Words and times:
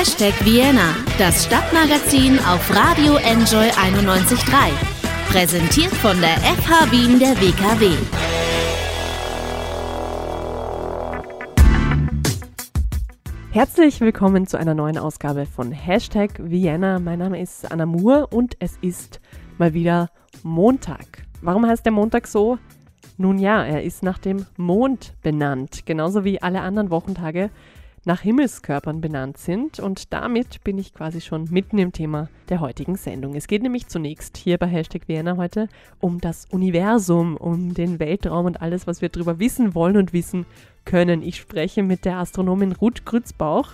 Hashtag 0.00 0.32
Vienna, 0.46 0.96
das 1.18 1.44
Stadtmagazin 1.44 2.38
auf 2.38 2.74
Radio 2.74 3.16
Enjoy 3.16 3.68
91.3. 3.68 4.70
Präsentiert 5.30 5.92
von 5.92 6.18
der 6.22 6.38
FH 6.38 6.90
Wien 6.90 7.18
der 7.18 7.38
WKW. 7.38 7.90
Herzlich 13.50 14.00
willkommen 14.00 14.46
zu 14.46 14.56
einer 14.56 14.72
neuen 14.72 14.96
Ausgabe 14.96 15.44
von 15.44 15.70
Hashtag 15.70 16.30
Vienna. 16.38 16.98
Mein 16.98 17.18
Name 17.18 17.38
ist 17.38 17.70
Anna 17.70 17.84
Moore 17.84 18.26
und 18.28 18.56
es 18.58 18.78
ist 18.80 19.20
mal 19.58 19.74
wieder 19.74 20.08
Montag. 20.42 21.26
Warum 21.42 21.66
heißt 21.66 21.84
der 21.84 21.92
Montag 21.92 22.26
so? 22.26 22.58
Nun 23.18 23.38
ja, 23.38 23.62
er 23.62 23.82
ist 23.82 24.02
nach 24.02 24.16
dem 24.16 24.46
Mond 24.56 25.12
benannt, 25.20 25.84
genauso 25.84 26.24
wie 26.24 26.40
alle 26.40 26.62
anderen 26.62 26.88
Wochentage 26.88 27.50
nach 28.04 28.20
Himmelskörpern 28.20 29.00
benannt 29.00 29.38
sind. 29.38 29.78
Und 29.78 30.12
damit 30.12 30.64
bin 30.64 30.78
ich 30.78 30.94
quasi 30.94 31.20
schon 31.20 31.48
mitten 31.50 31.78
im 31.78 31.92
Thema 31.92 32.28
der 32.48 32.60
heutigen 32.60 32.96
Sendung. 32.96 33.34
Es 33.34 33.46
geht 33.46 33.62
nämlich 33.62 33.88
zunächst 33.88 34.36
hier 34.36 34.58
bei 34.58 34.66
Hashtag 34.66 35.08
Vienna 35.08 35.36
heute 35.36 35.68
um 36.00 36.20
das 36.20 36.46
Universum, 36.50 37.36
um 37.36 37.74
den 37.74 37.98
Weltraum 37.98 38.46
und 38.46 38.62
alles, 38.62 38.86
was 38.86 39.02
wir 39.02 39.08
darüber 39.08 39.38
wissen 39.38 39.74
wollen 39.74 39.96
und 39.96 40.12
wissen 40.12 40.46
können. 40.84 41.22
Ich 41.22 41.36
spreche 41.36 41.82
mit 41.82 42.04
der 42.04 42.18
Astronomin 42.18 42.72
Ruth 42.72 43.04
Grützbauch, 43.04 43.72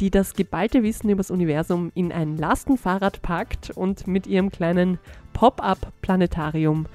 die 0.00 0.10
das 0.10 0.34
geballte 0.34 0.82
Wissen 0.82 1.08
über 1.10 1.18
das 1.18 1.30
Universum 1.30 1.90
in 1.94 2.12
ein 2.12 2.36
Lastenfahrrad 2.36 3.22
packt 3.22 3.70
und 3.70 4.06
mit 4.06 4.26
ihrem 4.26 4.50
kleinen 4.50 4.98
Pop-up-Planetarium, 5.32 6.86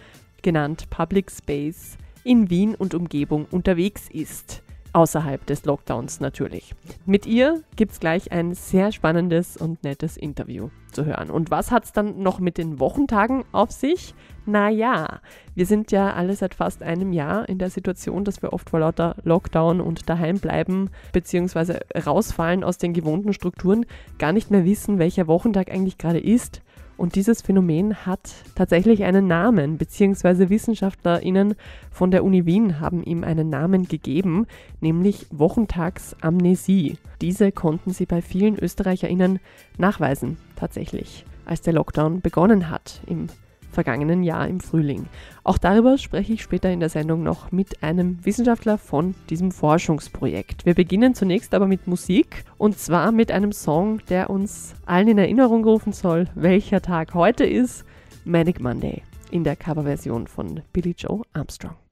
genannt 0.42 0.90
Public 0.90 1.32
Space, 1.32 1.98
in 2.24 2.50
Wien 2.50 2.76
und 2.76 2.94
Umgebung 2.94 3.46
unterwegs 3.52 4.10
ist 4.10 4.64
außerhalb 5.00 5.46
des 5.46 5.64
Lockdowns 5.64 6.20
natürlich. 6.20 6.76
Mit 7.06 7.26
ihr 7.26 7.64
gibt 7.78 7.94
es 7.94 8.02
gleich 8.02 8.34
ein 8.34 8.54
sehr 8.54 8.92
spannendes 8.92 9.56
und 9.56 9.82
nettes 9.82 10.18
Interview 10.18 10.68
zu 10.92 11.06
hören. 11.06 11.30
Und 11.30 11.52
was 11.52 11.72
hat 11.72 11.86
es 11.86 11.94
dann 11.94 12.22
noch 12.22 12.42
mit 12.42 12.58
den 12.58 12.82
Wochentagen 12.82 13.46
auf 13.54 13.72
sich? 13.72 14.14
Naja, 14.46 15.22
wir 15.56 15.66
sind 15.66 15.94
ja 15.94 16.12
alle 16.12 16.36
seit 16.36 16.54
fast 16.54 16.84
einem 16.84 17.14
Jahr 17.14 17.48
in 17.48 17.60
der 17.60 17.70
Situation, 17.70 18.26
dass 18.26 18.42
wir 18.42 18.52
oft 18.52 18.70
vor 18.72 18.82
lauter 18.82 19.16
Lockdown 19.24 19.80
und 19.80 20.10
daheim 20.10 20.40
bleiben 20.40 20.90
bzw. 21.14 21.80
rausfallen 22.06 22.66
aus 22.66 22.78
den 22.78 22.92
gewohnten 22.92 23.32
Strukturen, 23.32 23.86
gar 24.18 24.34
nicht 24.34 24.52
mehr 24.52 24.66
wissen, 24.66 25.00
welcher 25.00 25.28
Wochentag 25.28 25.72
eigentlich 25.72 25.98
gerade 25.98 26.20
ist 26.20 26.62
und 27.00 27.16
dieses 27.16 27.42
Phänomen 27.42 28.06
hat 28.06 28.30
tatsächlich 28.56 29.06
einen 29.06 29.26
Namen, 29.26 29.78
beziehungsweise 29.78 30.50
WissenschaftlerInnen 30.50 31.56
von 31.92 32.12
der 32.12 32.26
Uni 32.26 32.46
Wien 32.46 32.82
haben 32.82 33.04
ihm 33.04 33.24
einen 33.24 33.50
Namen 33.50 33.88
gegeben, 33.88 34.46
nämlich 34.82 35.26
Wochentagsamnesie. 35.32 36.98
Diese 37.22 37.54
konnten 37.54 37.92
sie 37.92 38.06
bei 38.06 38.22
vielen 38.22 38.60
ÖsterreicherInnen 38.60 39.40
nachweisen, 39.78 40.38
tatsächlich, 40.58 41.26
als 41.46 41.62
der 41.62 41.74
Lockdown 41.74 42.20
begonnen 42.20 42.70
hat 42.70 43.02
im 43.08 43.28
vergangenen 43.72 44.24
Jahr 44.24 44.48
im 44.48 44.60
Frühling. 44.60 45.08
Auch 45.44 45.58
darüber 45.58 45.98
spreche 45.98 46.34
ich 46.34 46.42
später 46.42 46.70
in 46.70 46.80
der 46.80 46.90
Sendung 46.90 47.24
noch 47.24 47.52
mit 47.52 47.84
einem 47.84 48.24
Wissenschaftler 48.26 48.78
von 48.78 49.16
diesem 49.30 49.52
Forschungsprojekt. 49.52 50.66
Wir 50.66 50.76
beginnen 50.76 51.16
zunächst 51.16 51.54
aber 51.54 51.68
mit 51.68 51.88
Musik 51.88 52.44
und 52.58 52.78
zwar 52.78 53.12
mit 53.12 53.32
einem 53.32 53.52
Song, 53.52 54.02
der 54.10 54.30
uns 54.30 54.76
allen 54.86 55.08
in 55.08 55.18
Erinnerung 55.18 55.64
rufen 55.64 55.94
soll, 55.94 56.28
welcher 56.36 56.82
Tag 56.82 57.14
heute 57.14 57.46
ist. 57.46 57.86
Manic 58.26 58.60
Monday 58.60 59.02
in 59.32 59.44
der 59.44 59.56
Coverversion 59.56 60.28
von 60.28 60.62
Billy 60.74 60.94
Joe 60.98 61.24
Armstrong. 61.34 61.89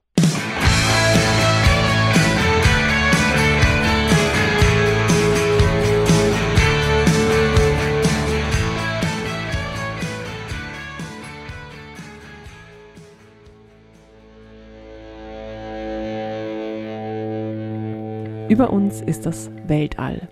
Über 18.48 18.70
uns 18.70 19.02
ist 19.02 19.26
das 19.26 19.50
Weltall. 19.66 20.28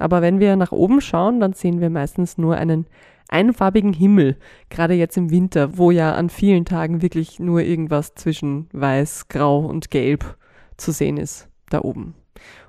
Aber 0.00 0.20
wenn 0.20 0.40
wir 0.40 0.56
nach 0.56 0.72
oben 0.72 1.00
schauen, 1.00 1.38
dann 1.38 1.52
sehen 1.52 1.80
wir 1.80 1.90
meistens 1.90 2.36
nur 2.36 2.56
einen 2.56 2.86
einfarbigen 3.28 3.92
Himmel, 3.92 4.36
gerade 4.68 4.94
jetzt 4.94 5.16
im 5.16 5.30
Winter, 5.30 5.78
wo 5.78 5.92
ja 5.92 6.12
an 6.12 6.28
vielen 6.28 6.64
Tagen 6.64 7.02
wirklich 7.02 7.38
nur 7.38 7.60
irgendwas 7.60 8.16
zwischen 8.16 8.68
weiß, 8.72 9.28
grau 9.28 9.60
und 9.60 9.92
gelb 9.92 10.36
zu 10.76 10.90
sehen 10.90 11.16
ist, 11.16 11.48
da 11.70 11.82
oben. 11.82 12.14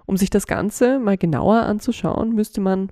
Um 0.06 0.16
sich 0.16 0.30
das 0.30 0.46
Ganze 0.46 1.00
mal 1.00 1.18
genauer 1.18 1.64
anzuschauen, 1.64 2.36
müsste 2.36 2.62
man 2.62 2.92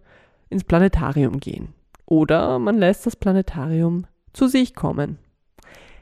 ins 0.50 0.64
Planetarium 0.64 1.40
gehen. 1.40 1.70
Oder 2.08 2.58
man 2.58 2.80
lässt 2.80 3.06
das 3.06 3.16
Planetarium 3.16 4.08
zu 4.34 4.48
sich 4.48 4.74
kommen. 4.74 5.20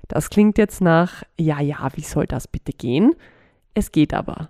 Das 0.08 0.30
klingt 0.30 0.58
jetzt 0.58 0.80
nach, 0.80 1.24
ja, 1.38 1.60
ja, 1.60 1.90
wie 1.96 2.04
soll 2.04 2.26
das 2.26 2.48
bitte 2.48 2.72
gehen? 2.72 3.16
Es 3.74 3.92
geht 3.92 4.14
aber. 4.14 4.50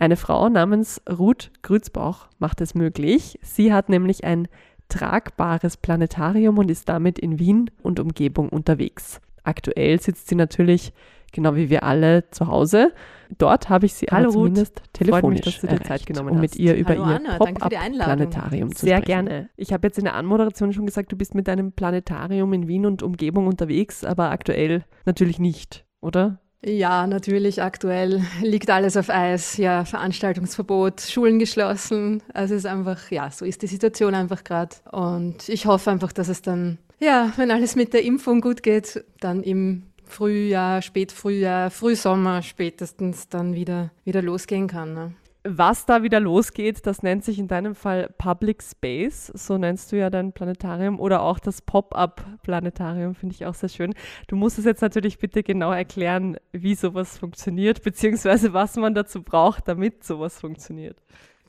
Eine 0.00 0.16
Frau 0.16 0.48
namens 0.48 1.02
Ruth 1.10 1.50
Grützbauch 1.60 2.28
macht 2.38 2.62
es 2.62 2.74
möglich. 2.74 3.38
Sie 3.42 3.70
hat 3.70 3.90
nämlich 3.90 4.24
ein 4.24 4.48
tragbares 4.88 5.76
Planetarium 5.76 6.56
und 6.56 6.70
ist 6.70 6.88
damit 6.88 7.18
in 7.18 7.38
Wien 7.38 7.70
und 7.82 8.00
Umgebung 8.00 8.48
unterwegs. 8.48 9.20
Aktuell 9.44 10.00
sitzt 10.00 10.28
sie 10.28 10.36
natürlich, 10.36 10.94
genau 11.32 11.54
wie 11.54 11.68
wir 11.68 11.82
alle, 11.82 12.30
zu 12.30 12.46
Hause. 12.46 12.94
Dort 13.36 13.68
habe 13.68 13.84
ich 13.84 13.92
sie 13.92 14.06
Hallo 14.06 14.28
aber 14.28 14.32
zumindest 14.32 14.80
Ruth. 14.80 14.92
telefonisch 14.94 15.44
mich, 15.44 15.60
dass 15.60 15.60
du 15.60 15.66
dir 15.66 15.82
Zeit 15.82 16.06
genommen 16.06 16.30
um 16.30 16.40
mit 16.40 16.56
ihr 16.56 16.76
über 16.76 16.96
Hallo 16.96 17.22
ihr 17.22 17.36
Pop-up-Planetarium 17.36 18.74
zu 18.74 18.86
Sehr 18.86 19.02
gerne. 19.02 19.50
Ich 19.58 19.74
habe 19.74 19.86
jetzt 19.86 19.98
in 19.98 20.04
der 20.04 20.14
Anmoderation 20.14 20.72
schon 20.72 20.86
gesagt, 20.86 21.12
du 21.12 21.16
bist 21.16 21.34
mit 21.34 21.46
deinem 21.46 21.72
Planetarium 21.72 22.54
in 22.54 22.68
Wien 22.68 22.86
und 22.86 23.02
Umgebung 23.02 23.46
unterwegs, 23.46 24.02
aber 24.02 24.30
aktuell 24.30 24.82
natürlich 25.04 25.38
nicht, 25.38 25.84
oder? 26.00 26.40
Ja, 26.64 27.06
natürlich. 27.06 27.62
Aktuell 27.62 28.22
liegt 28.42 28.70
alles 28.70 28.96
auf 28.96 29.08
Eis. 29.08 29.56
Ja, 29.56 29.84
Veranstaltungsverbot, 29.84 31.00
Schulen 31.00 31.38
geschlossen. 31.38 32.22
Also 32.34 32.54
es 32.54 32.64
ist 32.64 32.70
einfach, 32.70 33.10
ja, 33.10 33.30
so 33.30 33.44
ist 33.44 33.62
die 33.62 33.66
Situation 33.66 34.14
einfach 34.14 34.44
gerade. 34.44 34.76
Und 34.92 35.48
ich 35.48 35.66
hoffe 35.66 35.90
einfach, 35.90 36.12
dass 36.12 36.28
es 36.28 36.42
dann, 36.42 36.78
ja, 36.98 37.32
wenn 37.36 37.50
alles 37.50 37.76
mit 37.76 37.94
der 37.94 38.02
Impfung 38.02 38.40
gut 38.40 38.62
geht, 38.62 39.04
dann 39.20 39.42
im 39.42 39.84
Frühjahr, 40.04 40.82
Spätfrühjahr, 40.82 41.70
Frühsommer 41.70 42.42
spätestens 42.42 43.28
dann 43.28 43.54
wieder, 43.54 43.90
wieder 44.04 44.22
losgehen 44.22 44.66
kann. 44.66 44.92
Ne? 44.92 45.14
Was 45.44 45.86
da 45.86 46.02
wieder 46.02 46.20
losgeht, 46.20 46.86
das 46.86 47.02
nennt 47.02 47.24
sich 47.24 47.38
in 47.38 47.48
deinem 47.48 47.74
Fall 47.74 48.12
Public 48.18 48.62
Space, 48.62 49.28
so 49.34 49.56
nennst 49.56 49.90
du 49.90 49.96
ja 49.96 50.10
dein 50.10 50.32
Planetarium 50.32 51.00
oder 51.00 51.22
auch 51.22 51.38
das 51.38 51.62
Pop-up-Planetarium, 51.62 53.14
finde 53.14 53.34
ich 53.34 53.46
auch 53.46 53.54
sehr 53.54 53.70
schön. 53.70 53.94
Du 54.28 54.36
musst 54.36 54.58
es 54.58 54.64
jetzt 54.66 54.82
natürlich 54.82 55.18
bitte 55.18 55.42
genau 55.42 55.72
erklären, 55.72 56.36
wie 56.52 56.74
sowas 56.74 57.16
funktioniert, 57.18 57.82
beziehungsweise 57.82 58.52
was 58.52 58.76
man 58.76 58.94
dazu 58.94 59.22
braucht, 59.22 59.66
damit 59.68 60.04
sowas 60.04 60.40
funktioniert. 60.40 60.98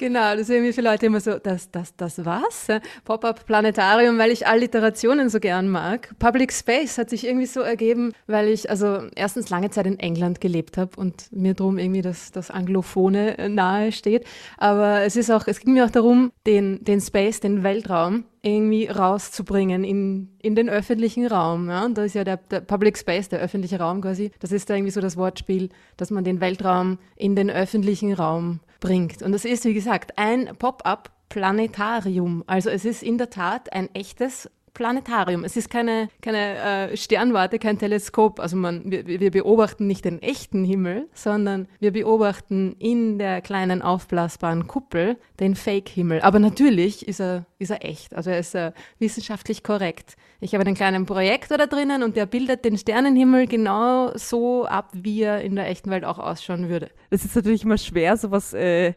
Genau, 0.02 0.36
das 0.36 0.48
sehen 0.48 0.64
wir 0.64 0.74
für 0.74 0.82
Leute 0.82 1.06
immer 1.06 1.20
so, 1.20 1.38
das, 1.38 1.70
das, 1.70 1.96
das 1.96 2.26
was? 2.26 2.66
Pop-up 3.06 3.46
Planetarium, 3.46 4.18
weil 4.18 4.32
ich 4.32 4.48
Alliterationen 4.48 5.30
so 5.30 5.40
gern 5.40 5.70
mag. 5.70 6.10
Public 6.18 6.52
Space 6.52 6.98
hat 6.98 7.12
sich 7.12 7.24
irgendwie 7.24 7.46
so 7.46 7.60
ergeben, 7.60 8.12
weil 8.26 8.48
ich 8.48 8.68
also 8.68 9.04
erstens 9.16 9.52
lange 9.52 9.70
Zeit 9.70 9.86
in 9.86 10.00
England 10.00 10.42
gelebt 10.42 10.76
habe 10.78 11.00
und 11.00 11.32
mir 11.32 11.54
drum 11.54 11.78
irgendwie 11.78 12.02
das, 12.02 12.32
das 12.32 12.50
Anglophone 12.50 13.14
äh, 13.14 13.48
nahe 13.48 13.92
steht. 13.92 14.26
Aber 14.58 15.02
es 15.02 15.16
ist 15.16 15.30
auch, 15.30 15.46
es 15.46 15.60
ging 15.60 15.74
mir 15.74 15.86
auch 15.86 15.92
darum, 15.92 16.32
den, 16.48 16.84
den 16.84 17.00
Space, 17.00 17.40
den 17.40 17.62
Weltraum 17.62 18.24
irgendwie 18.44 18.88
rauszubringen 18.88 19.84
in, 19.84 20.30
in 20.42 20.56
den 20.56 20.70
öffentlichen 20.70 21.28
Raum. 21.28 21.70
Ja? 21.70 21.86
Und 21.86 21.98
da 21.98 22.04
ist 22.04 22.16
ja 22.16 22.24
der, 22.24 22.38
der 22.38 22.62
Public 22.62 22.98
Space, 22.98 23.30
der 23.30 23.40
öffentliche 23.40 23.80
Raum 23.80 24.02
quasi, 24.02 24.32
das 24.40 24.52
ist 24.52 24.70
da 24.70 24.76
irgendwie 24.76 24.92
so 24.92 25.02
das 25.02 25.16
Wortspiel, 25.16 25.70
dass 25.98 26.10
man 26.10 26.24
den 26.24 26.42
Weltraum 26.42 26.98
in 27.16 27.36
den 27.36 27.52
öffentlichen 27.52 28.14
Raum 28.14 28.60
bringt. 28.80 29.22
Und 29.22 29.32
das 29.32 29.46
ist, 29.46 29.66
wie 29.66 29.76
gesagt, 29.76 30.18
ein 30.18 30.56
Pop-up-Planetarium. 30.58 32.44
Also 32.48 32.70
es 32.72 32.84
ist 32.84 33.04
in 33.04 33.20
der 33.20 33.30
Tat 33.30 33.72
ein 33.74 33.94
echtes 33.94 34.50
Planetarium. 34.74 35.44
Es 35.44 35.58
ist 35.58 35.70
keine, 35.70 36.10
keine 36.22 36.92
äh, 36.92 36.98
Sternwarte, 36.98 37.60
kein 37.60 37.78
Teleskop. 37.78 38.40
Also 38.40 38.56
man, 38.56 38.90
wir, 38.90 39.06
wir, 39.06 39.32
beobachten 39.32 39.88
nicht 39.88 40.06
den 40.06 40.22
echten 40.22 40.64
Himmel, 40.64 41.08
sondern 41.14 41.68
wir 41.80 41.92
beobachten 41.92 42.76
in 42.80 43.20
der 43.20 43.42
kleinen 43.42 43.82
aufblasbaren 43.82 44.68
Kuppel 44.68 45.18
den 45.40 45.56
Fake-Himmel. 45.56 46.22
Aber 46.22 46.40
natürlich 46.40 47.08
ist 47.08 47.20
er, 47.20 47.46
ist 47.60 47.72
er 47.72 47.84
echt. 47.84 48.16
Also 48.16 48.30
er 48.30 48.40
ist 48.40 48.56
äh, 48.56 48.72
wissenschaftlich 49.00 49.64
korrekt. 49.64 50.16
Ich 50.40 50.56
habe 50.56 50.66
einen 50.66 50.76
kleinen 50.76 51.06
Projektor 51.06 51.58
da 51.58 51.68
drinnen 51.68 52.02
und 52.02 52.16
der 52.16 52.26
bildet 52.26 52.66
den 52.66 52.78
Sternenhimmel 52.78 53.46
genau 53.48 54.12
so 54.16 54.66
ab, 54.66 54.90
wie 54.94 55.22
er 55.22 55.42
in 55.42 55.56
der 55.56 55.68
echten 55.70 55.92
Welt 55.92 56.04
auch 56.04 56.18
ausschauen 56.18 56.68
würde. 56.68 56.90
Es 57.12 57.24
ist 57.24 57.36
natürlich 57.36 57.64
immer 57.64 57.78
schwer, 57.78 58.18
sowas 58.18 58.54
äh, 58.54 58.94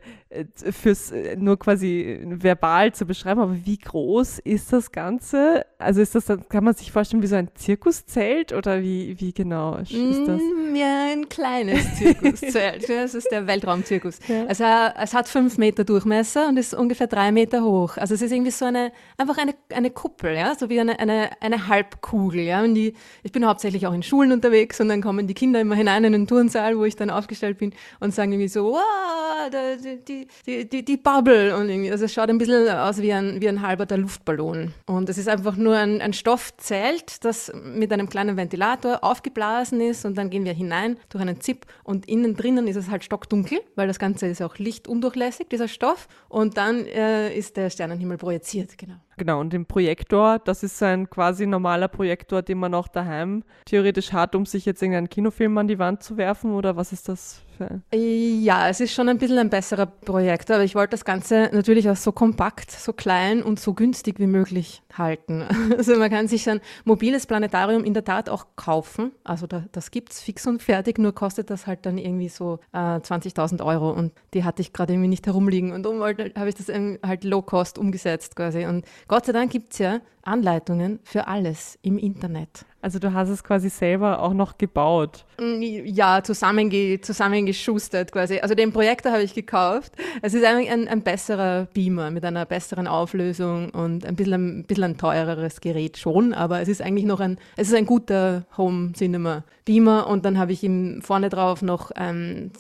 fürs 0.71 1.11
äh, 1.13 1.37
nur 1.37 1.59
quasi 1.59 2.21
verbal 2.25 2.93
zu 2.93 3.07
beschreiben, 3.07 3.41
aber 3.41 3.57
wie 3.65 3.79
groß 3.79 4.41
ist 4.41 4.73
das 4.73 4.93
Ganze? 4.93 5.65
Also 5.79 6.01
ist 6.01 6.15
das 6.15 6.27
dann, 6.27 6.49
kann 6.49 6.65
man 6.65 6.75
sich 6.75 6.91
vorstellen 6.93 7.23
wie 7.23 7.27
so 7.27 7.37
ein 7.37 7.49
Zirkuszelt 7.55 8.53
oder 8.53 8.83
wie, 8.83 9.19
wie 9.21 9.33
genau 9.33 9.77
ist 9.77 9.93
das? 9.93 10.41
Mm, 10.41 10.75
ja, 10.75 11.13
ein 11.13 11.29
kleines 11.29 11.95
Zirkuszelt. 11.97 12.89
das 12.89 13.15
ist 13.15 13.31
der 13.31 13.47
Weltraumzirkus. 13.47 14.19
Ja. 14.29 14.47
Also 14.47 14.65
es 15.01 15.15
hat 15.15 15.29
fünf 15.29 15.59
Meter 15.59 15.85
Durchmesser 15.85 16.49
und 16.49 16.57
ist 16.57 16.75
ungefähr 16.75 17.07
drei 17.07 17.33
Meter 17.33 17.63
hoch. 17.63 17.97
Also 17.97 18.15
es 18.15 18.23
ist 18.23 18.33
irgendwie 18.33 18.51
so 18.51 18.65
eine, 18.65 18.93
einfach 19.17 19.39
eine, 19.39 19.55
eine 19.73 19.91
Kuppel, 19.91 20.35
ja, 20.35 20.55
so 20.55 20.69
wie 20.69 20.81
eine, 20.81 20.99
eine, 20.99 21.31
eine 21.41 21.69
Halbkugel, 21.69 22.43
ja. 22.43 22.63
Und 22.63 22.75
die, 22.75 22.95
ich 23.23 23.33
bin 23.33 23.47
hauptsächlich 23.47 23.87
auch 23.87 23.95
in 23.95 24.03
Schulen 24.03 24.33
unterwegs 24.33 24.81
und 24.81 24.89
dann 24.89 25.03
kommen 25.03 25.27
die 25.27 25.35
Kinder 25.35 25.61
immer 25.61 25.75
hinein 25.75 26.05
in 26.05 26.13
den 26.13 26.27
Turnsaal, 26.27 26.79
wo 26.79 26.85
ich 26.85 26.97
dann 26.97 27.11
aufgestellt 27.11 27.59
bin 27.59 27.73
und 28.01 28.15
sagen 28.15 28.33
irgendwie 28.33 28.49
so, 28.49 28.73
wow, 28.73 29.51
die, 29.51 30.05
die, 30.05 30.24
die, 30.47 30.85
die 30.85 30.97
Bubble 30.97 31.57
und 31.57 31.69
irgendwie, 31.69 31.91
also 31.91 32.05
es 32.05 32.13
schaut 32.13 32.29
ein 32.29 32.39
bisschen 32.39 32.69
aus 32.69 32.99
wie 32.99 33.13
ein, 33.13 33.41
wie 33.41 33.49
ein 33.49 33.63
halber 33.63 33.87
Luftballon. 33.97 34.73
Und 34.87 35.09
es 35.09 35.19
ist 35.19 35.29
einfach 35.29 35.57
nur 35.57 35.77
ein, 35.77 36.01
ein 36.01 36.13
Stoffzelt, 36.13 37.25
das 37.25 37.53
mit 37.55 37.93
einem 37.93 38.09
kleinen 38.09 38.37
Ventilator 38.37 39.03
aufgeblasen 39.03 39.81
ist 39.81 40.05
und 40.05 40.17
dann 40.17 40.31
gehen 40.31 40.45
wir 40.45 40.53
hinein 40.53 40.97
durch 41.09 41.23
einen 41.23 41.41
Zip 41.41 41.67
und 41.83 42.09
innen 42.09 42.35
drinnen 42.37 42.67
ist 42.67 42.77
es 42.77 42.91
halt 42.91 43.05
stockdunkel, 43.05 43.61
weil 43.77 43.87
das 43.87 43.99
Ganze 43.99 44.27
ist 44.27 44.43
auch 44.43 44.59
lichtundurchlässig, 44.59 45.49
dieser 45.49 45.69
Stoff. 45.69 46.09
Und 46.29 46.57
dann 46.57 46.87
äh, 46.87 47.35
ist 47.37 47.57
der 47.57 47.71
Sternenhimmel 47.71 48.19
projiziert, 48.19 48.77
genau. 48.79 48.95
Genau, 49.17 49.41
und 49.41 49.53
den 49.53 49.67
Projektor, 49.67 50.41
das 50.41 50.63
ist 50.63 50.83
ein 50.83 51.09
quasi 51.09 51.47
normaler 51.47 51.89
Projektor, 51.89 52.43
den 52.43 52.59
man 52.59 52.75
auch 52.75 52.89
daheim 52.89 53.45
theoretisch 53.65 54.13
hat, 54.13 54.35
um 54.35 54.45
sich 54.45 54.65
jetzt 54.65 54.83
irgendeinen 54.83 55.09
Kinofilm 55.09 55.57
an 55.59 55.69
die 55.69 55.79
Wand 55.79 56.03
zu 56.03 56.17
werfen, 56.17 56.53
oder 56.53 56.77
was 56.77 56.93
ist 56.93 57.09
das? 57.09 57.44
Ja, 57.93 58.69
es 58.69 58.81
ist 58.81 58.93
schon 58.93 59.09
ein 59.09 59.19
bisschen 59.19 59.39
ein 59.39 59.51
besserer 59.51 59.87
Projektor, 59.87 60.57
aber 60.57 60.65
ich 60.65 60.75
wollte 60.75 60.93
das 60.93 61.05
Ganze 61.05 61.51
natürlich 61.53 61.89
auch 61.89 61.97
so 61.97 62.13
kompakt, 62.13 62.71
so 62.71 62.93
klein 62.93 63.43
und 63.43 63.61
so 63.61 63.75
günstig 63.75 64.19
wie 64.19 64.27
möglich 64.27 64.83
halten. 64.93 65.45
Also 65.77 65.97
man 65.97 66.11
kann 66.11 66.29
sich 66.29 66.49
ein 66.49 66.61
mobiles 66.85 67.27
Planetarium 67.27 67.85
in 67.85 67.95
der 67.95 68.05
Tat 68.05 68.29
auch 68.29 68.47
kaufen, 68.57 69.13
also 69.25 69.47
da, 69.47 69.65
das 69.73 69.91
gibt 69.91 70.13
es 70.13 70.21
fix 70.21 70.47
und 70.47 70.63
fertig, 70.63 70.99
nur 70.99 71.15
kostet 71.15 71.51
das 71.51 71.67
halt 71.67 71.85
dann 71.85 71.99
irgendwie 71.99 72.29
so 72.29 72.61
äh, 72.73 72.77
20.000 72.77 73.65
Euro 73.65 73.91
und 73.91 74.13
die 74.35 74.45
hatte 74.45 74.63
ich 74.63 74.73
gerade 74.73 74.93
irgendwie 74.93 75.09
nicht 75.09 75.27
herumliegen 75.27 75.73
und 75.73 75.83
darum 75.85 76.01
habe 76.01 76.49
ich 76.49 76.55
das 76.55 76.69
halt 76.69 77.25
low-cost 77.25 77.79
umgesetzt 77.79 78.37
quasi. 78.37 78.67
Und 78.67 78.85
Gott 79.09 79.27
sei 79.27 79.33
Dank 79.33 79.51
gibt 79.51 79.73
es 79.73 79.79
ja 79.79 80.01
Anleitungen 80.27 81.01
für 81.05 81.27
alles 81.29 81.79
im 81.83 81.99
Internet. 81.99 82.65
Also 82.85 82.99
du 82.99 83.15
hast 83.15 83.31
es 83.31 83.43
quasi 83.43 83.71
selber 83.71 84.21
auch 84.21 84.35
noch 84.35 84.59
gebaut. 84.59 85.25
Mm, 85.41 85.63
ja, 85.63 86.23
zusammenge 86.23 87.01
zusammengeschustert 87.01 88.13
quasi. 88.13 88.41
Also 88.41 88.55
den 88.55 88.75
Projektor 88.75 89.13
habe 89.13 89.23
ich 89.23 89.33
gekauft. 89.33 89.95
Es 90.21 90.35
ist 90.35 90.45
eigentlich 90.45 90.71
ein, 90.71 90.87
ein, 90.87 91.01
besserer 91.01 91.67
Beamer 91.73 92.11
mit 92.11 92.27
einer 92.27 92.45
besseren 92.45 92.87
Auflösung 92.87 93.71
und 93.71 94.05
ein 94.05 94.17
bisschen, 94.17 94.61
ein 94.61 94.65
bisschen 94.65 94.85
ein 94.85 94.99
teureres 94.99 95.63
Gerät 95.63 95.97
schon, 95.97 96.35
aber 96.35 96.61
es 96.61 96.69
ist 96.69 96.83
eigentlich 96.83 97.07
noch 97.07 97.21
ein, 97.21 97.39
es 97.57 97.69
ist 97.69 97.75
ein 97.75 97.87
guter 97.87 98.45
Home 98.59 98.93
Cinema 98.93 99.45
Beamer 99.65 100.07
und 100.07 100.27
dann 100.27 100.39
habe 100.39 100.53
ich 100.53 100.63
ihm 100.63 101.01
vorne 101.01 101.31
drauf 101.31 101.63
noch 101.63 101.91
ein 101.91 102.53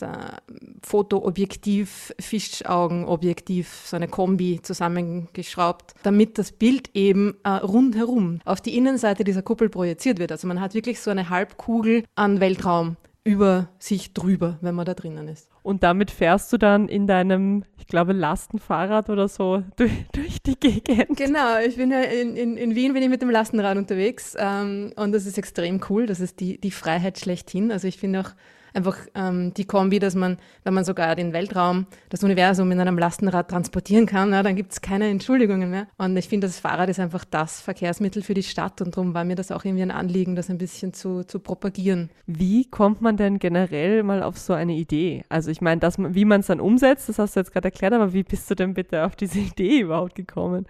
Fotoobjektiv, 0.82 2.14
Fischaugenobjektiv, 2.18 3.82
so 3.84 3.96
eine 3.96 4.08
Kombi 4.08 4.60
zusammengeschraubt, 4.62 5.94
damit 6.02 6.38
das 6.38 6.52
Bild 6.52 6.90
eben 6.94 7.36
äh, 7.44 7.53
rundherum 7.58 8.40
auf 8.44 8.60
die 8.60 8.76
Innenseite 8.76 9.24
dieser 9.24 9.42
Kuppel 9.42 9.68
projiziert 9.68 10.18
wird. 10.18 10.32
Also 10.32 10.46
man 10.46 10.60
hat 10.60 10.74
wirklich 10.74 11.00
so 11.00 11.10
eine 11.10 11.30
Halbkugel 11.30 12.04
an 12.14 12.40
Weltraum 12.40 12.96
über 13.24 13.68
sich 13.78 14.12
drüber, 14.12 14.58
wenn 14.60 14.74
man 14.74 14.84
da 14.84 14.92
drinnen 14.92 15.28
ist. 15.28 15.48
Und 15.62 15.82
damit 15.82 16.10
fährst 16.10 16.52
du 16.52 16.58
dann 16.58 16.88
in 16.88 17.06
deinem, 17.06 17.64
ich 17.78 17.86
glaube, 17.86 18.12
Lastenfahrrad 18.12 19.08
oder 19.08 19.28
so 19.28 19.62
durch, 19.76 19.92
durch 20.12 20.42
die 20.42 20.56
Gegend. 20.56 21.16
Genau, 21.16 21.58
ich 21.66 21.76
bin 21.76 21.90
ja 21.90 22.02
in, 22.02 22.36
in, 22.36 22.58
in 22.58 22.74
Wien 22.74 22.92
bin 22.92 23.02
ich 23.02 23.08
mit 23.08 23.22
dem 23.22 23.30
Lastenrad 23.30 23.78
unterwegs 23.78 24.36
ähm, 24.38 24.92
und 24.96 25.12
das 25.12 25.24
ist 25.24 25.38
extrem 25.38 25.80
cool. 25.88 26.04
Das 26.04 26.20
ist 26.20 26.38
die, 26.40 26.60
die 26.60 26.70
Freiheit 26.70 27.18
schlechthin. 27.18 27.72
Also 27.72 27.88
ich 27.88 27.96
finde 27.96 28.20
auch 28.20 28.30
einfach 28.74 28.98
ähm, 29.14 29.54
die 29.54 29.64
Kombi, 29.64 29.98
dass 29.98 30.14
man, 30.14 30.36
wenn 30.64 30.74
man 30.74 30.84
sogar 30.84 31.14
den 31.16 31.32
Weltraum, 31.32 31.86
das 32.10 32.22
Universum 32.24 32.70
in 32.72 32.80
einem 32.80 32.98
Lastenrad 32.98 33.48
transportieren 33.48 34.06
kann, 34.06 34.30
na, 34.30 34.42
dann 34.42 34.56
gibt 34.56 34.72
es 34.72 34.80
keine 34.80 35.08
Entschuldigungen 35.08 35.70
mehr. 35.70 35.86
Und 35.96 36.16
ich 36.16 36.28
finde, 36.28 36.46
das 36.46 36.58
Fahrrad 36.58 36.88
ist 36.88 37.00
einfach 37.00 37.24
das 37.24 37.60
Verkehrsmittel 37.60 38.22
für 38.22 38.34
die 38.34 38.42
Stadt 38.42 38.80
und 38.80 38.96
darum 38.96 39.14
war 39.14 39.24
mir 39.24 39.36
das 39.36 39.50
auch 39.50 39.64
irgendwie 39.64 39.82
ein 39.82 39.90
Anliegen, 39.90 40.36
das 40.36 40.50
ein 40.50 40.58
bisschen 40.58 40.92
zu, 40.92 41.24
zu 41.24 41.38
propagieren. 41.38 42.10
Wie 42.26 42.64
kommt 42.64 43.00
man 43.00 43.16
denn 43.16 43.38
generell 43.38 44.02
mal 44.02 44.22
auf 44.22 44.38
so 44.38 44.52
eine 44.52 44.74
Idee? 44.74 45.24
Also 45.28 45.50
ich 45.50 45.60
meine, 45.60 45.80
wie 45.80 46.24
man 46.24 46.40
es 46.40 46.46
dann 46.46 46.60
umsetzt, 46.60 47.08
das 47.08 47.18
hast 47.18 47.36
du 47.36 47.40
jetzt 47.40 47.52
gerade 47.52 47.68
erklärt, 47.68 47.92
aber 47.92 48.12
wie 48.12 48.22
bist 48.22 48.50
du 48.50 48.54
denn 48.54 48.74
bitte 48.74 49.04
auf 49.04 49.16
diese 49.16 49.38
Idee 49.40 49.80
überhaupt 49.80 50.14
gekommen? 50.14 50.66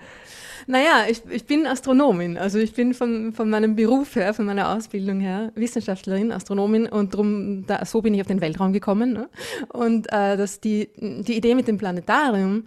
Naja, 0.66 1.04
ich, 1.08 1.22
ich 1.30 1.44
bin 1.44 1.66
Astronomin. 1.66 2.38
Also 2.38 2.58
ich 2.58 2.74
bin 2.74 2.94
von, 2.94 3.32
von 3.32 3.50
meinem 3.50 3.76
Beruf 3.76 4.16
her, 4.16 4.32
von 4.34 4.46
meiner 4.46 4.74
Ausbildung 4.74 5.20
her 5.20 5.52
Wissenschaftlerin, 5.54 6.32
Astronomin 6.32 6.86
und 6.86 7.14
drum, 7.14 7.66
da, 7.66 7.84
so 7.94 8.02
bin 8.02 8.12
ich 8.12 8.20
auf 8.20 8.26
den 8.26 8.40
Weltraum 8.40 8.72
gekommen. 8.72 9.12
Ne? 9.12 9.28
Und 9.68 10.12
äh, 10.12 10.36
dass 10.36 10.58
die, 10.58 10.90
die 10.96 11.36
Idee 11.36 11.54
mit 11.54 11.68
dem 11.68 11.78
Planetarium, 11.78 12.64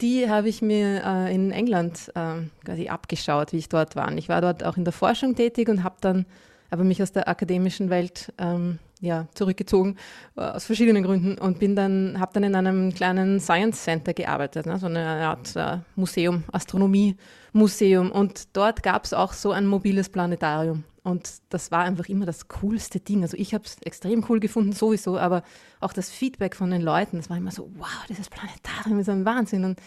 die 0.00 0.28
habe 0.28 0.48
ich 0.48 0.62
mir 0.62 1.00
äh, 1.06 1.32
in 1.32 1.52
England 1.52 2.10
äh, 2.16 2.42
quasi 2.64 2.88
abgeschaut, 2.88 3.52
wie 3.52 3.58
ich 3.58 3.68
dort 3.68 3.94
war. 3.94 4.08
Und 4.08 4.18
ich 4.18 4.28
war 4.28 4.40
dort 4.40 4.64
auch 4.64 4.76
in 4.76 4.82
der 4.82 4.92
Forschung 4.92 5.36
tätig 5.36 5.68
und 5.68 5.84
habe 5.84 5.94
dann 6.00 6.26
aber 6.70 6.82
mich 6.82 7.00
aus 7.00 7.12
der 7.12 7.28
akademischen 7.28 7.88
Welt 7.88 8.32
ähm, 8.36 8.80
ja, 9.00 9.28
zurückgezogen, 9.34 9.96
äh, 10.36 10.40
aus 10.40 10.64
verschiedenen 10.64 11.04
Gründen 11.04 11.38
und 11.38 11.60
bin 11.60 11.76
dann, 11.76 12.18
habe 12.18 12.32
dann 12.32 12.42
in 12.42 12.56
einem 12.56 12.92
kleinen 12.92 13.38
Science 13.38 13.84
Center 13.84 14.12
gearbeitet, 14.12 14.66
ne, 14.66 14.76
so 14.80 14.86
eine 14.86 15.06
Art 15.06 15.54
äh, 15.54 15.78
Museum, 15.94 16.42
Astronomie-Museum. 16.50 18.10
Und 18.10 18.56
dort 18.56 18.82
gab 18.82 19.04
es 19.04 19.14
auch 19.14 19.34
so 19.34 19.52
ein 19.52 19.68
mobiles 19.68 20.08
Planetarium. 20.08 20.82
Und 21.04 21.42
das 21.50 21.70
war 21.70 21.84
einfach 21.84 22.08
immer 22.08 22.24
das 22.26 22.48
coolste 22.48 22.98
Ding. 22.98 23.22
Also 23.22 23.36
ich 23.36 23.54
habe 23.54 23.64
es 23.64 23.76
extrem 23.82 24.24
cool 24.28 24.40
gefunden, 24.40 24.72
sowieso, 24.72 25.18
aber 25.18 25.42
auch 25.80 25.92
das 25.92 26.10
Feedback 26.10 26.56
von 26.56 26.70
den 26.70 26.82
Leuten, 26.82 27.18
das 27.18 27.30
war 27.30 27.36
immer 27.36 27.50
so, 27.50 27.70
wow, 27.76 28.06
dieses 28.08 28.30
Planetarium 28.30 28.98
ist 28.98 29.10
ein 29.10 29.26
Wahnsinn. 29.26 29.64
Und 29.64 29.78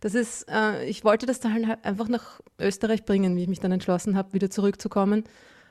das 0.00 0.14
ist, 0.14 0.48
äh, 0.48 0.84
ich 0.86 1.04
wollte 1.04 1.26
das 1.26 1.40
dann 1.40 1.68
halt 1.68 1.84
einfach 1.84 2.08
nach 2.08 2.40
Österreich 2.58 3.04
bringen, 3.04 3.36
wie 3.36 3.42
ich 3.42 3.48
mich 3.48 3.60
dann 3.60 3.70
entschlossen 3.70 4.16
habe, 4.16 4.32
wieder 4.32 4.50
zurückzukommen 4.50 5.24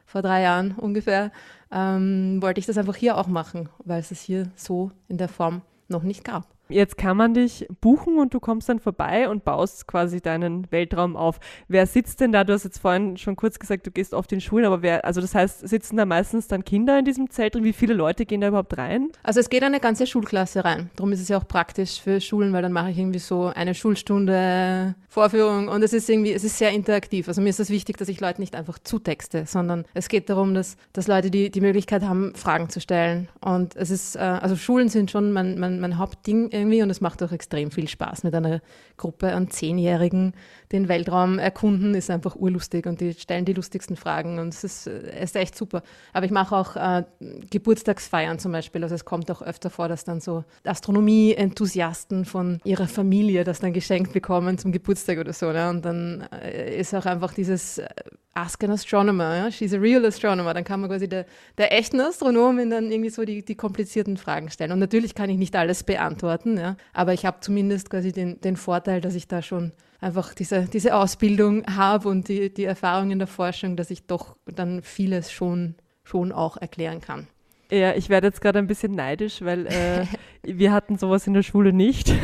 vor 0.06 0.22
drei 0.22 0.42
Jahren 0.42 0.74
ungefähr, 0.74 1.32
ähm, 1.72 2.42
wollte 2.42 2.60
ich 2.60 2.66
das 2.66 2.78
einfach 2.78 2.96
hier 2.96 3.18
auch 3.18 3.28
machen, 3.28 3.70
weil 3.86 4.00
es 4.00 4.12
es 4.12 4.22
hier 4.22 4.52
so 4.56 4.92
in 5.08 5.18
der 5.18 5.30
Form 5.30 5.62
noch 5.88 6.04
nicht 6.04 6.24
gab. 6.24 6.48
Jetzt 6.72 6.98
kann 6.98 7.18
man 7.18 7.34
dich 7.34 7.68
buchen 7.82 8.18
und 8.18 8.34
du 8.34 8.40
kommst 8.40 8.70
dann 8.70 8.80
vorbei 8.80 9.30
und 9.30 9.44
baust 9.44 9.88
quasi 9.88 10.22
deinen 10.22 10.72
Weltraum 10.72 11.16
auf. 11.16 11.40
Wer 11.68 11.86
sitzt 11.86 12.22
denn 12.22 12.32
da? 12.32 12.44
Du 12.44 12.54
hast 12.54 12.64
jetzt 12.64 12.80
vorhin 12.80 13.18
schon 13.18 13.36
kurz 13.36 13.60
gesagt, 13.60 13.86
du 13.86 13.92
gehst 13.92 14.14
oft 14.14 14.32
in 14.32 14.42
Schulen, 14.42 14.66
aber 14.66 14.82
wer, 14.82 15.06
also 15.06 15.22
das 15.22 15.36
heißt, 15.36 15.68
sitzen 15.68 15.98
da 15.98 16.06
meistens 16.06 16.48
dann 16.48 16.64
Kinder 16.64 16.98
in 17.00 17.06
diesem 17.06 17.30
Zelt 17.30 17.56
drin? 17.56 17.64
Wie 17.64 17.74
viele 17.74 17.94
Leute 17.94 18.26
gehen 18.26 18.42
da 18.42 18.48
überhaupt 18.48 18.78
rein? 18.78 19.10
Also 19.24 19.40
es 19.40 19.50
geht 19.50 19.64
eine 19.64 19.80
ganze 19.80 20.08
Schulklasse 20.08 20.64
rein. 20.66 20.90
Darum 20.96 21.12
ist 21.12 21.22
es 21.22 21.28
ja 21.28 21.38
auch 21.38 21.48
praktisch 21.48 22.02
für 22.02 22.22
Schulen, 22.22 22.54
weil 22.54 22.62
dann 22.62 22.72
mache 22.72 22.92
ich 22.92 22.98
irgendwie 22.98 23.20
so 23.20 23.48
eine 23.48 23.76
Schulstunde 23.76 24.96
Vorführung 25.12 25.68
und 25.68 25.84
es 25.84 25.92
ist 25.92 26.10
irgendwie, 26.10 26.32
es 26.32 26.46
ist 26.46 26.58
sehr 26.58 26.72
interaktiv. 26.72 27.28
Also 27.28 27.42
mir 27.42 27.50
ist 27.50 27.60
es 27.60 27.68
das 27.68 27.74
wichtig, 27.74 27.98
dass 27.98 28.08
ich 28.08 28.22
Leute 28.22 28.40
nicht 28.40 28.56
einfach 28.56 28.80
zutexte, 28.80 29.46
sondern 29.46 29.84
es 29.94 30.08
geht 30.08 30.30
darum, 30.30 30.54
dass, 30.54 30.78
dass 30.94 31.08
Leute 31.08 31.30
die, 31.30 31.50
die 31.50 31.60
Möglichkeit 31.60 32.04
haben, 32.04 32.34
Fragen 32.34 32.70
zu 32.70 32.80
stellen. 32.80 33.28
Und 33.42 33.76
es 33.76 33.90
ist, 33.90 34.16
äh, 34.16 34.20
also 34.20 34.56
Schulen 34.56 34.88
sind 34.88 35.12
schon 35.12 35.34
mein, 35.34 35.60
mein, 35.60 35.82
mein 35.82 35.98
Hauptding 35.98 36.50
irgendwie 36.62 36.82
und 36.82 36.90
es 36.90 37.02
macht 37.02 37.22
auch 37.24 37.32
extrem 37.32 37.72
viel 37.72 37.88
Spaß 37.88 38.24
mit 38.24 38.34
einer 38.34 38.62
Gruppe 38.98 39.34
an 39.34 39.50
Zehnjährigen. 39.50 40.34
Den 40.72 40.88
Weltraum 40.88 41.40
erkunden 41.40 41.96
ist 41.96 42.10
einfach 42.10 42.36
urlustig 42.36 42.86
und 42.86 43.02
die 43.02 43.14
stellen 43.14 43.46
die 43.46 43.54
lustigsten 43.54 43.96
Fragen 43.96 44.40
und 44.40 44.54
es 44.54 44.64
ist, 44.64 44.88
ist 44.88 45.36
echt 45.36 45.58
super. 45.58 45.84
Aber 46.14 46.26
ich 46.26 46.32
mache 46.32 46.56
auch 46.56 46.76
äh, 46.76 47.04
Geburtstagsfeiern 47.50 48.40
zum 48.40 48.52
Beispiel. 48.52 48.84
Also 48.84 48.96
es 48.96 49.06
kommt 49.06 49.30
auch 49.32 49.42
öfter 49.42 49.70
vor, 49.70 49.88
dass 49.88 50.04
dann 50.04 50.22
so 50.22 50.44
Astronomie-Enthusiasten 50.64 52.26
von 52.26 52.60
ihrer 52.64 52.88
Familie 52.88 53.44
das 53.44 53.60
dann 53.60 53.74
geschenkt 53.74 54.14
bekommen 54.14 54.58
zum 54.58 54.72
Geburtstag 54.72 55.20
oder 55.20 55.34
so. 55.34 55.52
Ne? 55.52 55.70
Und 55.70 55.84
dann 55.84 56.28
äh, 56.32 56.80
ist 56.80 56.94
auch 56.94 57.06
einfach 57.06 57.34
dieses 57.34 57.80
äh, 57.80 57.88
Ask 58.34 58.64
an 58.64 58.72
Astronomer, 58.72 59.36
ja? 59.36 59.52
she's 59.52 59.74
a 59.74 59.78
real 59.78 60.06
astronomer. 60.06 60.54
Dann 60.54 60.64
kann 60.64 60.80
man 60.80 60.90
quasi 60.90 61.10
der, 61.10 61.26
der 61.58 61.74
echten 61.78 62.00
Astronomin 62.00 62.70
dann 62.70 62.90
irgendwie 62.90 63.10
so 63.10 63.26
die, 63.26 63.44
die 63.44 63.56
komplizierten 63.56 64.16
Fragen 64.16 64.50
stellen. 64.50 64.72
Und 64.72 64.80
natürlich 64.80 65.16
kann 65.16 65.30
ich 65.30 65.38
nicht 65.38 65.56
alles 65.56 65.84
beantworten, 65.84 66.51
ja? 66.58 66.76
aber 66.94 67.14
ich 67.14 67.26
habe 67.26 67.40
zumindest 67.42 67.90
quasi 67.90 68.12
den, 68.12 68.40
den 68.42 68.56
Vorteil, 68.56 69.02
dass 69.02 69.16
ich 69.16 69.28
da 69.28 69.42
schon 69.42 69.72
einfach 70.00 70.34
diese, 70.34 70.66
diese 70.66 70.96
Ausbildung 70.96 71.66
habe 71.66 72.10
und 72.10 72.28
die, 72.28 72.54
die 72.54 72.66
Erfahrung 72.66 73.12
in 73.12 73.20
der 73.20 73.28
Forschung, 73.28 73.76
dass 73.76 73.92
ich 73.92 74.08
doch 74.08 74.36
dann 74.46 74.82
vieles 74.82 75.32
schon, 75.32 75.76
schon 76.04 76.32
auch 76.32 76.58
erklären 76.58 77.02
kann. 77.02 77.28
Ja, 77.72 77.94
ich 77.94 78.10
werde 78.10 78.28
jetzt 78.28 78.42
gerade 78.42 78.60
ein 78.60 78.68
bisschen 78.68 78.92
neidisch, 78.92 79.42
weil 79.42 79.66
äh, 79.68 80.06
wir 80.44 80.72
hatten 80.72 80.98
sowas 80.98 81.28
in 81.28 81.34
der 81.34 81.44
Schule 81.44 81.74
nicht. 81.74 82.14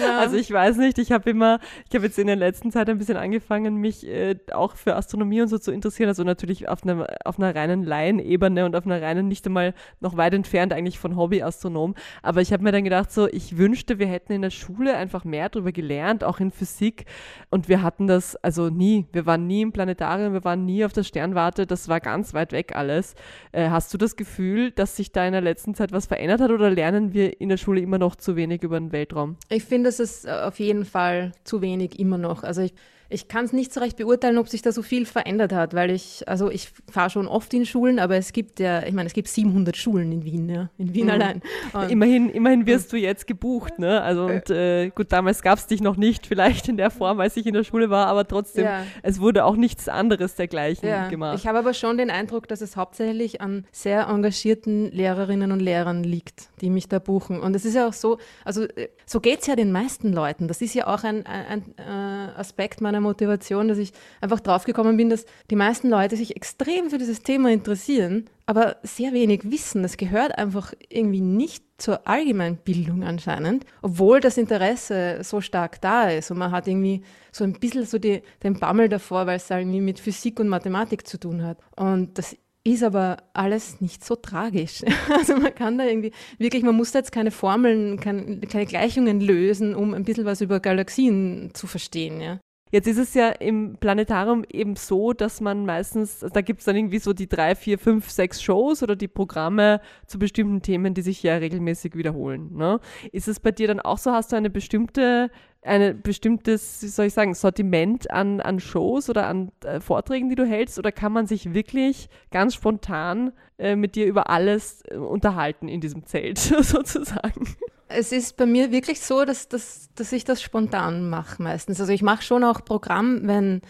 Ja. 0.00 0.20
Also 0.20 0.36
ich 0.36 0.50
weiß 0.50 0.78
nicht, 0.78 0.98
ich 0.98 1.12
habe 1.12 1.28
immer, 1.28 1.58
ich 1.88 1.94
habe 1.94 2.06
jetzt 2.06 2.18
in 2.18 2.26
der 2.26 2.36
letzten 2.36 2.70
Zeit 2.70 2.88
ein 2.88 2.98
bisschen 2.98 3.16
angefangen, 3.16 3.76
mich 3.76 4.06
äh, 4.06 4.36
auch 4.52 4.76
für 4.76 4.96
Astronomie 4.96 5.42
und 5.42 5.48
so 5.48 5.58
zu 5.58 5.70
interessieren. 5.70 6.08
Also 6.08 6.24
natürlich 6.24 6.68
auf 6.68 6.82
einer, 6.82 7.06
auf 7.24 7.38
einer 7.38 7.54
reinen 7.54 7.82
Laienebene 7.82 8.64
und 8.64 8.74
auf 8.74 8.86
einer 8.86 9.02
reinen, 9.02 9.28
nicht 9.28 9.44
einmal 9.46 9.74
noch 10.00 10.16
weit 10.16 10.34
entfernt 10.34 10.72
eigentlich 10.72 10.98
von 10.98 11.16
Hobbyastronom. 11.16 11.94
Aber 12.22 12.40
ich 12.40 12.52
habe 12.52 12.62
mir 12.62 12.72
dann 12.72 12.84
gedacht, 12.84 13.12
so, 13.12 13.28
ich 13.28 13.58
wünschte, 13.58 13.98
wir 13.98 14.06
hätten 14.06 14.32
in 14.32 14.42
der 14.42 14.50
Schule 14.50 14.96
einfach 14.96 15.24
mehr 15.24 15.48
darüber 15.48 15.72
gelernt, 15.72 16.24
auch 16.24 16.40
in 16.40 16.50
Physik. 16.50 17.04
Und 17.50 17.68
wir 17.68 17.82
hatten 17.82 18.06
das 18.06 18.36
also 18.36 18.70
nie. 18.70 19.06
Wir 19.12 19.26
waren 19.26 19.46
nie 19.46 19.62
im 19.62 19.72
Planetarium, 19.72 20.32
wir 20.32 20.44
waren 20.44 20.64
nie 20.64 20.84
auf 20.84 20.92
der 20.92 21.04
Sternwarte. 21.04 21.66
Das 21.66 21.88
war 21.88 22.00
ganz 22.00 22.34
weit 22.34 22.52
weg 22.52 22.74
alles. 22.74 23.14
Äh, 23.52 23.68
hast 23.68 23.92
du 23.92 23.98
das 23.98 24.16
Gefühl, 24.16 24.70
dass 24.70 24.96
sich 24.96 25.12
da 25.12 25.26
in 25.26 25.32
der 25.32 25.42
letzten 25.42 25.74
Zeit 25.74 25.92
was 25.92 26.06
verändert 26.06 26.40
hat 26.40 26.50
oder 26.50 26.70
lernen 26.70 27.12
wir 27.12 27.40
in 27.40 27.51
der 27.52 27.58
Schule 27.58 27.80
immer 27.80 27.98
noch 27.98 28.16
zu 28.16 28.36
wenig 28.36 28.62
über 28.62 28.78
den 28.78 28.92
Weltraum? 28.92 29.36
Ich 29.48 29.64
finde, 29.64 29.88
es 29.88 30.00
ist 30.00 30.28
auf 30.28 30.58
jeden 30.58 30.84
Fall 30.84 31.32
zu 31.44 31.60
wenig 31.62 31.98
immer 31.98 32.18
noch. 32.18 32.42
Also 32.42 32.62
ich, 32.62 32.74
Ich 33.12 33.28
kann 33.28 33.44
es 33.44 33.52
nicht 33.52 33.72
so 33.72 33.80
recht 33.80 33.96
beurteilen, 33.96 34.38
ob 34.38 34.48
sich 34.48 34.62
da 34.62 34.72
so 34.72 34.82
viel 34.82 35.06
verändert 35.06 35.52
hat, 35.52 35.74
weil 35.74 35.90
ich, 35.90 36.26
also 36.28 36.50
ich 36.50 36.70
fahre 36.90 37.10
schon 37.10 37.28
oft 37.28 37.52
in 37.54 37.66
Schulen, 37.66 37.98
aber 37.98 38.16
es 38.16 38.32
gibt 38.32 38.60
ja, 38.60 38.82
ich 38.84 38.92
meine, 38.92 39.06
es 39.06 39.12
gibt 39.12 39.28
700 39.28 39.76
Schulen 39.76 40.10
in 40.12 40.24
Wien, 40.24 40.48
ja, 40.48 40.70
in 40.78 40.94
Wien 40.94 41.04
mhm. 41.04 41.10
allein. 41.10 41.42
Und 41.72 41.90
immerhin, 41.90 42.30
immerhin 42.30 42.66
wirst 42.66 42.92
du 42.92 42.96
jetzt 42.96 43.26
gebucht, 43.26 43.78
ne? 43.78 44.00
Also 44.02 44.26
und 44.26 44.50
äh, 44.50 44.90
gut, 44.90 45.12
damals 45.12 45.42
gab 45.42 45.58
es 45.58 45.66
dich 45.66 45.80
noch 45.80 45.96
nicht, 45.96 46.26
vielleicht 46.26 46.68
in 46.68 46.76
der 46.76 46.90
Form, 46.90 47.20
als 47.20 47.36
ich 47.36 47.46
in 47.46 47.54
der 47.54 47.64
Schule 47.64 47.90
war, 47.90 48.06
aber 48.06 48.26
trotzdem, 48.26 48.64
ja. 48.64 48.84
es 49.02 49.20
wurde 49.20 49.44
auch 49.44 49.56
nichts 49.56 49.88
anderes 49.88 50.34
dergleichen 50.34 50.88
ja. 50.88 51.08
gemacht. 51.08 51.38
Ich 51.38 51.46
habe 51.46 51.58
aber 51.58 51.74
schon 51.74 51.98
den 51.98 52.10
Eindruck, 52.10 52.48
dass 52.48 52.60
es 52.60 52.76
hauptsächlich 52.76 53.40
an 53.40 53.66
sehr 53.72 54.08
engagierten 54.08 54.90
Lehrerinnen 54.90 55.52
und 55.52 55.60
Lehrern 55.60 56.02
liegt, 56.02 56.48
die 56.60 56.70
mich 56.70 56.88
da 56.88 56.98
buchen. 56.98 57.40
Und 57.40 57.54
es 57.54 57.64
ist 57.64 57.74
ja 57.74 57.86
auch 57.86 57.92
so, 57.92 58.18
also 58.44 58.64
äh, 58.64 58.88
so 59.06 59.20
geht 59.20 59.40
es 59.40 59.46
ja 59.46 59.56
den 59.56 59.72
meisten 59.72 60.12
Leuten. 60.12 60.48
Das 60.48 60.62
ist 60.62 60.74
ja 60.74 60.86
auch 60.86 61.04
ein, 61.04 61.26
ein, 61.26 61.44
ein 61.46 61.74
äh, 61.78 62.38
Aspekt 62.38 62.80
meiner 62.80 63.01
Motivation, 63.02 63.68
dass 63.68 63.78
ich 63.78 63.92
einfach 64.20 64.40
draufgekommen 64.40 64.96
bin, 64.96 65.10
dass 65.10 65.26
die 65.50 65.56
meisten 65.56 65.88
Leute 65.88 66.16
sich 66.16 66.36
extrem 66.36 66.90
für 66.90 66.98
dieses 66.98 67.22
Thema 67.22 67.50
interessieren, 67.50 68.30
aber 68.46 68.76
sehr 68.82 69.12
wenig 69.12 69.50
wissen. 69.50 69.82
Das 69.82 69.96
gehört 69.96 70.38
einfach 70.38 70.72
irgendwie 70.88 71.20
nicht 71.20 71.64
zur 71.78 72.06
Allgemeinbildung 72.06 73.02
anscheinend, 73.02 73.66
obwohl 73.82 74.20
das 74.20 74.38
Interesse 74.38 75.18
so 75.22 75.40
stark 75.40 75.80
da 75.80 76.08
ist 76.08 76.30
und 76.30 76.38
man 76.38 76.52
hat 76.52 76.68
irgendwie 76.68 77.02
so 77.32 77.44
ein 77.44 77.54
bisschen 77.54 77.84
so 77.86 77.98
die, 77.98 78.22
den 78.42 78.58
Bammel 78.58 78.88
davor, 78.88 79.26
weil 79.26 79.36
es 79.36 79.50
irgendwie 79.50 79.80
mit 79.80 79.98
Physik 79.98 80.38
und 80.38 80.48
Mathematik 80.48 81.06
zu 81.06 81.18
tun 81.18 81.42
hat. 81.42 81.58
Und 81.76 82.18
das 82.18 82.36
ist 82.64 82.82
aber 82.82 83.16
alles 83.32 83.80
nicht 83.80 84.04
so 84.04 84.16
tragisch. 84.16 84.82
Also 85.10 85.36
man 85.36 85.54
kann 85.54 85.78
da 85.78 85.84
irgendwie 85.84 86.12
wirklich, 86.38 86.62
man 86.62 86.76
muss 86.76 86.92
da 86.92 87.00
jetzt 87.00 87.12
keine 87.12 87.30
Formeln, 87.30 87.98
keine, 88.00 88.40
keine 88.40 88.66
Gleichungen 88.66 89.20
lösen, 89.20 89.74
um 89.74 89.94
ein 89.94 90.04
bisschen 90.04 90.24
was 90.24 90.40
über 90.40 90.60
Galaxien 90.60 91.50
zu 91.54 91.66
verstehen. 91.66 92.20
Ja. 92.20 92.38
Jetzt 92.72 92.88
ist 92.88 92.96
es 92.96 93.12
ja 93.12 93.28
im 93.28 93.76
Planetarium 93.76 94.44
eben 94.50 94.76
so, 94.76 95.12
dass 95.12 95.42
man 95.42 95.66
meistens, 95.66 96.20
da 96.32 96.40
gibt 96.40 96.60
es 96.60 96.64
dann 96.64 96.74
irgendwie 96.74 97.00
so 97.00 97.12
die 97.12 97.28
drei, 97.28 97.54
vier, 97.54 97.78
fünf, 97.78 98.08
sechs 98.08 98.42
Shows 98.42 98.82
oder 98.82 98.96
die 98.96 99.08
Programme 99.08 99.82
zu 100.06 100.18
bestimmten 100.18 100.62
Themen, 100.62 100.94
die 100.94 101.02
sich 101.02 101.22
ja 101.22 101.36
regelmäßig 101.36 101.96
wiederholen. 101.96 102.56
Ne? 102.56 102.80
Ist 103.12 103.28
es 103.28 103.40
bei 103.40 103.50
dir 103.52 103.68
dann 103.68 103.80
auch 103.80 103.98
so? 103.98 104.12
Hast 104.12 104.32
du 104.32 104.36
eine 104.36 104.48
bestimmte 104.48 105.30
ein 105.62 106.02
bestimmtes, 106.02 106.82
wie 106.82 106.88
soll 106.88 107.06
ich 107.06 107.14
sagen, 107.14 107.34
Sortiment 107.34 108.10
an, 108.10 108.40
an 108.40 108.58
Shows 108.58 109.08
oder 109.08 109.26
an 109.28 109.52
äh, 109.64 109.80
Vorträgen, 109.80 110.28
die 110.28 110.34
du 110.34 110.44
hältst? 110.44 110.78
Oder 110.78 110.90
kann 110.92 111.12
man 111.12 111.26
sich 111.26 111.54
wirklich 111.54 112.08
ganz 112.30 112.54
spontan 112.54 113.32
äh, 113.58 113.76
mit 113.76 113.94
dir 113.94 114.06
über 114.06 114.28
alles 114.28 114.82
äh, 114.88 114.96
unterhalten 114.96 115.68
in 115.68 115.80
diesem 115.80 116.04
Zelt 116.04 116.38
sozusagen? 116.60 117.56
Es 117.88 118.10
ist 118.10 118.36
bei 118.36 118.46
mir 118.46 118.72
wirklich 118.72 119.00
so, 119.00 119.24
dass, 119.24 119.48
dass, 119.48 119.90
dass 119.94 120.12
ich 120.12 120.24
das 120.24 120.42
spontan 120.42 121.08
mache 121.08 121.42
meistens. 121.42 121.80
Also 121.80 121.92
ich 121.92 122.02
mache 122.02 122.22
schon 122.22 122.42
auch 122.42 122.64
Programm, 122.64 123.20
wenn, 123.24 123.60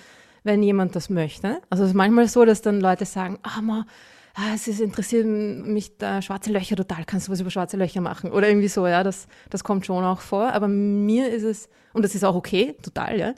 wenn 0.45 0.63
jemand 0.63 0.97
das 0.97 1.11
möchte. 1.11 1.61
Also 1.69 1.85
es 1.85 1.91
ist 1.91 1.97
manchmal 1.97 2.29
so, 2.29 2.45
dass 2.45 2.63
dann 2.63 2.81
Leute 2.81 3.05
sagen, 3.05 3.39
ah, 3.43 3.61
ma, 3.61 3.87
ah, 4.35 4.55
es 4.55 4.69
ist 4.69 4.81
interessiert 4.81 5.27
mich 5.27 5.99
da 5.99 6.23
schwarze 6.23 6.53
Löcher 6.53 6.77
total, 6.77 7.05
kannst 7.05 7.29
du 7.29 7.33
was 7.33 7.41
über 7.41 7.51
schwarze 7.51 7.77
Löcher 7.77 8.01
machen? 8.01 8.31
Oder 8.31 8.49
irgendwie 8.49 8.69
so, 8.69 8.87
ja, 8.87 9.03
das, 9.03 9.27
das 9.51 9.65
kommt 9.65 9.87
schon 9.87 10.05
auch 10.05 10.21
vor. 10.21 10.53
Aber 10.53 10.69
mir 10.69 11.29
ist 11.31 11.43
es, 11.43 11.69
und 11.93 12.05
das 12.05 12.15
ist 12.15 12.25
auch 12.25 12.35
okay, 12.35 12.75
total, 12.83 13.19
ja, 13.19 13.29
äh, 13.31 13.35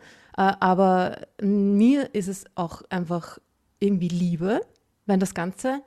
aber 0.60 1.18
mir 1.40 2.14
ist 2.14 2.28
es 2.28 2.44
auch 2.54 2.82
einfach 2.90 3.38
irgendwie 3.78 4.08
Liebe, 4.08 4.60
wenn 5.06 5.20
das 5.20 5.34
Ganze 5.34 5.82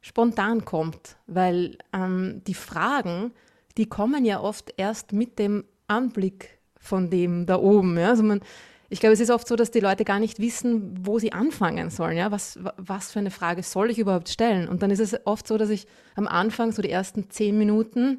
spontan 0.00 0.64
kommt, 0.64 1.16
weil 1.26 1.76
ähm, 1.92 2.42
die 2.46 2.54
Fragen, 2.54 3.32
die 3.76 3.86
kommen 3.86 4.24
ja 4.24 4.40
oft 4.40 4.72
erst 4.76 5.12
mit 5.12 5.38
dem 5.38 5.64
Anblick 5.88 6.58
von 6.78 7.10
dem 7.10 7.46
da 7.46 7.58
oben. 7.58 7.98
Ja? 7.98 8.10
Also 8.10 8.22
man, 8.22 8.40
ich 8.92 8.98
glaube, 8.98 9.12
es 9.12 9.20
ist 9.20 9.30
oft 9.30 9.46
so, 9.46 9.54
dass 9.54 9.70
die 9.70 9.78
Leute 9.78 10.04
gar 10.04 10.18
nicht 10.18 10.40
wissen, 10.40 11.06
wo 11.06 11.20
sie 11.20 11.32
anfangen 11.32 11.90
sollen. 11.90 12.16
Ja? 12.16 12.32
Was, 12.32 12.58
was 12.76 13.12
für 13.12 13.20
eine 13.20 13.30
Frage 13.30 13.62
soll 13.62 13.88
ich 13.88 14.00
überhaupt 14.00 14.28
stellen? 14.28 14.68
Und 14.68 14.82
dann 14.82 14.90
ist 14.90 14.98
es 14.98 15.16
oft 15.26 15.46
so, 15.46 15.56
dass 15.56 15.70
ich 15.70 15.86
am 16.16 16.26
Anfang, 16.26 16.72
so 16.72 16.82
die 16.82 16.90
ersten 16.90 17.30
zehn 17.30 17.56
Minuten, 17.56 18.18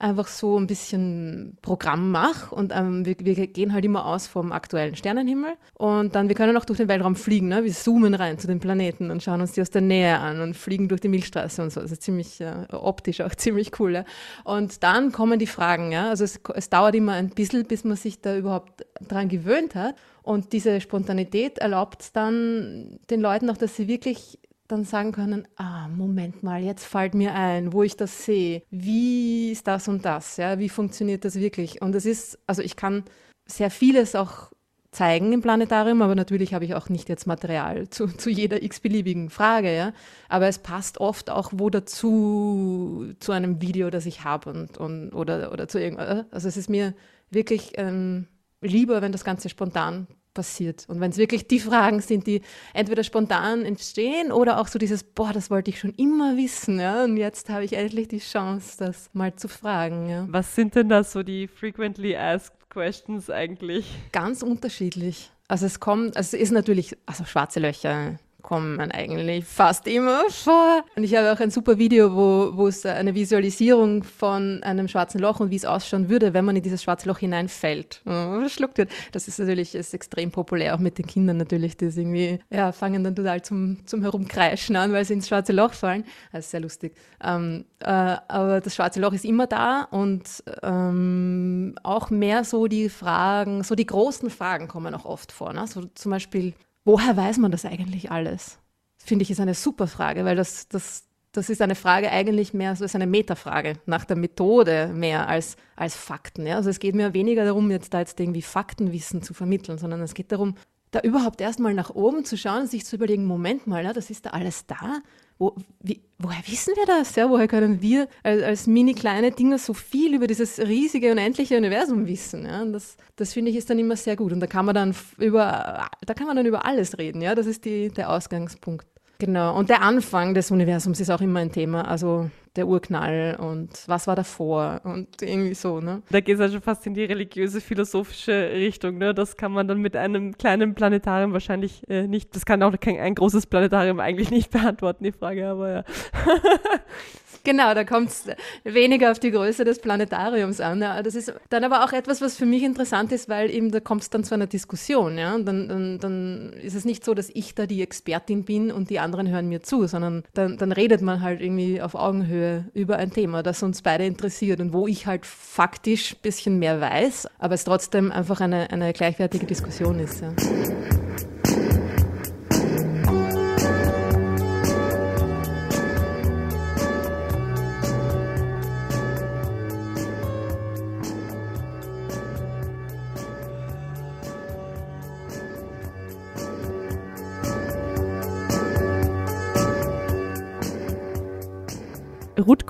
einfach 0.00 0.28
so 0.28 0.58
ein 0.58 0.66
bisschen 0.66 1.58
Programm 1.60 2.10
mache 2.10 2.54
und 2.54 2.72
ähm, 2.74 3.04
wir, 3.04 3.16
wir, 3.20 3.46
gehen 3.46 3.74
halt 3.74 3.84
immer 3.84 4.06
aus 4.06 4.26
vom 4.26 4.50
aktuellen 4.50 4.96
Sternenhimmel 4.96 5.52
und 5.74 6.14
dann, 6.14 6.28
wir 6.28 6.34
können 6.34 6.56
auch 6.56 6.64
durch 6.64 6.78
den 6.78 6.88
Weltraum 6.88 7.16
fliegen, 7.16 7.48
ne? 7.48 7.64
wir 7.64 7.72
zoomen 7.72 8.14
rein 8.14 8.38
zu 8.38 8.46
den 8.46 8.60
Planeten 8.60 9.10
und 9.10 9.22
schauen 9.22 9.42
uns 9.42 9.52
die 9.52 9.60
aus 9.60 9.68
der 9.68 9.82
Nähe 9.82 10.18
an 10.18 10.40
und 10.40 10.56
fliegen 10.56 10.88
durch 10.88 11.02
die 11.02 11.08
Milchstraße 11.08 11.62
und 11.62 11.70
so, 11.70 11.80
ist 11.80 12.02
ziemlich 12.02 12.40
äh, 12.40 12.66
optisch 12.72 13.20
auch 13.20 13.34
ziemlich 13.36 13.78
cool. 13.78 13.92
Ja? 13.92 14.04
Und 14.44 14.82
dann 14.82 15.12
kommen 15.12 15.38
die 15.38 15.46
Fragen, 15.46 15.92
ja? 15.92 16.08
also 16.08 16.24
es, 16.24 16.40
es 16.54 16.70
dauert 16.70 16.94
immer 16.94 17.12
ein 17.12 17.28
bisschen, 17.28 17.66
bis 17.66 17.84
man 17.84 17.96
sich 17.96 18.22
da 18.22 18.36
überhaupt 18.36 18.86
dran 19.06 19.28
gewöhnt 19.28 19.74
hat 19.74 19.96
und 20.22 20.54
diese 20.54 20.80
Spontanität 20.80 21.58
erlaubt 21.58 22.02
es 22.02 22.12
dann 22.12 22.98
den 23.10 23.20
Leuten 23.20 23.50
auch, 23.50 23.58
dass 23.58 23.76
sie 23.76 23.86
wirklich 23.86 24.38
dann 24.70 24.84
sagen 24.84 25.12
können, 25.12 25.46
ah, 25.56 25.88
Moment 25.88 26.42
mal, 26.42 26.62
jetzt 26.62 26.84
fällt 26.84 27.14
mir 27.14 27.34
ein, 27.34 27.72
wo 27.72 27.82
ich 27.82 27.96
das 27.96 28.24
sehe. 28.24 28.62
Wie 28.70 29.52
ist 29.52 29.66
das 29.66 29.88
und 29.88 30.04
das? 30.04 30.36
Ja, 30.36 30.58
wie 30.58 30.68
funktioniert 30.68 31.24
das 31.24 31.36
wirklich? 31.36 31.82
Und 31.82 31.94
es 31.94 32.06
ist, 32.06 32.38
also 32.46 32.62
ich 32.62 32.76
kann 32.76 33.04
sehr 33.46 33.70
vieles 33.70 34.14
auch 34.14 34.50
zeigen 34.92 35.32
im 35.32 35.40
Planetarium, 35.40 36.02
aber 36.02 36.14
natürlich 36.14 36.52
habe 36.52 36.64
ich 36.64 36.74
auch 36.74 36.88
nicht 36.88 37.08
jetzt 37.08 37.26
Material 37.26 37.88
zu, 37.90 38.08
zu 38.08 38.30
jeder 38.30 38.62
x-beliebigen 38.62 39.30
Frage, 39.30 39.74
ja. 39.74 39.92
Aber 40.28 40.48
es 40.48 40.58
passt 40.58 40.98
oft 40.98 41.30
auch 41.30 41.52
wo 41.54 41.70
dazu, 41.70 43.12
zu 43.20 43.32
einem 43.32 43.62
Video, 43.62 43.90
das 43.90 44.06
ich 44.06 44.24
habe 44.24 44.50
und, 44.50 44.78
und 44.78 45.12
oder, 45.12 45.52
oder 45.52 45.68
zu 45.68 45.80
irgendwas. 45.80 46.26
Also 46.30 46.48
es 46.48 46.56
ist 46.56 46.70
mir 46.70 46.94
wirklich 47.30 47.72
ähm, 47.76 48.26
lieber, 48.60 49.02
wenn 49.02 49.12
das 49.12 49.24
Ganze 49.24 49.48
spontan 49.48 50.06
passiert. 50.34 50.84
Und 50.88 51.00
wenn 51.00 51.10
es 51.10 51.16
wirklich 51.16 51.46
die 51.46 51.60
Fragen 51.60 52.00
sind, 52.00 52.26
die 52.26 52.42
entweder 52.72 53.04
spontan 53.04 53.64
entstehen 53.64 54.32
oder 54.32 54.60
auch 54.60 54.68
so 54.68 54.78
dieses, 54.78 55.02
boah, 55.02 55.32
das 55.32 55.50
wollte 55.50 55.70
ich 55.70 55.78
schon 55.78 55.92
immer 55.94 56.36
wissen, 56.36 56.78
ja, 56.80 57.04
und 57.04 57.16
jetzt 57.16 57.48
habe 57.48 57.64
ich 57.64 57.74
endlich 57.74 58.08
die 58.08 58.18
Chance, 58.18 58.76
das 58.78 59.10
mal 59.12 59.34
zu 59.34 59.48
fragen. 59.48 60.08
Ja. 60.08 60.26
Was 60.30 60.54
sind 60.54 60.74
denn 60.74 60.88
da 60.88 61.04
so 61.04 61.22
die 61.22 61.48
frequently 61.48 62.16
asked 62.16 62.70
questions 62.70 63.30
eigentlich? 63.30 63.86
Ganz 64.12 64.42
unterschiedlich. 64.42 65.30
Also 65.48 65.66
es 65.66 65.80
kommt, 65.80 66.16
also 66.16 66.36
es 66.36 66.42
ist 66.42 66.52
natürlich, 66.52 66.96
also 67.06 67.24
schwarze 67.24 67.58
Löcher, 67.58 68.18
kommen 68.42 68.80
eigentlich 68.90 69.44
fast 69.44 69.86
immer 69.86 70.22
vor. 70.30 70.84
Und 70.96 71.04
ich 71.04 71.14
habe 71.14 71.32
auch 71.32 71.40
ein 71.40 71.50
super 71.50 71.78
Video, 71.78 72.14
wo, 72.14 72.56
wo 72.56 72.66
es 72.66 72.84
eine 72.86 73.14
Visualisierung 73.14 74.02
von 74.02 74.62
einem 74.62 74.88
schwarzen 74.88 75.20
Loch 75.20 75.40
und 75.40 75.50
wie 75.50 75.56
es 75.56 75.64
ausschauen 75.64 76.08
würde, 76.08 76.34
wenn 76.34 76.44
man 76.44 76.56
in 76.56 76.62
dieses 76.62 76.82
schwarze 76.82 77.08
Loch 77.08 77.18
hineinfällt. 77.18 78.02
Oh, 78.06 78.48
schluckt 78.48 78.78
wird. 78.78 78.90
Das 79.12 79.28
ist 79.28 79.38
natürlich 79.38 79.74
ist 79.74 79.94
extrem 79.94 80.30
populär, 80.30 80.74
auch 80.74 80.78
mit 80.78 80.98
den 80.98 81.06
Kindern 81.06 81.36
natürlich, 81.36 81.76
die 81.76 81.86
irgendwie, 81.86 82.38
ja, 82.50 82.72
fangen 82.72 83.04
dann 83.04 83.14
total 83.14 83.42
zum, 83.42 83.86
zum 83.86 84.02
Herumkreischen 84.02 84.76
an, 84.76 84.92
weil 84.92 85.04
sie 85.04 85.14
ins 85.14 85.28
schwarze 85.28 85.52
Loch 85.52 85.72
fallen. 85.72 86.04
Das 86.32 86.46
ist 86.46 86.50
sehr 86.50 86.60
lustig. 86.60 86.94
Ähm, 87.22 87.64
äh, 87.80 87.86
aber 87.86 88.60
das 88.60 88.74
schwarze 88.74 89.00
Loch 89.00 89.12
ist 89.12 89.24
immer 89.24 89.46
da 89.46 89.88
und 89.90 90.22
ähm, 90.62 91.74
auch 91.82 92.10
mehr 92.10 92.44
so 92.44 92.66
die 92.66 92.88
Fragen, 92.88 93.62
so 93.62 93.74
die 93.74 93.86
großen 93.86 94.30
Fragen 94.30 94.68
kommen 94.68 94.94
auch 94.94 95.04
oft 95.04 95.32
vor. 95.32 95.52
Ne? 95.52 95.66
So 95.66 95.84
zum 95.94 96.10
Beispiel, 96.10 96.54
woher 96.90 97.16
weiß 97.16 97.38
man 97.38 97.52
das 97.52 97.64
eigentlich 97.64 98.10
alles? 98.10 98.58
Finde 98.98 99.22
ich 99.22 99.30
ist 99.30 99.40
eine 99.40 99.54
super 99.54 99.86
Frage, 99.86 100.24
weil 100.24 100.34
das, 100.34 100.68
das, 100.68 101.04
das 101.32 101.48
ist 101.48 101.62
eine 101.62 101.76
Frage 101.76 102.10
eigentlich 102.10 102.52
mehr, 102.52 102.74
so 102.74 102.84
ist 102.84 102.96
eine 102.96 103.06
Metafrage 103.06 103.74
nach 103.86 104.04
der 104.04 104.16
Methode 104.16 104.88
mehr 104.92 105.28
als, 105.28 105.56
als 105.76 105.94
Fakten. 105.94 106.46
Ja? 106.46 106.56
Also 106.56 106.68
es 106.68 106.80
geht 106.80 106.96
mir 106.96 107.14
weniger 107.14 107.44
darum, 107.44 107.70
jetzt 107.70 107.94
da 107.94 108.00
jetzt 108.00 108.18
irgendwie 108.18 108.42
Faktenwissen 108.42 109.22
zu 109.22 109.34
vermitteln, 109.34 109.78
sondern 109.78 110.00
es 110.00 110.14
geht 110.14 110.32
darum, 110.32 110.56
da 110.90 111.00
überhaupt 111.00 111.40
erstmal 111.40 111.74
nach 111.74 111.90
oben 111.90 112.24
zu 112.24 112.36
schauen 112.36 112.66
sich 112.66 112.84
zu 112.84 112.96
überlegen, 112.96 113.24
Moment 113.24 113.68
mal, 113.68 113.84
ja, 113.84 113.92
das 113.92 114.10
ist 114.10 114.26
da 114.26 114.30
alles 114.30 114.66
da. 114.66 114.98
Wo, 115.40 115.54
wie, 115.82 116.02
woher 116.18 116.46
wissen 116.46 116.74
wir 116.76 116.84
das? 116.84 117.16
Ja? 117.16 117.30
Woher 117.30 117.48
können 117.48 117.80
wir 117.80 118.08
als, 118.22 118.42
als 118.42 118.66
mini 118.66 118.92
kleine 118.92 119.30
Dinger 119.30 119.56
so 119.56 119.72
viel 119.72 120.14
über 120.14 120.26
dieses 120.26 120.58
riesige, 120.58 121.10
unendliche 121.10 121.56
Universum 121.56 122.06
wissen? 122.06 122.44
Ja? 122.44 122.60
Und 122.60 122.74
das, 122.74 122.98
das 123.16 123.32
finde 123.32 123.50
ich 123.50 123.56
ist 123.56 123.70
dann 123.70 123.78
immer 123.78 123.96
sehr 123.96 124.16
gut. 124.16 124.32
Und 124.32 124.40
da 124.40 124.46
kann 124.46 124.66
man 124.66 124.74
dann 124.74 124.94
über, 125.16 125.88
da 126.04 126.12
kann 126.12 126.26
man 126.26 126.36
dann 126.36 126.44
über 126.44 126.66
alles 126.66 126.98
reden. 126.98 127.22
Ja? 127.22 127.34
Das 127.34 127.46
ist 127.46 127.64
die, 127.64 127.88
der 127.88 128.10
Ausgangspunkt. 128.10 128.86
Genau. 129.18 129.56
Und 129.56 129.70
der 129.70 129.80
Anfang 129.80 130.34
des 130.34 130.50
Universums 130.50 131.00
ist 131.00 131.08
auch 131.08 131.22
immer 131.22 131.40
ein 131.40 131.52
Thema. 131.52 131.88
Also 131.88 132.30
der 132.56 132.66
Urknall 132.66 133.36
und 133.40 133.70
was 133.86 134.06
war 134.06 134.16
davor 134.16 134.80
und 134.82 135.22
irgendwie 135.22 135.54
so, 135.54 135.80
ne? 135.80 136.02
Da 136.10 136.20
geht 136.20 136.34
es 136.34 136.40
ja 136.40 136.48
schon 136.48 136.60
fast 136.60 136.84
in 136.86 136.94
die 136.94 137.04
religiöse, 137.04 137.60
philosophische 137.60 138.50
Richtung, 138.52 138.98
ne? 138.98 139.14
Das 139.14 139.36
kann 139.36 139.52
man 139.52 139.68
dann 139.68 139.78
mit 139.78 139.94
einem 139.94 140.36
kleinen 140.36 140.74
Planetarium 140.74 141.32
wahrscheinlich 141.32 141.88
äh, 141.88 142.08
nicht, 142.08 142.34
das 142.34 142.44
kann 142.44 142.62
auch 142.62 142.78
kein, 142.80 142.98
ein 142.98 143.14
großes 143.14 143.46
Planetarium 143.46 144.00
eigentlich 144.00 144.30
nicht 144.30 144.50
beantworten, 144.50 145.04
die 145.04 145.12
Frage, 145.12 145.48
aber 145.48 145.70
ja. 145.70 145.84
Genau, 147.44 147.74
da 147.74 147.84
kommt 147.84 148.10
es 148.10 148.24
weniger 148.64 149.10
auf 149.10 149.18
die 149.18 149.30
Größe 149.30 149.64
des 149.64 149.80
Planetariums 149.80 150.60
an. 150.60 150.80
Ja. 150.82 151.02
Das 151.02 151.14
ist 151.14 151.32
dann 151.48 151.64
aber 151.64 151.84
auch 151.84 151.92
etwas, 151.92 152.20
was 152.20 152.36
für 152.36 152.46
mich 152.46 152.62
interessant 152.62 153.12
ist, 153.12 153.28
weil 153.28 153.50
eben 153.50 153.70
da 153.70 153.80
kommt 153.80 154.02
es 154.02 154.10
dann 154.10 154.24
zu 154.24 154.34
einer 154.34 154.46
Diskussion. 154.46 155.18
Ja. 155.18 155.34
Und 155.34 155.46
dann, 155.46 155.68
dann, 155.68 155.98
dann 155.98 156.52
ist 156.62 156.74
es 156.74 156.84
nicht 156.84 157.04
so, 157.04 157.14
dass 157.14 157.30
ich 157.32 157.54
da 157.54 157.66
die 157.66 157.82
Expertin 157.82 158.44
bin 158.44 158.70
und 158.70 158.90
die 158.90 158.98
anderen 158.98 159.28
hören 159.28 159.48
mir 159.48 159.62
zu, 159.62 159.86
sondern 159.86 160.24
dann, 160.34 160.58
dann 160.58 160.72
redet 160.72 161.02
man 161.02 161.22
halt 161.22 161.40
irgendwie 161.40 161.80
auf 161.80 161.94
Augenhöhe 161.94 162.66
über 162.74 162.96
ein 162.96 163.10
Thema, 163.10 163.42
das 163.42 163.62
uns 163.62 163.82
beide 163.82 164.04
interessiert 164.04 164.60
und 164.60 164.72
wo 164.72 164.86
ich 164.86 165.06
halt 165.06 165.26
faktisch 165.26 166.12
ein 166.14 166.22
bisschen 166.22 166.58
mehr 166.58 166.80
weiß, 166.80 167.28
aber 167.38 167.54
es 167.54 167.64
trotzdem 167.64 168.12
einfach 168.12 168.40
eine, 168.40 168.70
eine 168.70 168.92
gleichwertige 168.92 169.46
Diskussion 169.46 169.98
ist. 169.98 170.22
Ja. 170.22 170.99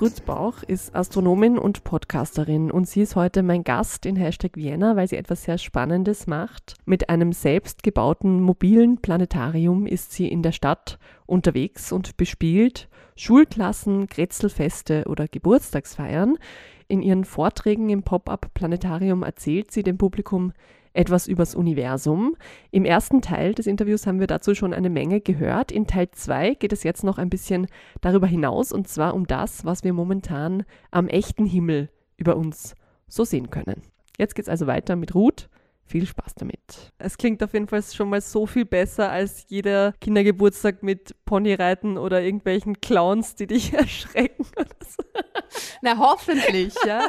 Grützbauch 0.00 0.62
ist 0.62 0.96
Astronomin 0.96 1.58
und 1.58 1.84
Podcasterin 1.84 2.70
und 2.70 2.88
sie 2.88 3.02
ist 3.02 3.16
heute 3.16 3.42
mein 3.42 3.64
Gast 3.64 4.06
in 4.06 4.16
Hashtag 4.16 4.56
Vienna, 4.56 4.96
weil 4.96 5.06
sie 5.06 5.18
etwas 5.18 5.42
sehr 5.42 5.58
Spannendes 5.58 6.26
macht. 6.26 6.74
Mit 6.86 7.10
einem 7.10 7.34
selbstgebauten 7.34 8.40
mobilen 8.40 9.02
Planetarium 9.02 9.84
ist 9.84 10.12
sie 10.12 10.26
in 10.26 10.42
der 10.42 10.52
Stadt 10.52 10.98
unterwegs 11.26 11.92
und 11.92 12.16
bespielt 12.16 12.88
Schulklassen, 13.14 14.06
Kretzelfeste 14.06 15.04
oder 15.06 15.28
Geburtstagsfeiern. 15.28 16.38
In 16.88 17.02
ihren 17.02 17.26
Vorträgen 17.26 17.90
im 17.90 18.02
Pop-up-Planetarium 18.02 19.22
erzählt 19.22 19.70
sie 19.70 19.82
dem 19.82 19.98
Publikum 19.98 20.54
etwas 20.92 21.26
übers 21.26 21.54
Universum. 21.54 22.36
Im 22.70 22.84
ersten 22.84 23.20
Teil 23.20 23.54
des 23.54 23.66
Interviews 23.66 24.06
haben 24.06 24.20
wir 24.20 24.26
dazu 24.26 24.54
schon 24.54 24.72
eine 24.72 24.90
Menge 24.90 25.20
gehört. 25.20 25.70
In 25.72 25.86
Teil 25.86 26.08
2 26.10 26.54
geht 26.54 26.72
es 26.72 26.82
jetzt 26.82 27.04
noch 27.04 27.18
ein 27.18 27.30
bisschen 27.30 27.66
darüber 28.00 28.26
hinaus 28.26 28.72
und 28.72 28.88
zwar 28.88 29.14
um 29.14 29.26
das, 29.26 29.64
was 29.64 29.84
wir 29.84 29.92
momentan 29.92 30.64
am 30.90 31.08
echten 31.08 31.46
Himmel 31.46 31.90
über 32.16 32.36
uns 32.36 32.74
so 33.08 33.24
sehen 33.24 33.50
können. 33.50 33.82
Jetzt 34.18 34.34
geht 34.34 34.44
es 34.44 34.48
also 34.48 34.66
weiter 34.66 34.96
mit 34.96 35.14
Ruth. 35.14 35.49
Viel 35.90 36.06
Spaß 36.06 36.36
damit. 36.36 36.92
Es 36.98 37.18
klingt 37.18 37.42
auf 37.42 37.52
jeden 37.52 37.66
Fall 37.66 37.82
schon 37.82 38.10
mal 38.10 38.20
so 38.20 38.46
viel 38.46 38.64
besser 38.64 39.10
als 39.10 39.46
jeder 39.48 39.92
Kindergeburtstag 40.00 40.84
mit 40.84 41.16
Ponyreiten 41.24 41.98
oder 41.98 42.22
irgendwelchen 42.22 42.80
Clowns, 42.80 43.34
die 43.34 43.48
dich 43.48 43.72
erschrecken 43.74 44.46
oder 44.56 44.70
so. 44.86 45.02
Na, 45.82 45.98
hoffentlich, 45.98 46.74
ja. 46.86 47.08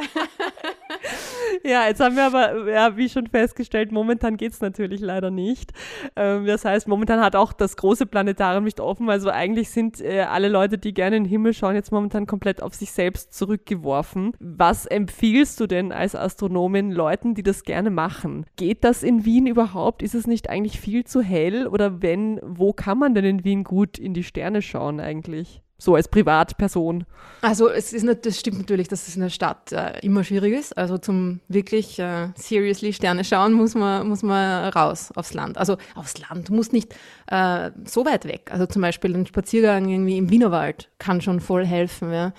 ja, 1.64 1.86
jetzt 1.86 2.00
haben 2.00 2.16
wir 2.16 2.24
aber, 2.24 2.70
ja, 2.70 2.96
wie 2.96 3.08
schon 3.08 3.28
festgestellt, 3.28 3.92
momentan 3.92 4.36
geht 4.36 4.52
es 4.52 4.60
natürlich 4.60 5.00
leider 5.00 5.30
nicht. 5.30 5.72
Ähm, 6.16 6.46
das 6.46 6.64
heißt, 6.64 6.88
momentan 6.88 7.20
hat 7.20 7.36
auch 7.36 7.52
das 7.52 7.76
große 7.76 8.06
Planetarium 8.06 8.64
nicht 8.64 8.80
offen. 8.80 9.10
Also 9.10 9.30
eigentlich 9.30 9.70
sind 9.70 10.00
äh, 10.00 10.22
alle 10.22 10.48
Leute, 10.48 10.78
die 10.78 10.92
gerne 10.92 11.16
in 11.16 11.24
den 11.24 11.30
Himmel 11.30 11.54
schauen, 11.54 11.74
jetzt 11.74 11.92
momentan 11.92 12.26
komplett 12.26 12.62
auf 12.62 12.74
sich 12.74 12.90
selbst 12.90 13.32
zurückgeworfen. 13.34 14.32
Was 14.40 14.86
empfiehlst 14.86 15.60
du 15.60 15.66
denn 15.66 15.92
als 15.92 16.16
Astronomin 16.16 16.90
Leuten, 16.90 17.34
die 17.34 17.42
das 17.42 17.62
gerne 17.62 17.90
machen? 17.90 18.46
Geht 18.72 18.84
das 18.84 19.02
in 19.02 19.26
Wien 19.26 19.46
überhaupt? 19.46 20.02
Ist 20.02 20.14
es 20.14 20.26
nicht 20.26 20.48
eigentlich 20.48 20.80
viel 20.80 21.04
zu 21.04 21.20
hell? 21.20 21.66
Oder 21.66 22.00
wenn, 22.00 22.40
wo 22.42 22.72
kann 22.72 22.96
man 22.96 23.14
denn 23.14 23.26
in 23.26 23.44
Wien 23.44 23.64
gut 23.64 23.98
in 23.98 24.14
die 24.14 24.24
Sterne 24.24 24.62
schauen 24.62 24.98
eigentlich? 24.98 25.60
so 25.76 25.94
als 25.94 26.08
Privatperson? 26.08 27.04
Also 27.42 27.68
es 27.68 27.92
ist 27.92 28.04
nicht, 28.04 28.24
das 28.24 28.40
stimmt 28.40 28.58
natürlich, 28.58 28.88
dass 28.88 29.08
es 29.08 29.16
in 29.16 29.20
der 29.20 29.28
Stadt 29.28 29.72
äh, 29.72 29.98
immer 30.00 30.24
schwierig 30.24 30.54
ist. 30.54 30.78
Also 30.78 30.96
zum 30.96 31.40
wirklich 31.48 31.98
äh, 31.98 32.28
seriously 32.34 32.94
Sterne 32.94 33.24
schauen 33.24 33.52
muss 33.52 33.74
man, 33.74 34.08
muss 34.08 34.22
man 34.22 34.70
raus 34.70 35.10
aufs 35.16 35.34
Land. 35.34 35.58
Also 35.58 35.76
aufs 35.94 36.18
Land, 36.18 36.48
du 36.48 36.54
musst 36.54 36.72
nicht 36.72 36.94
äh, 37.26 37.72
so 37.84 38.06
weit 38.06 38.24
weg. 38.24 38.48
Also 38.50 38.64
zum 38.64 38.80
Beispiel 38.80 39.14
ein 39.14 39.26
Spaziergang 39.26 39.86
irgendwie 39.86 40.16
im 40.16 40.30
Wienerwald 40.30 40.88
kann 40.98 41.20
schon 41.20 41.40
voll 41.40 41.66
helfen. 41.66 42.10
Ja. 42.10 42.32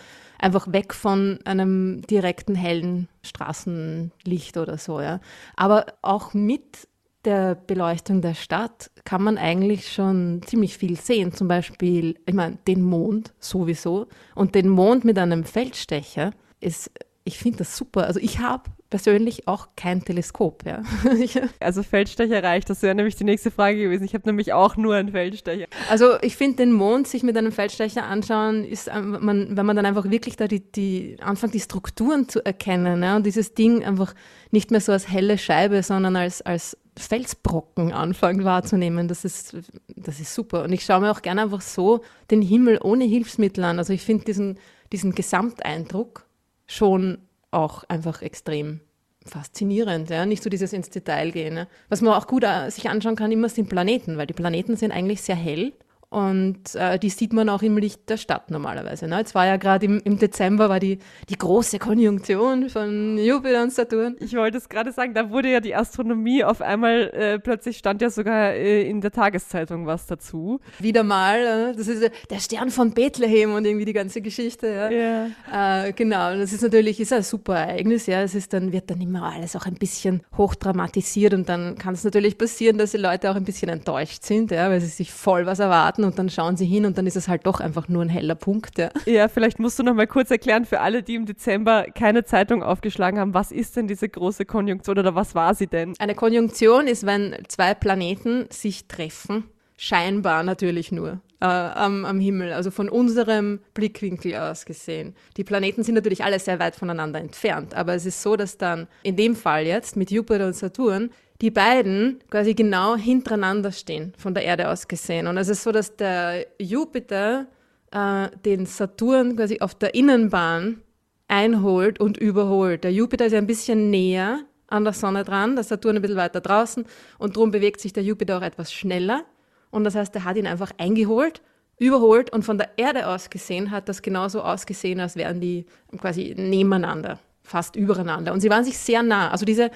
Einfach 0.44 0.74
weg 0.74 0.94
von 0.94 1.40
einem 1.46 2.02
direkten 2.02 2.54
hellen 2.54 3.08
Straßenlicht 3.24 4.58
oder 4.58 4.78
so. 4.78 5.00
Ja. 5.00 5.22
Aber 5.56 5.86
auch 6.02 6.34
mit 6.34 6.90
der 7.24 7.56
Beleuchtung 7.56 8.22
der 8.22 8.34
Stadt 8.34 8.92
kann 9.06 9.24
man 9.24 9.38
eigentlich 9.38 9.94
schon 9.94 10.41
ziemlich 10.46 10.78
viel 10.78 11.00
sehen. 11.00 11.32
Zum 11.32 11.48
Beispiel, 11.48 12.20
ich 12.26 12.34
meine, 12.34 12.58
den 12.67 12.82
Mond 12.82 13.34
sowieso. 13.39 14.08
Und 14.36 14.54
den 14.56 14.67
Mond 14.67 15.06
mit 15.06 15.17
einem 15.17 15.46
Feldstecher 15.46 16.32
ist, 16.60 16.91
ich 17.24 17.38
finde 17.38 17.60
das 17.60 17.78
super. 17.78 18.06
Also 18.06 18.20
ich 18.20 18.39
habe 18.39 18.70
persönlich 18.93 19.47
auch 19.47 19.69
kein 19.75 20.06
Teleskop. 20.06 20.65
Ja. 20.67 20.84
also 21.60 21.82
Feldstecher 21.82 22.43
reicht, 22.43 22.69
das 22.69 22.84
wäre 22.84 22.93
nämlich 22.93 23.15
die 23.15 23.23
nächste 23.23 23.49
Frage 23.49 23.79
gewesen. 23.79 24.03
Ich 24.03 24.13
habe 24.13 24.27
nämlich 24.27 24.53
auch 24.53 24.77
nur 24.77 24.93
einen 24.93 25.10
Feldstecher. 25.10 25.65
Also 25.89 26.21
ich 26.21 26.38
finde, 26.38 26.58
den 26.58 26.73
Mond 26.73 27.08
sich 27.08 27.23
mit 27.23 27.36
einem 27.36 27.51
Feldstecher 27.51 28.03
anschauen, 28.03 28.63
ist, 28.63 28.91
man, 28.93 29.58
wenn 29.58 29.65
man 29.65 29.75
dann 29.75 29.88
einfach 29.88 30.12
wirklich 30.12 30.36
da 30.36 30.47
die, 30.47 30.60
die 30.60 31.17
anfängt, 31.21 31.56
die 31.56 31.60
Strukturen 31.60 32.29
zu 32.29 32.45
erkennen 32.45 33.01
ja, 33.01 33.15
und 33.15 33.25
dieses 33.25 33.56
Ding 33.56 33.84
einfach 33.84 34.13
nicht 34.51 34.69
mehr 34.69 34.79
so 34.79 34.91
als 34.91 35.10
helle 35.10 35.39
Scheibe, 35.39 35.82
sondern 35.82 36.15
als, 36.15 36.43
als 36.43 36.77
Felsbrocken 36.95 37.93
anfangen 37.93 38.43
wahrzunehmen. 38.43 39.08
Das 39.08 39.25
ist, 39.25 39.58
das 39.88 40.19
ist 40.19 40.36
super. 40.36 40.65
Und 40.65 40.71
ich 40.71 40.86
schaue 40.86 41.01
mir 41.01 41.10
auch 41.10 41.23
gerne 41.23 41.41
einfach 41.41 41.62
so 41.62 42.01
den 42.29 42.43
Himmel 42.43 42.77
ohne 42.84 43.06
Hilfsmittel 43.06 43.63
an. 43.63 43.79
Also 43.79 43.91
ich 43.91 44.03
finde 44.03 44.25
diesen, 44.25 44.60
diesen 44.91 45.15
Gesamteindruck 45.15 46.27
schon 46.67 47.17
auch 47.54 47.84
einfach 47.86 48.22
extrem 48.22 48.82
faszinierend. 49.26 50.10
Ja? 50.10 50.26
Nicht 50.26 50.44
so 50.44 50.50
dieses 50.50 50.74
ins 50.74 50.89
Detail 50.89 51.32
gehen. 51.32 51.58
Ja? 51.58 51.68
Was 51.89 52.02
man 52.02 52.13
auch 52.13 52.28
gut 52.28 52.44
äh, 52.44 52.70
sich 52.70 52.89
anschauen 52.89 53.16
kann, 53.16 53.32
immer 53.32 53.50
sind 53.50 53.70
Planeten, 53.70 54.18
weil 54.18 54.28
die 54.28 54.34
Planeten 54.34 54.76
sind 54.76 54.92
eigentlich 54.92 55.22
sehr 55.22 55.36
hell 55.36 55.74
und 56.13 56.76
äh, 56.76 56.99
die 56.99 57.10
sieht 57.10 57.34
man 57.34 57.49
auch 57.49 57.63
im 57.63 57.76
Licht 57.76 58.08
der 58.08 58.17
Stadt 58.17 58.52
normalerweise. 58.52 59.08
Ne? 59.08 59.17
Jetzt 59.17 59.34
war 59.34 59.47
ja 59.47 59.58
gerade 59.58 59.88
im, 59.88 59.99
im, 60.04 60.19
Dezember 60.19 60.69
war 60.69 60.80
die, 60.80 60.99
die 61.28 61.36
große 61.36 61.80
Konjunktion 61.80 62.69
von 62.69 63.17
Jupiter 63.17 63.63
und 63.63 63.73
Saturn. 63.73 64.15
Ich 64.19 64.36
wollte 64.36 64.60
es 64.60 64.69
gerade 64.69 64.91
sagen, 64.91 65.15
da 65.15 65.32
wurde 65.32 65.52
ja 65.52 65.60
die 65.60 65.73
Astronomie 65.73 66.43
auf 66.43 66.62
einmal, 66.62 67.10
äh, 67.15 67.39
plötzlich 67.39 67.80
stand 67.80 68.04
ja 68.04 68.12
sogar 68.12 68.54
äh, 68.54 68.88
in 68.88 69.02
der 69.02 69.12
Tageszeitung 69.12 69.88
was 69.88 70.06
dazu. 70.06 70.60
Wieder 70.78 71.02
mal, 71.02 71.71
äh, 71.71 71.76
das 71.76 71.88
ist 71.88 72.12
der 72.30 72.39
Stern 72.39 72.69
von 72.69 72.93
Bethlehem 72.93 73.56
und 73.56 73.65
irgendwie 73.65 73.86
die 73.86 73.93
ganze 73.93 74.21
Geschichte. 74.21 74.67
Ja. 74.67 74.89
Yeah. 74.91 75.91
genau, 75.93 76.38
das 76.38 76.54
ist 76.54 76.62
natürlich 76.62 76.99
ist 76.99 77.12
ein 77.12 77.23
super 77.23 77.56
Ereignis. 77.56 78.06
Ja. 78.06 78.21
Es 78.21 78.36
ist 78.36 78.54
dann, 78.54 78.71
wird 78.71 78.91
dann 78.91 79.02
immer 79.02 79.23
alles 79.23 79.56
auch 79.56 79.65
ein 79.65 79.76
bisschen 79.76 80.21
hochdramatisiert 80.38 81.34
und 81.34 81.49
dann 81.49 81.76
kann 81.76 81.95
es 81.95 82.04
natürlich 82.04 82.38
passieren, 82.38 82.78
dass 82.78 82.91
die 82.91 82.97
Leute 82.97 83.32
auch 83.32 83.36
ein 83.36 83.45
bisschen 83.45 83.69
enttäuscht 83.69 84.23
sind, 84.23 84.52
ja, 84.52 84.69
weil 84.69 84.80
sie 84.80 84.86
sich 84.86 85.12
voll 85.12 85.47
was 85.47 85.58
erwarten 85.58 86.03
und 86.04 86.20
dann 86.20 86.30
schauen 86.30 86.58
sie 86.58 86.66
hin 86.66 86.86
und 86.86 86.98
dann 86.98 87.08
ist 87.08 87.16
es 87.16 87.28
halt 87.28 87.46
doch 87.46 87.60
einfach 87.60 87.88
nur 87.88 88.02
ein 88.02 88.10
heller 88.10 88.36
Punkt. 88.36 88.78
Ja, 88.78 88.89
ja 89.06 89.28
vielleicht 89.28 89.60
musst 89.60 89.80
du 89.80 89.84
noch 89.84 89.94
mal 89.94 90.08
kurz 90.08 90.32
erklären 90.32 90.66
für 90.66 90.80
alle, 90.80 91.04
die 91.04 91.16
im 91.16 91.26
Dezember 91.26 91.86
keine 91.96 92.24
Zeitung 92.24 92.63
aufgeschlagen 92.63 93.20
haben, 93.20 93.34
was 93.34 93.52
ist 93.52 93.76
denn 93.76 93.88
diese 93.88 94.10
große 94.10 94.46
Konjunktion 94.46 94.98
oder 95.00 95.16
was 95.16 95.36
war 95.36 95.56
sie 95.56 95.68
denn? 95.68 95.94
Eine 96.00 96.16
Konjunktion 96.16 96.88
ist, 96.88 97.06
wenn 97.06 97.36
zwei 97.48 97.74
Planeten 97.74 98.46
sich 98.50 98.88
treffen, 98.88 99.46
scheinbar 99.78 100.44
natürlich 100.44 100.92
nur. 100.92 101.22
Äh, 101.44 101.46
am, 101.46 102.06
am, 102.06 102.22
Himmel, 102.22 102.54
also 102.54 102.72
von 102.72 102.88
unserem 102.88 103.60
Blickwinkel 103.74 104.34
aus 104.36 104.63
gesehen. 104.63 105.13
Die 105.36 105.44
Planeten 105.44 105.84
sind 105.84 105.96
natürlich 105.96 106.24
alle 106.24 106.39
sehr 106.39 106.58
weit 106.60 106.74
voneinander 106.74 107.20
entfernt, 107.20 107.74
aber 107.74 107.96
es 107.96 108.06
ist 108.06 108.22
so, 108.22 108.38
dass 108.38 108.58
dann 108.58 108.88
in 109.04 109.18
dem 109.18 109.36
Fall 109.36 109.66
jetzt 109.66 109.98
mit 109.98 110.10
Jupiter 110.10 110.48
und 110.48 110.56
Saturn 110.56 111.10
die 111.43 111.51
beiden 111.51 112.21
quasi 112.32 112.53
genau 112.53 112.95
hintereinander 112.95 113.73
stehen, 113.73 114.13
von 114.17 114.34
der 114.34 114.45
Erde 114.45 114.69
aus 114.69 114.88
gesehen. 114.88 115.27
Und 115.27 115.36
es 115.36 115.49
ist 115.49 115.63
so, 115.63 115.73
dass 115.73 115.93
der 115.97 116.45
Jupiter 116.58 117.47
äh, 117.91 118.29
den 118.45 118.65
Saturn 118.65 119.36
quasi 119.36 119.60
auf 119.60 119.75
der 119.75 119.93
Innenbahn 119.93 120.82
einholt 121.27 121.99
und 121.99 122.15
überholt. 122.15 122.86
Der 122.86 122.93
Jupiter 122.93 123.25
ist 123.25 123.34
ja 123.34 123.39
ein 123.39 123.47
bisschen 123.47 123.89
näher 123.89 124.39
an 124.67 124.86
der 124.86 124.93
Sonne 124.93 125.25
dran, 125.25 125.56
der 125.56 125.65
Saturn 125.65 125.97
ein 125.97 126.01
bisschen 126.01 126.15
weiter 126.15 126.39
draußen 126.39 126.86
und 127.17 127.36
darum 127.36 127.51
bewegt 127.51 127.82
sich 127.82 127.91
der 127.91 128.03
Jupiter 128.03 128.38
auch 128.38 128.41
etwas 128.41 128.71
schneller. 128.71 129.25
Und 129.69 129.84
das 129.84 129.95
heißt, 129.95 130.15
er 130.15 130.23
hat 130.23 130.38
ihn 130.38 130.47
einfach 130.47 130.71
eingeholt, 130.77 131.41
überholt 131.77 132.32
und 132.32 132.43
von 132.43 132.58
der 132.58 132.69
Erde 132.77 133.06
aus 133.06 133.29
gesehen 133.29 133.69
hat 133.69 133.89
das 133.89 134.01
genauso 134.01 134.43
ausgesehen, 134.43 135.01
als 135.01 135.17
wären 135.17 135.41
die 135.41 135.65
quasi 135.97 136.36
nebeneinander, 136.38 137.19
fast 137.43 137.75
übereinander. 137.75 138.32
Und 138.32 138.39
sie 138.39 138.49
waren 138.49 138.63
sich 138.63 138.77
sehr 138.77 139.03
nah. 139.03 139.29
Also 139.29 139.43
diese 139.45 139.71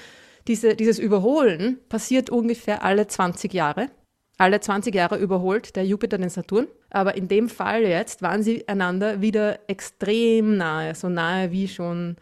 diese, 0.47 0.75
dieses 0.75 0.99
Überholen 0.99 1.79
passiert 1.89 2.29
ungefähr 2.29 2.83
alle 2.83 3.07
20 3.07 3.53
Jahre. 3.53 3.89
Alle 4.37 4.59
20 4.59 4.93
Jahre 4.93 5.17
überholt 5.17 5.75
der 5.75 5.85
Jupiter 5.85 6.17
den 6.17 6.29
Saturn. 6.29 6.67
Aber 6.89 7.15
in 7.15 7.27
dem 7.27 7.49
Fall 7.49 7.83
jetzt 7.83 8.21
waren 8.21 8.43
sie 8.43 8.67
einander 8.67 9.21
wieder 9.21 9.59
extrem 9.67 10.57
nahe, 10.57 10.95
so 10.95 11.09
nahe 11.09 11.51
wie 11.51 11.67
schon 11.67 12.15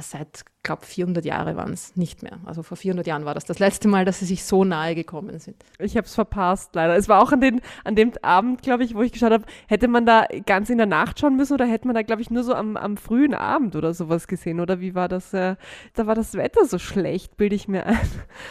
seit, 0.00 0.44
glaube 0.64 0.84
400 0.84 1.24
Jahre 1.24 1.56
waren 1.56 1.72
es 1.72 1.94
nicht 1.96 2.22
mehr. 2.22 2.40
Also 2.44 2.64
vor 2.64 2.76
400 2.76 3.06
Jahren 3.06 3.24
war 3.24 3.34
das 3.34 3.44
das 3.44 3.60
letzte 3.60 3.86
Mal, 3.86 4.04
dass 4.04 4.18
sie 4.18 4.24
sich 4.24 4.44
so 4.44 4.64
nahe 4.64 4.96
gekommen 4.96 5.38
sind. 5.38 5.56
Ich 5.78 5.96
habe 5.96 6.06
es 6.06 6.14
verpasst, 6.14 6.74
leider. 6.74 6.96
Es 6.96 7.08
war 7.08 7.22
auch 7.22 7.30
an, 7.30 7.40
den, 7.40 7.60
an 7.84 7.94
dem 7.94 8.12
Abend, 8.22 8.62
glaube 8.62 8.82
ich, 8.82 8.94
wo 8.94 9.02
ich 9.02 9.12
geschaut 9.12 9.30
habe, 9.30 9.44
hätte 9.68 9.86
man 9.86 10.04
da 10.04 10.26
ganz 10.46 10.68
in 10.68 10.78
der 10.78 10.86
Nacht 10.86 11.20
schauen 11.20 11.36
müssen 11.36 11.54
oder 11.54 11.64
hätte 11.64 11.86
man 11.86 11.94
da, 11.94 12.02
glaube 12.02 12.22
ich, 12.22 12.30
nur 12.30 12.42
so 12.42 12.54
am, 12.54 12.76
am 12.76 12.96
frühen 12.96 13.34
Abend 13.34 13.76
oder 13.76 13.94
sowas 13.94 14.26
gesehen? 14.26 14.58
Oder 14.58 14.80
wie 14.80 14.96
war 14.96 15.08
das? 15.08 15.32
Äh, 15.32 15.54
da 15.94 16.06
war 16.06 16.16
das 16.16 16.34
Wetter 16.34 16.64
so 16.64 16.78
schlecht, 16.78 17.36
bilde 17.36 17.54
ich 17.54 17.68
mir 17.68 17.86
ein. 17.86 17.98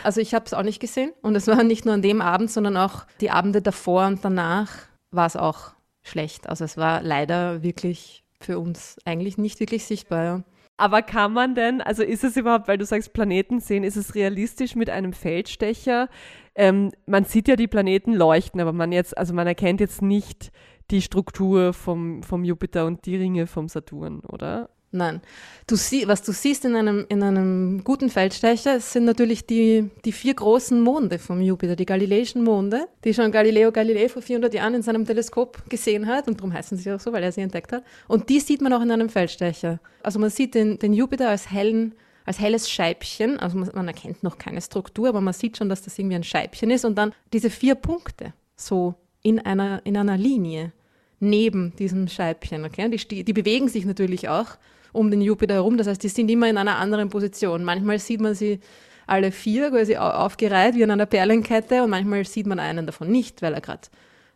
Also 0.03 0.21
ich 0.21 0.33
habe 0.33 0.45
es 0.45 0.53
auch 0.53 0.63
nicht 0.63 0.79
gesehen 0.79 1.11
und 1.21 1.35
es 1.35 1.47
war 1.47 1.61
nicht 1.63 1.85
nur 1.85 1.93
an 1.93 2.01
dem 2.01 2.21
Abend, 2.21 2.49
sondern 2.51 2.77
auch 2.77 3.05
die 3.19 3.31
Abende 3.31 3.61
davor 3.61 4.07
und 4.07 4.23
danach 4.23 4.69
war 5.11 5.25
es 5.25 5.35
auch 5.35 5.73
schlecht. 6.03 6.47
Also 6.47 6.63
es 6.63 6.77
war 6.77 7.01
leider 7.01 7.63
wirklich 7.63 8.23
für 8.39 8.59
uns 8.59 8.97
eigentlich 9.05 9.37
nicht 9.37 9.59
wirklich 9.59 9.85
sichtbar. 9.85 10.23
Ja. 10.23 10.43
Aber 10.77 11.01
kann 11.01 11.33
man 11.33 11.55
denn, 11.55 11.81
also 11.81 12.03
ist 12.03 12.23
es 12.23 12.37
überhaupt, 12.37 12.67
weil 12.67 12.77
du 12.77 12.85
sagst 12.85 13.13
Planeten 13.13 13.59
sehen, 13.59 13.83
ist 13.83 13.95
es 13.95 14.13
realistisch 14.13 14.75
mit 14.75 14.91
einem 14.91 15.11
Feldstecher? 15.11 16.07
Ähm, 16.53 16.91
man 17.07 17.25
sieht 17.25 17.47
ja 17.47 17.55
die 17.55 17.67
Planeten 17.67 18.13
leuchten, 18.13 18.61
aber 18.61 18.73
man 18.73 18.91
jetzt, 18.91 19.17
also 19.17 19.33
man 19.33 19.47
erkennt 19.47 19.79
jetzt 19.79 20.03
nicht 20.03 20.51
die 20.91 21.01
Struktur 21.01 21.73
vom, 21.73 22.21
vom 22.21 22.43
Jupiter 22.43 22.85
und 22.85 23.07
die 23.07 23.15
Ringe 23.15 23.47
vom 23.47 23.67
Saturn, 23.67 24.19
oder? 24.19 24.69
Nein. 24.91 25.21
Du 25.67 25.76
sie, 25.76 26.08
was 26.08 26.23
du 26.23 26.32
siehst 26.32 26.63
in 26.63 26.76
einem, 26.76 27.06
in 27.10 27.21
einem 27.21 27.84
guten 27.84 28.10
Feldstecher, 28.10 28.80
sind 28.80 29.04
natürlich 29.04 29.45
die, 29.45 29.89
die 30.06 30.13
vier 30.13 30.34
großen 30.34 30.80
Monde 30.80 31.19
vom 31.19 31.41
Jupiter, 31.41 31.76
die 31.76 31.86
galileischen 31.86 32.43
Monde, 32.43 32.88
die 33.04 33.13
schon 33.13 33.32
Galileo 33.32 33.71
Galilei 33.73 34.08
vor 34.08 34.21
400 34.21 34.54
Jahren 34.54 34.76
in 34.76 34.82
seinem 34.82 35.06
Teleskop 35.06 35.69
gesehen 35.69 36.08
hat. 36.08 36.28
Und 36.28 36.39
darum 36.39 36.54
heißen 36.54 36.78
sie 36.78 36.91
auch 36.91 37.02
so, 37.02 37.12
weil 37.12 37.23
er 37.23 37.34
sie 37.34 37.41
entdeckt 37.41 37.73
hat. 37.73 37.84
Und 38.08 38.30
die 38.30 38.39
sieht 38.39 38.62
man 38.62 38.71
auch 38.71 38.82
in 38.82 38.91
einem 38.91 39.10
Feldstecher. 39.10 39.80
Also 40.04 40.19
man 40.19 40.30
sieht 40.30 40.56
den, 40.56 40.80
den 40.80 40.93
Jupiter 40.93 41.30
als 41.30 41.52
hellen 41.52 41.93
als 42.28 42.41
helles 42.41 42.69
Scheibchen, 42.69 43.39
also 43.39 43.58
man, 43.58 43.88
erkennt 43.88 44.21
noch 44.21 44.38
keine 44.38 44.62
Struktur, 44.62 45.08
aber 45.08 45.21
man 45.21 45.34
sieht 45.34 45.56
schon, 45.56 45.69
dass 45.69 45.84
das 45.84 45.97
irgendwie 45.97 46.17
ein 46.17 46.26
Scheibchen 46.26 46.69
ist 46.69 46.84
und 46.84 46.97
dann 46.97 47.13
diese 47.32 47.50
vier 47.50 47.73
Punkte 47.76 48.34
so 48.58 48.95
in 49.23 49.39
einer, 49.39 49.82
in 49.86 49.95
einer 49.95 50.17
Linie 50.17 50.73
neben 51.21 51.73
diesem 51.78 52.10
Scheibchen. 52.10 52.65
Okay? 52.65 52.89
Die, 52.89 53.23
die 53.23 53.34
bewegen 53.34 53.69
sich 53.69 53.86
natürlich 53.86 54.28
auch 54.28 54.58
um 54.91 55.12
den 55.12 55.21
Jupiter 55.21 55.56
herum. 55.56 55.78
Das 55.78 55.88
heißt, 55.88 56.04
die 56.04 56.10
sind 56.10 56.30
immer 56.30 56.50
in 56.50 56.58
einer 56.58 56.78
anderen 56.78 57.10
Position. 57.10 57.63
Manchmal 57.63 58.00
sieht 58.00 58.21
man 58.21 58.36
sie 58.36 58.60
alle 59.08 59.32
vier 59.32 59.71
quasi 59.71 59.95
aufgereiht 59.95 60.76
wie 60.76 60.84
an 60.84 60.91
einer 60.91 61.06
Perlenkette 61.06 61.84
und 61.84 61.89
manchmal 61.89 62.26
sieht 62.26 62.45
man 62.45 62.60
einen 62.60 62.86
davon 62.86 63.10
nicht, 63.10 63.41
weil 63.41 63.54
er 63.54 63.62
gerade 63.62 63.88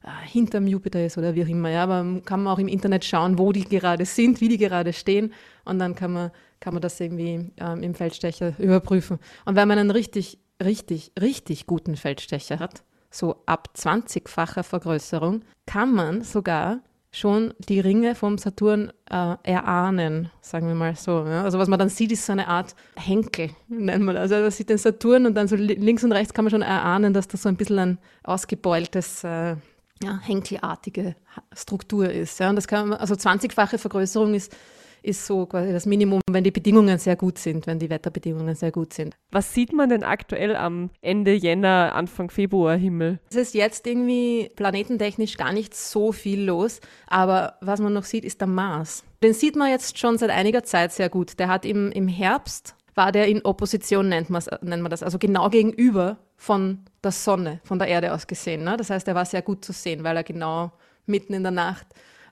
äh, 0.04 0.28
hinterm 0.28 0.66
Jupiter 0.66 1.06
ist 1.06 1.18
oder 1.18 1.36
wie 1.36 1.44
auch 1.44 1.50
immer. 1.50 1.70
Ja, 1.70 1.84
aber 1.84 2.22
kann 2.26 2.44
man 2.44 2.54
auch 2.54 2.60
im 2.60 2.70
Internet 2.70 3.06
schauen, 3.06 3.38
wo 3.38 3.52
die 3.52 3.66
gerade 3.66 4.06
sind, 4.06 4.42
wie 4.42 4.48
die 4.48 4.58
gerade 4.58 4.94
stehen 4.94 5.34
und 5.66 5.78
dann 5.80 5.94
kann 5.94 6.14
man, 6.14 6.32
kann 6.60 6.74
man 6.74 6.82
das 6.82 7.00
irgendwie 7.00 7.52
ähm, 7.58 7.84
im 7.84 7.94
Feldstecher 7.94 8.54
überprüfen. 8.58 9.20
Und 9.46 9.56
wenn 9.56 9.68
man 9.68 9.78
einen 9.78 9.92
richtig, 9.92 10.40
richtig, 10.64 11.12
richtig 11.20 11.68
guten 11.68 11.98
Feldstecher 11.98 12.60
hat, 12.60 12.84
so 13.12 13.44
ab 13.46 13.70
20-facher 13.76 14.64
Vergrößerung, 14.64 15.42
kann 15.66 15.94
man 15.94 16.22
sogar 16.22 16.80
schon 17.12 17.54
die 17.60 17.80
Ringe 17.82 18.16
vom 18.16 18.38
Saturn 18.38 18.92
äh, 19.10 19.36
erahnen, 19.44 20.30
sagen 20.40 20.68
wir 20.68 20.76
mal 20.76 20.96
so. 20.96 21.26
Ja? 21.26 21.44
Also 21.44 21.60
was 21.60 21.68
man 21.68 21.78
dann 21.78 21.90
sieht, 21.90 22.12
ist 22.12 22.26
so 22.26 22.32
eine 22.32 22.48
Art 22.48 22.74
Henkel, 22.96 23.50
nennt 23.68 24.04
man 24.04 24.16
das. 24.16 24.32
Also 24.32 24.44
man 24.44 24.52
sieht 24.52 24.70
den 24.70 24.78
Saturn 24.78 25.26
und 25.26 25.36
dann 25.36 25.50
so 25.50 25.58
links 25.58 26.04
und 26.04 26.14
rechts 26.14 26.34
kann 26.34 26.46
man 26.46 26.52
schon 26.52 26.62
erahnen, 26.62 27.14
dass 27.14 27.28
das 27.28 27.44
so 27.44 27.50
ein 27.50 27.58
bisschen 27.58 27.80
ein 27.80 27.98
ausgebeultes, 28.24 29.26
äh, 29.26 29.56
ja, 30.04 30.20
henkelartige 30.22 31.16
Struktur 31.54 32.10
ist. 32.10 32.40
Ja? 32.40 32.50
Und 32.50 32.56
das 32.56 32.68
kann 32.68 32.90
man, 32.90 33.00
also 33.00 33.14
20-fache 33.14 33.78
Vergrößerung 33.78 34.34
ist 34.34 34.56
ist 35.04 35.26
so 35.26 35.46
quasi 35.46 35.72
das 35.72 35.86
Minimum, 35.86 36.22
wenn 36.30 36.44
die 36.44 36.52
Bedingungen 36.52 36.98
sehr 36.98 37.16
gut 37.16 37.38
sind, 37.38 37.68
wenn 37.68 37.80
die 37.80 37.90
Wetterbedingungen 37.90 38.56
sehr 38.56 38.72
gut 38.72 38.94
sind. 38.94 39.16
Was 39.32 39.54
sieht 39.54 39.74
man 39.74 39.90
denn 39.90 40.04
aktuell 40.04 40.56
am 40.56 40.90
Ende 41.02 41.34
Jänner, 41.34 41.94
Anfang 41.96 42.30
Februar 42.30 42.76
Himmel? 42.76 43.20
Es 43.30 43.36
ist 43.36 43.54
jetzt 43.54 43.88
irgendwie 43.88 44.52
planetentechnisch 44.56 45.38
gar 45.38 45.54
nicht 45.54 45.76
so 45.76 46.12
viel 46.12 46.44
los, 46.44 46.80
aber 47.08 47.56
was 47.62 47.80
man 47.80 47.94
noch 47.94 48.04
sieht, 48.04 48.26
ist 48.26 48.42
der 48.42 48.48
Mars. 48.48 49.04
Den 49.24 49.34
sieht 49.34 49.56
man 49.56 49.70
jetzt 49.70 49.98
schon 49.98 50.18
seit 50.18 50.30
einiger 50.30 50.64
Zeit 50.64 50.92
sehr 50.92 51.10
gut. 51.10 51.40
Der 51.40 51.48
hat 51.48 51.66
im, 51.66 51.92
im 51.92 52.08
Herbst, 52.08 52.76
war 52.96 53.12
der 53.12 53.28
in 53.28 53.44
Opposition, 53.46 54.10
nennt, 54.10 54.30
nennt 54.30 54.82
man 54.82 54.90
das, 54.90 55.04
also 55.04 55.18
genau 55.18 55.50
gegenüber 55.50 56.18
von 56.36 56.80
der 57.04 57.12
Sonne, 57.12 57.62
von 57.64 57.80
der 57.80 57.88
Erde 57.88 58.14
aus 58.14 58.28
gesehen. 58.28 58.64
Ne? 58.64 58.78
Das 58.78 58.90
heißt, 58.90 59.08
er 59.08 59.16
war 59.16 59.26
sehr 59.26 59.42
gut 59.42 59.64
zu 59.64 59.74
sehen, 59.74 60.04
weil 60.04 60.18
er 60.18 60.24
genau 60.24 60.72
mitten 61.06 61.34
in 61.34 61.44
der 61.44 61.52
Nacht 61.52 61.88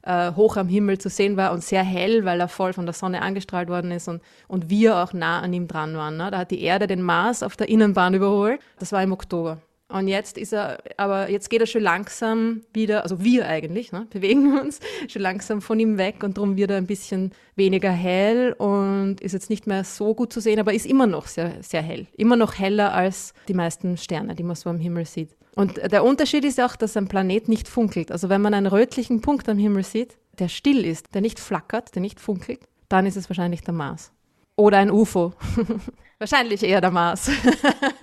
äh, 0.09 0.35
hoch 0.35 0.57
am 0.57 0.67
Himmel 0.67 0.97
zu 0.97 1.07
sehen 1.07 1.37
war 1.37 1.51
und 1.51 1.63
sehr 1.63 1.83
hell, 1.83 2.25
weil 2.25 2.39
er 2.39 2.47
voll 2.47 2.73
von 2.73 2.85
der 2.87 2.93
Sonne 2.93 3.21
angestrahlt 3.21 3.69
worden 3.69 3.91
ist 3.91 4.07
und, 4.07 4.21
und 4.47 4.69
wir 4.69 4.97
auch 4.97 5.13
nah 5.13 5.39
an 5.39 5.53
ihm 5.53 5.67
dran 5.67 5.95
waren. 5.95 6.17
Ne? 6.17 6.31
Da 6.31 6.39
hat 6.39 6.51
die 6.51 6.61
Erde 6.63 6.87
den 6.87 7.03
Mars 7.03 7.43
auf 7.43 7.55
der 7.55 7.69
Innenbahn 7.69 8.15
überholt. 8.15 8.59
Das 8.79 8.91
war 8.91 9.03
im 9.03 9.11
Oktober. 9.11 9.59
Und 9.91 10.07
jetzt 10.07 10.37
ist 10.37 10.53
er, 10.53 10.79
aber 10.97 11.29
jetzt 11.31 11.49
geht 11.49 11.61
er 11.61 11.67
schon 11.67 11.81
langsam 11.81 12.61
wieder, 12.73 13.01
also 13.01 13.23
wir 13.23 13.47
eigentlich, 13.47 13.91
ne, 13.91 14.05
bewegen 14.11 14.59
uns 14.59 14.79
schon 15.07 15.23
langsam 15.23 15.61
von 15.61 15.79
ihm 15.79 15.97
weg 15.97 16.23
und 16.23 16.37
darum 16.37 16.57
wird 16.57 16.69
er 16.69 16.77
ein 16.77 16.85
bisschen 16.85 17.31
weniger 17.55 17.89
hell 17.89 18.53
und 18.53 19.17
ist 19.19 19.33
jetzt 19.33 19.49
nicht 19.49 19.65
mehr 19.65 19.83
so 19.83 20.13
gut 20.13 20.31
zu 20.31 20.41
sehen, 20.41 20.59
aber 20.59 20.73
ist 20.73 20.85
immer 20.85 21.07
noch 21.07 21.25
sehr, 21.25 21.53
sehr 21.61 21.81
hell. 21.81 22.05
Immer 22.17 22.35
noch 22.35 22.59
heller 22.59 22.93
als 22.93 23.33
die 23.47 23.55
meisten 23.55 23.97
Sterne, 23.97 24.35
die 24.35 24.43
man 24.43 24.55
so 24.55 24.69
am 24.69 24.79
Himmel 24.79 25.05
sieht. 25.05 25.35
Und 25.59 25.91
der 25.91 26.05
Unterschied 26.05 26.45
ist 26.45 26.61
auch, 26.61 26.77
dass 26.77 26.95
ein 26.95 27.09
Planet 27.09 27.49
nicht 27.49 27.67
funkelt. 27.67 28.13
Also 28.13 28.29
wenn 28.29 28.41
man 28.41 28.53
einen 28.53 28.65
rötlichen 28.65 29.19
Punkt 29.19 29.49
am 29.49 29.57
Himmel 29.57 29.83
sieht, 29.83 30.15
der 30.39 30.47
still 30.47 30.85
ist, 30.85 31.13
der 31.13 31.19
nicht 31.19 31.37
flackert, 31.37 31.93
der 31.95 32.01
nicht 32.01 32.21
funkelt, 32.21 32.61
dann 32.87 33.05
ist 33.05 33.17
es 33.17 33.29
wahrscheinlich 33.29 33.59
der 33.59 33.73
Mars. 33.73 34.13
Oder 34.59 34.79
ein 34.79 34.91
UFO. 34.91 35.31
Wahrscheinlich 36.19 36.63
eher 36.63 36.81
der 36.81 36.91
Mars. 36.91 37.31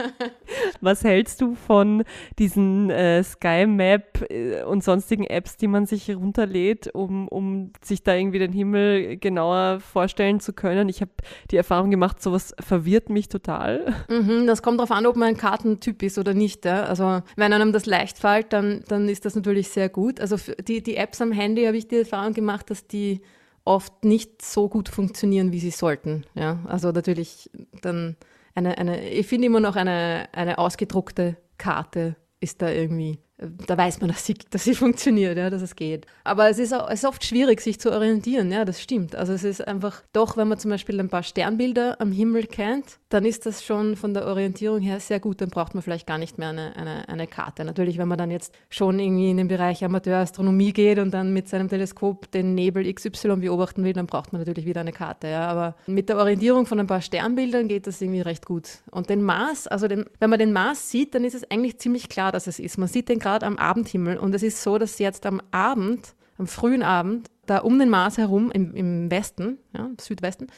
Was 0.80 1.04
hältst 1.04 1.42
du 1.42 1.54
von 1.54 2.02
diesen 2.38 2.88
äh, 2.88 3.22
Sky 3.22 3.66
Map 3.66 4.24
äh, 4.30 4.62
und 4.62 4.82
sonstigen 4.82 5.24
Apps, 5.24 5.58
die 5.58 5.66
man 5.66 5.84
sich 5.84 6.08
herunterlädt, 6.08 6.94
um, 6.94 7.28
um 7.28 7.72
sich 7.84 8.02
da 8.04 8.14
irgendwie 8.14 8.38
den 8.38 8.54
Himmel 8.54 9.18
genauer 9.18 9.80
vorstellen 9.80 10.40
zu 10.40 10.54
können? 10.54 10.88
Ich 10.88 11.02
habe 11.02 11.10
die 11.50 11.58
Erfahrung 11.58 11.90
gemacht, 11.90 12.22
sowas 12.22 12.54
verwirrt 12.58 13.10
mich 13.10 13.28
total. 13.28 13.94
Mhm, 14.08 14.46
das 14.46 14.62
kommt 14.62 14.78
darauf 14.80 14.92
an, 14.92 15.04
ob 15.04 15.16
man 15.16 15.28
ein 15.28 15.36
Kartentyp 15.36 16.02
ist 16.02 16.16
oder 16.16 16.32
nicht. 16.32 16.64
Ja? 16.64 16.84
Also 16.84 17.20
wenn 17.36 17.52
einem 17.52 17.74
das 17.74 17.84
leicht 17.84 18.16
fällt, 18.16 18.54
dann, 18.54 18.82
dann 18.88 19.10
ist 19.10 19.26
das 19.26 19.34
natürlich 19.34 19.68
sehr 19.68 19.90
gut. 19.90 20.20
Also 20.20 20.36
die, 20.66 20.82
die 20.82 20.96
Apps 20.96 21.20
am 21.20 21.32
Handy 21.32 21.66
habe 21.66 21.76
ich 21.76 21.86
die 21.86 21.98
Erfahrung 21.98 22.32
gemacht, 22.32 22.70
dass 22.70 22.86
die 22.86 23.20
oft 23.66 24.04
nicht 24.04 24.42
so 24.42 24.68
gut 24.68 24.88
funktionieren, 24.88 25.52
wie 25.52 25.60
sie 25.60 25.70
sollten. 25.70 26.24
Ja? 26.34 26.60
Also 26.66 26.92
natürlich 26.92 27.50
dann 27.82 28.16
eine, 28.54 28.78
eine 28.78 29.08
ich 29.10 29.26
finde 29.26 29.46
immer 29.46 29.60
noch 29.60 29.76
eine, 29.76 30.28
eine 30.32 30.58
ausgedruckte 30.58 31.36
Karte 31.58 32.16
ist 32.40 32.62
da 32.62 32.70
irgendwie 32.70 33.18
da 33.38 33.76
weiß 33.76 34.00
man, 34.00 34.08
dass 34.12 34.24
sie, 34.24 34.34
dass 34.50 34.64
sie 34.64 34.74
funktioniert, 34.74 35.36
ja, 35.36 35.50
dass 35.50 35.62
es 35.62 35.76
geht. 35.76 36.06
Aber 36.24 36.48
es 36.48 36.58
ist, 36.58 36.72
auch, 36.72 36.88
es 36.88 37.00
ist 37.00 37.04
oft 37.08 37.24
schwierig, 37.24 37.60
sich 37.60 37.78
zu 37.78 37.92
orientieren, 37.92 38.50
ja, 38.50 38.64
das 38.64 38.82
stimmt. 38.82 39.14
Also 39.14 39.32
es 39.32 39.44
ist 39.44 39.66
einfach, 39.66 40.02
doch, 40.12 40.36
wenn 40.36 40.48
man 40.48 40.58
zum 40.58 40.70
Beispiel 40.70 40.98
ein 41.00 41.10
paar 41.10 41.22
Sternbilder 41.22 42.00
am 42.00 42.12
Himmel 42.12 42.46
kennt, 42.46 42.98
dann 43.08 43.24
ist 43.24 43.46
das 43.46 43.64
schon 43.64 43.94
von 43.94 44.14
der 44.14 44.26
Orientierung 44.26 44.80
her 44.80 44.98
sehr 44.98 45.20
gut, 45.20 45.40
dann 45.40 45.48
braucht 45.48 45.74
man 45.74 45.82
vielleicht 45.82 46.08
gar 46.08 46.18
nicht 46.18 46.38
mehr 46.38 46.48
eine, 46.48 46.74
eine, 46.74 47.08
eine 47.08 47.28
Karte. 47.28 47.64
Natürlich, 47.64 47.98
wenn 47.98 48.08
man 48.08 48.18
dann 48.18 48.32
jetzt 48.32 48.52
schon 48.68 48.98
irgendwie 48.98 49.30
in 49.30 49.36
den 49.36 49.46
Bereich 49.46 49.84
Amateurastronomie 49.84 50.72
geht 50.72 50.98
und 50.98 51.14
dann 51.14 51.32
mit 51.32 51.48
seinem 51.48 51.68
Teleskop 51.68 52.28
den 52.32 52.56
Nebel 52.56 52.92
XY 52.92 53.36
beobachten 53.36 53.84
will, 53.84 53.92
dann 53.92 54.06
braucht 54.06 54.32
man 54.32 54.40
natürlich 54.40 54.66
wieder 54.66 54.80
eine 54.80 54.92
Karte, 54.92 55.28
ja. 55.28 55.46
Aber 55.46 55.76
mit 55.86 56.08
der 56.08 56.16
Orientierung 56.16 56.66
von 56.66 56.80
ein 56.80 56.88
paar 56.88 57.00
Sternbildern 57.00 57.68
geht 57.68 57.86
das 57.86 58.02
irgendwie 58.02 58.22
recht 58.22 58.44
gut. 58.44 58.80
Und 58.90 59.08
den 59.08 59.22
Mars, 59.22 59.68
also 59.68 59.86
den, 59.86 60.06
wenn 60.18 60.30
man 60.30 60.40
den 60.40 60.52
Mars 60.52 60.90
sieht, 60.90 61.14
dann 61.14 61.22
ist 61.22 61.34
es 61.34 61.48
eigentlich 61.48 61.78
ziemlich 61.78 62.08
klar, 62.08 62.32
dass 62.32 62.48
es 62.48 62.58
ist. 62.58 62.76
Man 62.76 62.88
sieht 62.88 63.08
den 63.08 63.20
Grad 63.20 63.44
am 63.44 63.56
Abendhimmel. 63.56 64.18
Und 64.18 64.34
es 64.34 64.42
ist 64.42 64.60
so, 64.60 64.78
dass 64.78 64.98
jetzt 64.98 65.26
am 65.26 65.40
Abend, 65.52 66.14
am 66.38 66.48
frühen 66.48 66.82
Abend, 66.82 67.30
da 67.46 67.58
um 67.58 67.78
den 67.78 67.88
Mars 67.88 68.18
herum, 68.18 68.50
im, 68.50 68.74
im 68.74 69.10
Westen, 69.12 69.58
ja, 69.76 69.88
Südwesten, 70.00 70.48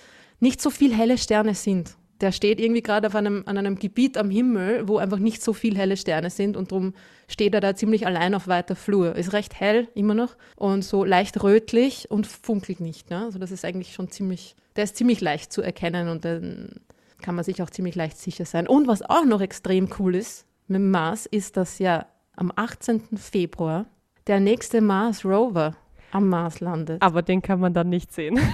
nicht 0.41 0.63
so 0.63 0.71
viele 0.71 0.95
helle 0.95 1.19
Sterne 1.19 1.55
sind. 1.55 1.98
Der 2.21 2.33
steht 2.33 2.61
irgendwie 2.61 2.83
gerade 2.83 3.07
auf 3.07 3.15
einem, 3.15 3.45
an 3.47 3.59
einem 3.59 3.79
Gebiet 3.79 4.19
am 4.19 4.31
Himmel, 4.31 4.89
wo 4.89 4.99
einfach 4.99 5.19
nicht 5.19 5.43
so 5.43 5.53
viele 5.53 5.79
helle 5.79 5.97
Sterne 5.97 6.31
sind 6.31 6.57
und 6.57 6.73
darum 6.73 6.95
steht 7.29 7.55
er 7.55 7.61
da 7.61 7.77
ziemlich 7.77 8.07
allein 8.07 8.35
auf 8.35 8.49
weiter 8.49 8.75
Flur. 8.75 9.15
Ist 9.15 9.33
recht 9.33 9.59
hell 9.61 9.89
immer 9.95 10.15
noch 10.15 10.37
und 10.57 10.83
so 10.83 11.05
leicht 11.05 11.43
rötlich 11.43 12.11
und 12.11 12.27
funkelt 12.27 12.81
nicht. 12.81 13.11
Ne? 13.11 13.25
Also 13.25 13.39
das 13.39 13.53
ist 13.53 13.65
eigentlich 13.65 13.93
schon 13.93 14.11
ziemlich, 14.11 14.57
der 14.77 14.85
ist 14.85 14.97
ziemlich 14.97 15.21
leicht 15.21 15.53
zu 15.53 15.63
erkennen 15.63 16.09
und 16.09 16.25
dann 16.25 16.81
kann 17.23 17.35
man 17.35 17.45
sich 17.45 17.63
auch 17.63 17.71
ziemlich 17.71 17.95
leicht 17.95 18.19
sicher 18.19 18.45
sein. 18.45 18.67
Und 18.67 18.89
was 18.89 19.03
auch 19.03 19.25
noch 19.25 19.41
extrem 19.41 19.89
cool 19.99 20.15
ist 20.15 20.47
mit 20.67 20.77
dem 20.77 20.91
Mars, 20.91 21.27
ist, 21.27 21.57
dass 21.57 21.79
ja 21.79 22.07
am 22.37 22.53
18. 22.55 23.17
Februar 23.17 23.87
der 24.27 24.41
nächste 24.41 24.81
Mars 24.81 25.25
Rover 25.25 25.75
am 26.13 26.29
Mars 26.29 26.61
landet. 26.61 27.03
Aber 27.03 27.23
den 27.23 27.43
kann 27.43 27.61
man 27.61 27.75
dann 27.75 27.89
nicht 27.89 28.13
sehen. 28.13 28.39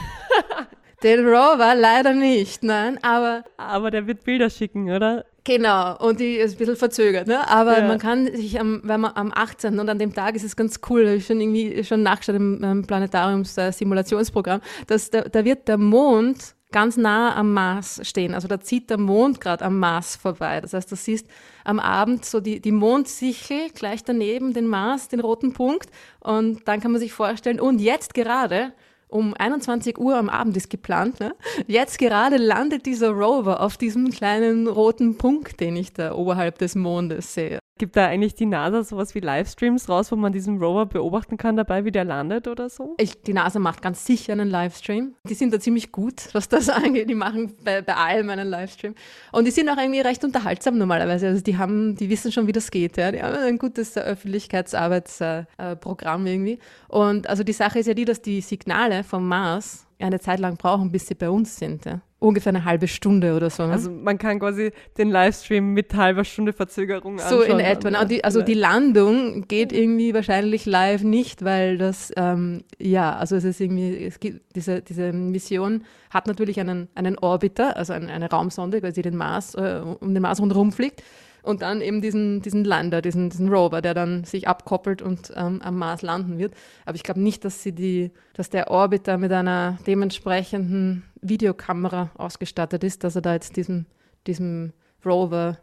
den 1.05 1.27
Rover 1.27 1.75
leider 1.77 2.15
nicht, 2.15 2.65
nein, 2.65 2.99
aber. 3.03 3.45
Aber 3.57 3.91
der 3.91 4.07
wird 4.07 4.25
Bilder 4.25 4.51
schicken, 4.51 4.91
oder? 4.91 5.25
Genau, 5.45 5.99
und 5.99 6.21
die 6.21 6.37
ist 6.37 6.55
ein 6.55 6.59
bisschen 6.59 6.77
verzögert, 6.77 7.27
ne? 7.27 7.47
aber 7.47 7.79
ja. 7.81 7.87
man 7.87 7.99
kann 7.99 8.35
sich, 8.35 8.59
am, 8.59 8.81
wenn 8.83 9.03
man 9.03 9.13
am 9.15 9.31
18. 9.31 9.79
und 9.79 9.91
an 9.91 9.99
dem 9.99 10.15
Tag 10.15 10.35
ist 10.37 10.43
es 10.43 10.57
ganz 10.57 10.81
cool, 10.89 11.07
ich 11.07 11.27
schon 11.27 11.39
irgendwie 11.39 11.85
schon 11.85 12.03
nachgeschaut 12.03 12.37
im, 12.37 12.65
im 12.65 12.87
Planetariums-Simulationsprogramm, 12.87 14.63
dass 14.87 15.11
da, 15.11 15.21
da 15.21 15.45
wird 15.45 15.69
der 15.69 15.77
Mond 15.77 16.55
ganz 16.73 16.97
nah 16.97 17.37
am 17.37 17.53
Mars 17.53 18.01
stehen. 18.03 18.35
Also 18.35 18.49
da 18.49 18.59
zieht 18.59 18.89
der 18.89 18.99
Mond 18.99 19.41
gerade 19.41 19.65
am 19.65 19.79
Mars 19.79 20.17
vorbei. 20.17 20.61
Das 20.61 20.73
heißt, 20.73 20.91
du 20.91 20.97
siehst 20.97 21.29
am 21.63 21.79
Abend 21.79 22.25
so 22.25 22.41
die, 22.41 22.59
die 22.59 22.73
Mondsichel 22.73 23.69
gleich 23.73 24.03
daneben, 24.03 24.55
den 24.55 24.67
Mars, 24.67 25.07
den 25.09 25.21
roten 25.21 25.53
Punkt. 25.53 25.89
Und 26.19 26.67
dann 26.67 26.81
kann 26.81 26.91
man 26.91 27.01
sich 27.01 27.13
vorstellen, 27.13 27.61
und 27.61 27.81
jetzt 27.81 28.13
gerade 28.13 28.73
um 29.15 29.33
21 29.33 29.99
Uhr 29.99 30.17
am 30.17 30.29
Abend 30.29 30.57
ist 30.57 30.71
geplant. 30.71 31.21
Ne? 31.21 31.35
Jetzt 31.69 31.99
gerade 31.99 32.37
landet 32.37 32.85
dieser 32.85 33.11
Rover 33.11 33.61
auf 33.61 33.77
diesem 33.77 34.11
kleinen 34.11 34.67
roten 34.67 35.17
Punkt, 35.17 35.61
den 35.61 35.77
ich 35.77 35.93
da 35.93 36.15
oberhalb 36.15 36.59
des 36.59 36.75
Mondes 36.75 37.33
sehe. 37.33 37.61
Gibt 37.77 37.97
da 37.97 38.07
eigentlich 38.07 38.37
die 38.37 38.47
NASA 38.47 38.85
sowas 38.85 39.17
wie 39.17 39.21
Livestreams 39.21 39.89
raus, 39.89 40.13
wo 40.13 40.17
man 40.17 40.33
diesen 40.33 40.63
Rover 40.63 40.87
beobachten 40.87 41.37
kann 41.37 41.57
dabei, 41.57 41.85
wie 41.85 41.91
der 41.91 42.05
landet 42.05 42.47
oder 42.47 42.69
so? 42.69 42.95
Ich, 42.99 43.21
die 43.23 43.33
NASA 43.33 43.59
macht 43.59 43.83
ganz 43.83 44.07
sicher 44.07 44.33
einen 44.33 44.49
Livestream. 44.49 45.17
Die 45.29 45.35
sind 45.35 45.53
da 45.53 45.59
ziemlich 45.59 45.91
gut, 45.91 46.29
was 46.35 46.49
das 46.49 46.69
angeht. 46.71 47.11
Die 47.11 47.17
machen 47.17 47.53
bei, 47.65 47.83
bei 47.83 47.97
allem 47.97 48.31
einen 48.31 48.49
Livestream. 48.49 48.95
Und 49.33 49.47
die 49.47 49.51
sind 49.51 49.69
auch 49.69 49.77
irgendwie 49.77 50.03
recht 50.03 50.23
unterhaltsam 50.23 50.79
normalerweise. 50.79 51.27
Also 51.27 51.43
die 51.43 51.59
haben, 51.59 51.97
die 51.97 52.09
wissen 52.11 52.31
schon, 52.31 52.47
wie 52.47 52.53
das 52.53 52.71
geht. 52.71 52.97
Ja? 52.97 53.11
Die 53.11 53.21
haben 53.21 53.39
ein 53.39 53.59
gutes 53.59 53.97
Öffentlichkeitsarbeitsprogramm 53.97 56.29
irgendwie. 56.29 56.61
Und 56.87 57.29
also 57.29 57.43
die 57.43 57.53
Sache 57.53 57.81
ist 57.81 57.87
ja 57.87 57.95
die, 57.95 58.05
dass 58.05 58.23
die 58.23 58.41
Signale 58.41 59.03
vom 59.03 59.27
Mars 59.27 59.84
eine 59.99 60.21
Zeit 60.21 60.41
lang 60.41 60.57
brauchen, 60.57 60.91
bis 60.91 61.07
sie 61.07 61.15
bei 61.15 61.31
uns 61.31 61.57
sind. 61.57 61.85
Ja? 61.85 62.01
ungefähr 62.25 62.51
eine 62.51 62.65
halbe 62.65 62.89
Stunde 62.89 63.37
oder 63.37 63.51
so. 63.51 63.67
Ne? 63.67 63.73
Also 63.73 63.91
man 63.91 64.19
kann 64.19 64.39
quasi 64.41 64.73
den 64.97 65.11
Livestream 65.11 65.73
mit 65.75 65.95
halber 65.95 66.25
Stunde 66.25 66.53
Verzögerung 66.53 67.21
anschauen. 67.21 67.41
So 67.41 67.43
in 67.43 67.61
etwa. 67.61 67.91
Dann, 67.91 68.09
die, 68.09 68.25
also 68.25 68.43
die 68.43 68.55
Landung 68.55 69.47
geht 69.47 69.73
irgendwie 69.73 70.15
wahrscheinlich 70.15 70.65
live 70.67 71.03
nicht, 71.03 71.45
weil 71.45 71.77
das, 71.77 72.13
ähm, 72.17 72.65
ja, 72.79 73.15
also 73.17 73.37
es 73.37 73.45
ist 73.45 73.61
irgendwie, 73.61 74.05
es 74.05 74.21
gibt 74.21 74.57
diese, 74.57 74.81
diese 74.81 75.13
Mission 75.13 75.85
hat 76.11 76.27
natürlich 76.27 76.59
einen, 76.59 76.89
einen 76.95 77.19
Orbiter, 77.19 77.77
also 77.77 77.93
eine, 77.93 78.11
eine 78.11 78.31
Raumsonde, 78.31 78.81
quasi 78.81 79.03
den 79.03 79.17
Mars, 79.17 79.55
äh, 79.55 79.83
um 80.01 80.15
den 80.15 80.23
Mars 80.23 80.41
rundherum 80.41 80.73
fliegt 80.73 81.03
und 81.45 81.63
dann 81.63 81.81
eben 81.81 82.01
diesen, 82.01 82.41
diesen 82.41 82.65
Lander, 82.65 83.03
diesen, 83.03 83.31
diesen 83.31 83.49
Rover, 83.49 83.83
der 83.83 83.95
dann 83.95 84.25
sich 84.25 84.49
abkoppelt 84.49 85.03
und 85.03 85.33
ähm, 85.37 85.61
am 85.63 85.79
Mars 85.79 86.03
landen 86.03 86.39
wird. 86.39 86.55
Aber 86.87 86.97
ich 86.97 87.03
glaube 87.03 87.21
nicht, 87.21 87.45
dass 87.45 87.63
sie 87.63 87.73
die, 87.73 88.11
dass 88.33 88.51
der 88.51 88.71
Orbiter 88.71 89.19
mit 89.19 89.31
einer 89.31 89.79
dementsprechenden 89.87 91.05
Videokamera 91.21 92.11
ausgestattet 92.15 92.83
ist, 92.83 93.05
dass 93.05 93.15
er 93.15 93.23
da 93.23 93.35
jetzt 93.35 93.57
diesem, 93.57 93.87
diesem 94.27 94.73
Rover 95.05 95.59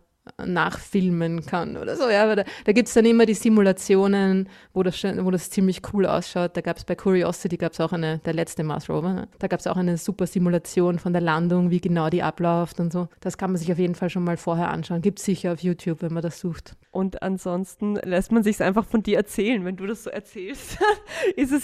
nachfilmen 0.46 1.46
kann 1.46 1.78
oder 1.78 1.96
so. 1.96 2.08
Ja, 2.10 2.24
aber 2.24 2.38
da, 2.38 2.44
da 2.66 2.72
gibt 2.74 2.88
es 2.88 2.94
dann 2.94 3.06
immer 3.06 3.26
die 3.26 3.34
Simulationen, 3.34 4.50
wo 4.74 4.84
das, 4.84 5.04
wo 5.04 5.32
das 5.32 5.50
ziemlich 5.50 5.82
cool 5.94 6.06
ausschaut. 6.06 6.56
Da 6.56 6.62
gab 6.62 6.78
es 6.78 6.84
bei 6.84 6.96
Curiosity 6.96 7.58
gab 7.58 7.74
es 7.74 7.80
auch 7.80 7.92
eine, 7.92 8.20
der 8.20 8.34
letzte 8.34 8.64
Mars 8.64 8.88
Rover, 8.90 9.14
ne? 9.14 9.28
da 9.40 9.48
gab 9.48 9.60
es 9.60 9.68
auch 9.68 9.78
eine 9.78 9.98
super 9.98 10.28
Simulation 10.28 11.00
von 11.00 11.14
der 11.14 11.22
Landung, 11.22 11.72
wie 11.72 11.82
genau 11.82 12.10
die 12.10 12.22
abläuft 12.22 12.80
und 12.80 12.94
so. 12.94 13.08
Das 13.20 13.38
kann 13.38 13.52
man 13.52 13.58
sich 13.58 13.72
auf 13.72 13.80
jeden 13.80 13.96
Fall 13.96 14.10
schon 14.10 14.24
mal 14.24 14.38
vorher 14.38 14.70
anschauen. 14.70 15.02
Gibt 15.02 15.20
es 15.20 15.26
sicher 15.26 15.54
auf 15.54 15.62
YouTube, 15.62 16.02
wenn 16.02 16.14
man 16.14 16.24
das 16.24 16.40
sucht. 16.40 16.76
Und 16.92 17.24
ansonsten 17.24 17.96
lässt 17.96 18.32
man 18.32 18.44
sich 18.44 18.62
einfach 18.62 18.86
von 18.86 19.02
dir 19.02 19.18
erzählen. 19.18 19.64
Wenn 19.66 19.78
du 19.78 19.88
das 19.88 20.04
so 20.04 20.10
erzählst, 20.10 20.78
ist 21.36 21.52
es, 21.52 21.64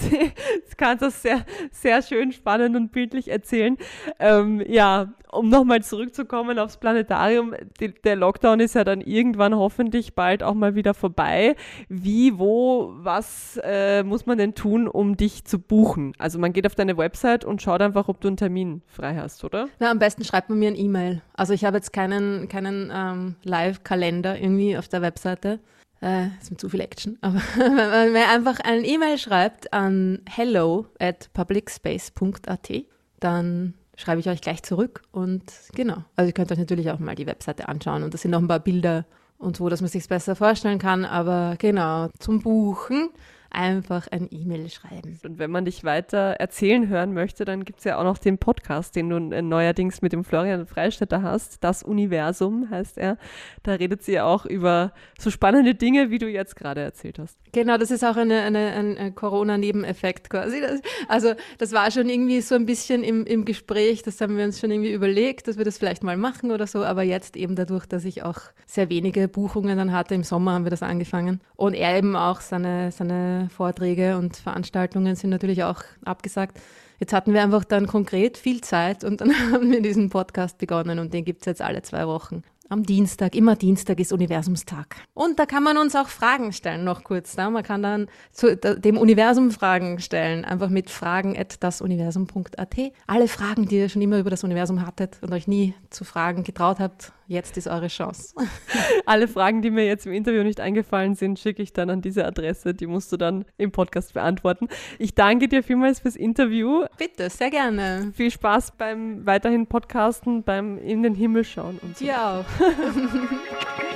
kannst 0.78 1.04
das 1.04 1.22
sehr, 1.22 1.46
sehr 1.72 2.02
schön 2.02 2.32
spannend 2.32 2.76
und 2.76 2.92
bildlich 2.92 3.28
erzählen. 3.28 3.78
Ähm, 4.20 4.64
ja, 4.68 5.14
um 5.32 5.50
nochmal 5.50 5.84
zurückzukommen 5.84 6.58
aufs 6.60 6.78
Planetarium, 6.78 7.54
die, 7.80 7.94
der 7.94 8.16
Lockdown 8.16 8.47
ist 8.56 8.76
ja 8.76 8.84
dann 8.84 9.02
irgendwann 9.02 9.56
hoffentlich 9.56 10.16
bald 10.16 10.44
auch 10.44 10.54
mal 10.54 10.76
wieder 10.76 10.94
vorbei. 10.94 11.56
Wie, 11.90 12.38
wo, 12.38 12.94
was 12.98 13.60
äh, 13.64 14.04
muss 14.04 14.26
man 14.26 14.38
denn 14.38 14.56
tun, 14.56 14.88
um 14.88 15.18
dich 15.18 15.46
zu 15.46 15.60
buchen? 15.60 16.14
Also 16.18 16.40
man 16.40 16.54
geht 16.54 16.66
auf 16.66 16.76
deine 16.76 16.98
Website 16.98 17.46
und 17.46 17.62
schaut 17.62 17.82
einfach, 17.82 18.08
ob 18.08 18.22
du 18.22 18.28
einen 18.28 18.38
Termin 18.38 18.82
frei 18.88 19.16
hast, 19.16 19.44
oder? 19.44 19.68
Na, 19.80 19.92
am 19.92 20.00
besten 20.00 20.24
schreibt 20.24 20.50
man 20.50 20.60
mir 20.60 20.70
ein 20.70 20.76
E-Mail. 20.76 21.22
Also 21.34 21.54
ich 21.54 21.66
habe 21.66 21.78
jetzt 21.78 21.94
keinen, 21.94 22.48
keinen 22.48 22.92
ähm, 22.94 23.36
Live-Kalender 23.44 24.40
irgendwie 24.40 24.78
auf 24.78 24.88
der 24.88 25.02
Webseite. 25.02 25.60
Äh, 26.02 26.28
ist 26.40 26.52
mir 26.52 26.58
zu 26.58 26.70
viel 26.70 26.82
Action. 26.82 27.18
Aber 27.22 27.42
wenn 27.56 27.76
man 27.76 28.12
mir 28.12 28.30
einfach 28.30 28.60
ein 28.60 28.84
E-Mail 28.84 29.18
schreibt 29.18 29.74
an 29.74 30.22
hello 30.30 30.86
at 31.00 31.30
publicspace.at, 31.34 32.72
dann 33.20 33.74
schreibe 33.98 34.22
ich 34.22 34.30
euch 34.30 34.40
gleich 34.40 34.64
zurück. 34.64 35.02
Und 35.12 35.44
genau, 35.76 35.98
also 36.16 36.28
ihr 36.28 36.34
könnt 36.34 36.52
euch 36.52 36.60
natürlich 36.60 36.90
auch 36.90 37.00
mal 37.00 37.16
die 37.16 37.28
Webseite 37.28 37.68
anschauen 37.68 38.04
und 38.04 38.14
da 38.14 38.18
sind 38.18 38.32
noch 38.32 38.40
ein 38.40 38.48
paar 38.48 38.62
Bilder 38.62 39.06
und 39.38 39.58
so, 39.58 39.68
dass 39.68 39.82
man 39.82 39.90
sich 39.90 40.08
besser 40.08 40.36
vorstellen 40.36 40.80
kann. 40.80 41.04
Aber 41.04 41.56
genau, 41.60 42.08
zum 42.20 42.42
Buchen 42.42 43.10
einfach 43.50 44.08
ein 44.12 44.28
E-Mail 44.30 44.70
schreiben. 44.70 45.20
Und 45.24 45.40
wenn 45.40 45.52
man 45.52 45.66
dich 45.66 45.84
weiter 45.84 46.36
erzählen 46.40 46.88
hören 46.88 47.14
möchte, 47.14 47.46
dann 47.46 47.64
gibt 47.64 47.80
es 47.80 47.86
ja 47.86 47.98
auch 47.98 48.04
noch 48.04 48.18
den 48.18 48.38
Podcast, 48.38 48.96
den 48.96 49.10
du 49.10 49.20
neuerdings 49.20 50.02
mit 50.02 50.14
dem 50.14 50.24
Florian 50.24 50.66
Freistetter 50.66 51.22
hast. 51.22 51.64
Das 51.64 51.84
Universum 51.84 52.70
heißt 52.70 52.98
er. 52.98 53.18
Da 53.64 53.74
redet 53.74 54.04
sie 54.04 54.20
auch 54.20 54.46
über 54.46 54.92
so 55.18 55.32
spannende 55.32 55.76
Dinge, 55.76 56.10
wie 56.10 56.20
du 56.20 56.28
jetzt 56.28 56.56
gerade 56.56 56.82
erzählt 56.82 57.20
hast. 57.20 57.38
Genau, 57.58 57.80
das 57.80 57.90
ist 57.90 58.04
auch 58.06 58.18
eine, 58.18 58.44
eine, 58.44 58.96
ein, 59.00 59.16
Corona-Nebeneffekt 59.16 60.30
quasi. 60.30 60.62
Das, 60.62 60.80
also 61.08 61.34
das 61.58 61.72
war 61.72 61.90
schon 61.90 62.08
irgendwie 62.08 62.42
so 62.42 62.54
ein 62.54 62.68
bisschen 62.68 63.04
im, 63.04 63.26
im 63.26 63.46
Gespräch, 63.46 64.04
das 64.04 64.22
haben 64.22 64.38
wir 64.38 64.46
uns 64.46 64.60
schon 64.60 64.70
irgendwie 64.70 64.92
überlegt, 64.92 65.48
dass 65.48 65.58
wir 65.58 65.66
das 65.66 65.80
vielleicht 65.80 66.04
mal 66.04 66.18
machen 66.18 66.52
oder 66.52 66.68
so, 66.68 66.84
aber 66.84 67.02
jetzt 67.02 67.36
eben 67.36 67.56
dadurch, 67.56 67.88
dass 67.88 68.06
ich 68.06 68.22
auch 68.22 68.38
sehr 68.68 68.92
wenige 68.92 69.28
Buchungen 69.28 69.76
dann 69.76 69.92
hatte, 69.92 70.14
im 70.14 70.22
Sommer 70.22 70.52
haben 70.52 70.66
wir 70.66 70.70
das 70.70 70.84
angefangen 70.84 71.42
und 71.56 71.74
er 71.74 71.98
eben 71.98 72.16
auch 72.16 72.42
seine, 72.42 72.92
seine 72.92 73.50
Vorträge 73.50 74.20
und 74.20 74.38
Veranstaltungen 74.38 75.16
sind 75.16 75.32
natürlich 75.32 75.64
auch 75.64 75.82
abgesagt. 76.06 76.60
Jetzt 77.00 77.14
hatten 77.14 77.34
wir 77.34 77.42
einfach 77.42 77.64
dann 77.64 77.88
konkret 77.88 78.38
viel 78.38 78.62
Zeit 78.62 79.04
und 79.04 79.20
dann 79.20 79.32
haben 79.52 79.72
wir 79.72 79.82
diesen 79.82 80.12
Podcast 80.12 80.60
begonnen 80.60 81.00
und 81.00 81.12
den 81.12 81.26
gibt 81.26 81.42
es 81.42 81.46
jetzt 81.48 81.64
alle 81.64 81.82
zwei 81.82 82.06
Wochen. 82.06 82.44
Am 82.70 82.84
Dienstag, 82.84 83.34
immer 83.34 83.56
Dienstag 83.56 83.98
ist 84.02 84.12
Universumstag. 84.12 84.98
Und 85.14 85.40
da 85.40 85.46
kann 85.46 85.64
man 85.64 85.78
uns 85.78 85.96
auch 85.96 86.10
Fragen 86.10 86.52
stellen, 86.52 86.84
noch 86.84 87.06
kurz. 87.06 87.38
Ne? 87.38 87.50
Man 87.50 87.64
kann 87.64 87.82
dann 87.82 88.08
zu 88.34 88.58
dem 88.58 88.98
Universum 88.98 89.52
Fragen 89.52 90.00
stellen, 90.00 90.44
einfach 90.44 90.70
mit 90.70 90.90
fragen 90.90 91.38
at 91.38 91.64
dasuniversum.at. 91.64 92.76
Alle 93.08 93.30
Fragen, 93.30 93.70
die 93.70 93.78
ihr 93.78 93.88
schon 93.88 94.02
immer 94.02 94.20
über 94.20 94.30
das 94.30 94.44
Universum 94.44 94.86
hattet 94.86 95.18
und 95.22 95.32
euch 95.32 95.48
nie 95.48 95.76
zu 95.92 96.04
fragen 96.04 96.44
getraut 96.44 96.80
habt, 96.80 97.14
Jetzt 97.30 97.58
ist 97.58 97.68
eure 97.68 97.88
Chance. 97.88 98.34
Alle 99.06 99.28
Fragen, 99.28 99.62
die 99.62 99.70
mir 99.70 99.86
jetzt 99.86 100.06
im 100.06 100.14
Interview 100.14 100.44
nicht 100.44 100.62
eingefallen 100.62 101.14
sind, 101.14 101.38
schicke 101.38 101.62
ich 101.62 101.74
dann 101.74 101.90
an 101.90 102.02
diese 102.02 102.26
Adresse. 102.26 102.74
Die 102.74 102.88
musst 102.88 103.12
du 103.12 103.18
dann 103.18 103.44
im 103.58 103.74
Podcast 103.74 104.14
beantworten. 104.14 104.70
Ich 104.98 105.14
danke 105.14 105.50
dir 105.50 105.62
vielmals 105.62 106.00
fürs 106.00 106.16
Interview. 106.16 106.86
Bitte, 106.98 107.30
sehr 107.30 107.50
gerne. 107.50 108.14
Viel 108.16 108.32
Spaß 108.32 108.78
beim 108.78 109.26
weiterhin 109.26 109.68
Podcasten, 109.68 110.44
beim 110.44 110.78
in 110.78 111.04
den 111.04 111.16
Himmel 111.16 111.44
schauen 111.44 111.80
und 111.82 111.98
so. 111.98 112.06
Dir 112.06 112.18
auch. 112.18 112.46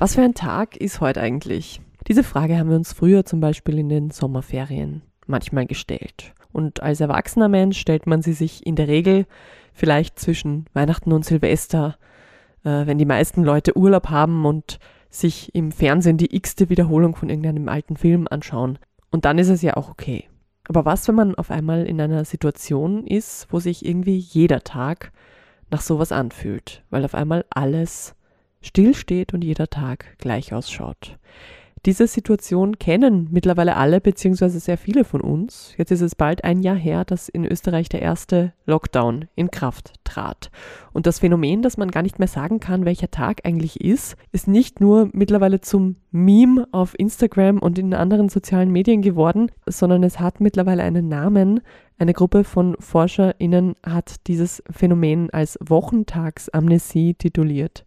Was 0.00 0.14
für 0.14 0.22
ein 0.22 0.34
Tag 0.34 0.76
ist 0.76 1.00
heute 1.00 1.20
eigentlich? 1.20 1.80
Diese 2.06 2.22
Frage 2.22 2.56
haben 2.56 2.70
wir 2.70 2.76
uns 2.76 2.92
früher 2.92 3.24
zum 3.24 3.40
Beispiel 3.40 3.80
in 3.80 3.88
den 3.88 4.10
Sommerferien 4.12 5.02
manchmal 5.26 5.66
gestellt. 5.66 6.34
Und 6.52 6.80
als 6.84 7.00
erwachsener 7.00 7.48
Mensch 7.48 7.80
stellt 7.80 8.06
man 8.06 8.22
sie 8.22 8.32
sich 8.32 8.64
in 8.64 8.76
der 8.76 8.86
Regel 8.86 9.26
vielleicht 9.74 10.20
zwischen 10.20 10.66
Weihnachten 10.72 11.12
und 11.12 11.24
Silvester, 11.24 11.98
äh, 12.62 12.86
wenn 12.86 12.98
die 12.98 13.06
meisten 13.06 13.42
Leute 13.42 13.76
Urlaub 13.76 14.08
haben 14.08 14.46
und 14.46 14.78
sich 15.10 15.52
im 15.52 15.72
Fernsehen 15.72 16.16
die 16.16 16.32
x-te 16.34 16.70
Wiederholung 16.70 17.16
von 17.16 17.28
irgendeinem 17.28 17.68
alten 17.68 17.96
Film 17.96 18.28
anschauen. 18.30 18.78
Und 19.10 19.24
dann 19.24 19.38
ist 19.38 19.48
es 19.48 19.62
ja 19.62 19.76
auch 19.76 19.90
okay. 19.90 20.28
Aber 20.68 20.84
was, 20.84 21.08
wenn 21.08 21.16
man 21.16 21.34
auf 21.34 21.50
einmal 21.50 21.86
in 21.86 22.00
einer 22.00 22.24
Situation 22.24 23.04
ist, 23.04 23.48
wo 23.50 23.58
sich 23.58 23.84
irgendwie 23.84 24.18
jeder 24.18 24.62
Tag 24.62 25.10
nach 25.72 25.80
sowas 25.80 26.12
anfühlt, 26.12 26.84
weil 26.88 27.04
auf 27.04 27.16
einmal 27.16 27.44
alles 27.50 28.14
stillsteht 28.60 29.34
und 29.34 29.44
jeder 29.44 29.68
Tag 29.68 30.16
gleich 30.18 30.52
ausschaut. 30.52 31.18
Diese 31.86 32.06
Situation 32.06 32.78
kennen 32.78 33.28
mittlerweile 33.30 33.76
alle 33.76 34.00
beziehungsweise 34.00 34.58
sehr 34.58 34.76
viele 34.76 35.04
von 35.04 35.20
uns. 35.20 35.74
Jetzt 35.78 35.92
ist 35.92 36.00
es 36.00 36.14
bald 36.14 36.44
ein 36.44 36.60
Jahr 36.60 36.76
her, 36.76 37.04
dass 37.04 37.28
in 37.28 37.44
Österreich 37.44 37.88
der 37.88 38.02
erste 38.02 38.52
Lockdown 38.66 39.28
in 39.36 39.50
Kraft 39.50 39.94
trat. 40.04 40.50
Und 40.92 41.06
das 41.06 41.20
Phänomen, 41.20 41.62
dass 41.62 41.76
man 41.76 41.90
gar 41.90 42.02
nicht 42.02 42.18
mehr 42.18 42.28
sagen 42.28 42.58
kann, 42.58 42.84
welcher 42.84 43.10
Tag 43.10 43.42
eigentlich 43.44 43.80
ist, 43.80 44.16
ist 44.32 44.48
nicht 44.48 44.80
nur 44.80 45.08
mittlerweile 45.12 45.60
zum 45.60 45.96
Meme 46.10 46.66
auf 46.72 46.98
Instagram 46.98 47.58
und 47.58 47.78
in 47.78 47.94
anderen 47.94 48.28
sozialen 48.28 48.70
Medien 48.70 49.02
geworden, 49.02 49.50
sondern 49.66 50.02
es 50.02 50.18
hat 50.18 50.40
mittlerweile 50.40 50.82
einen 50.82 51.08
Namen. 51.08 51.60
Eine 51.98 52.12
Gruppe 52.12 52.44
von 52.44 52.76
ForscherInnen 52.80 53.76
hat 53.84 54.26
dieses 54.26 54.62
Phänomen 54.70 55.30
als 55.30 55.58
Wochentagsamnesie 55.64 57.14
tituliert 57.14 57.84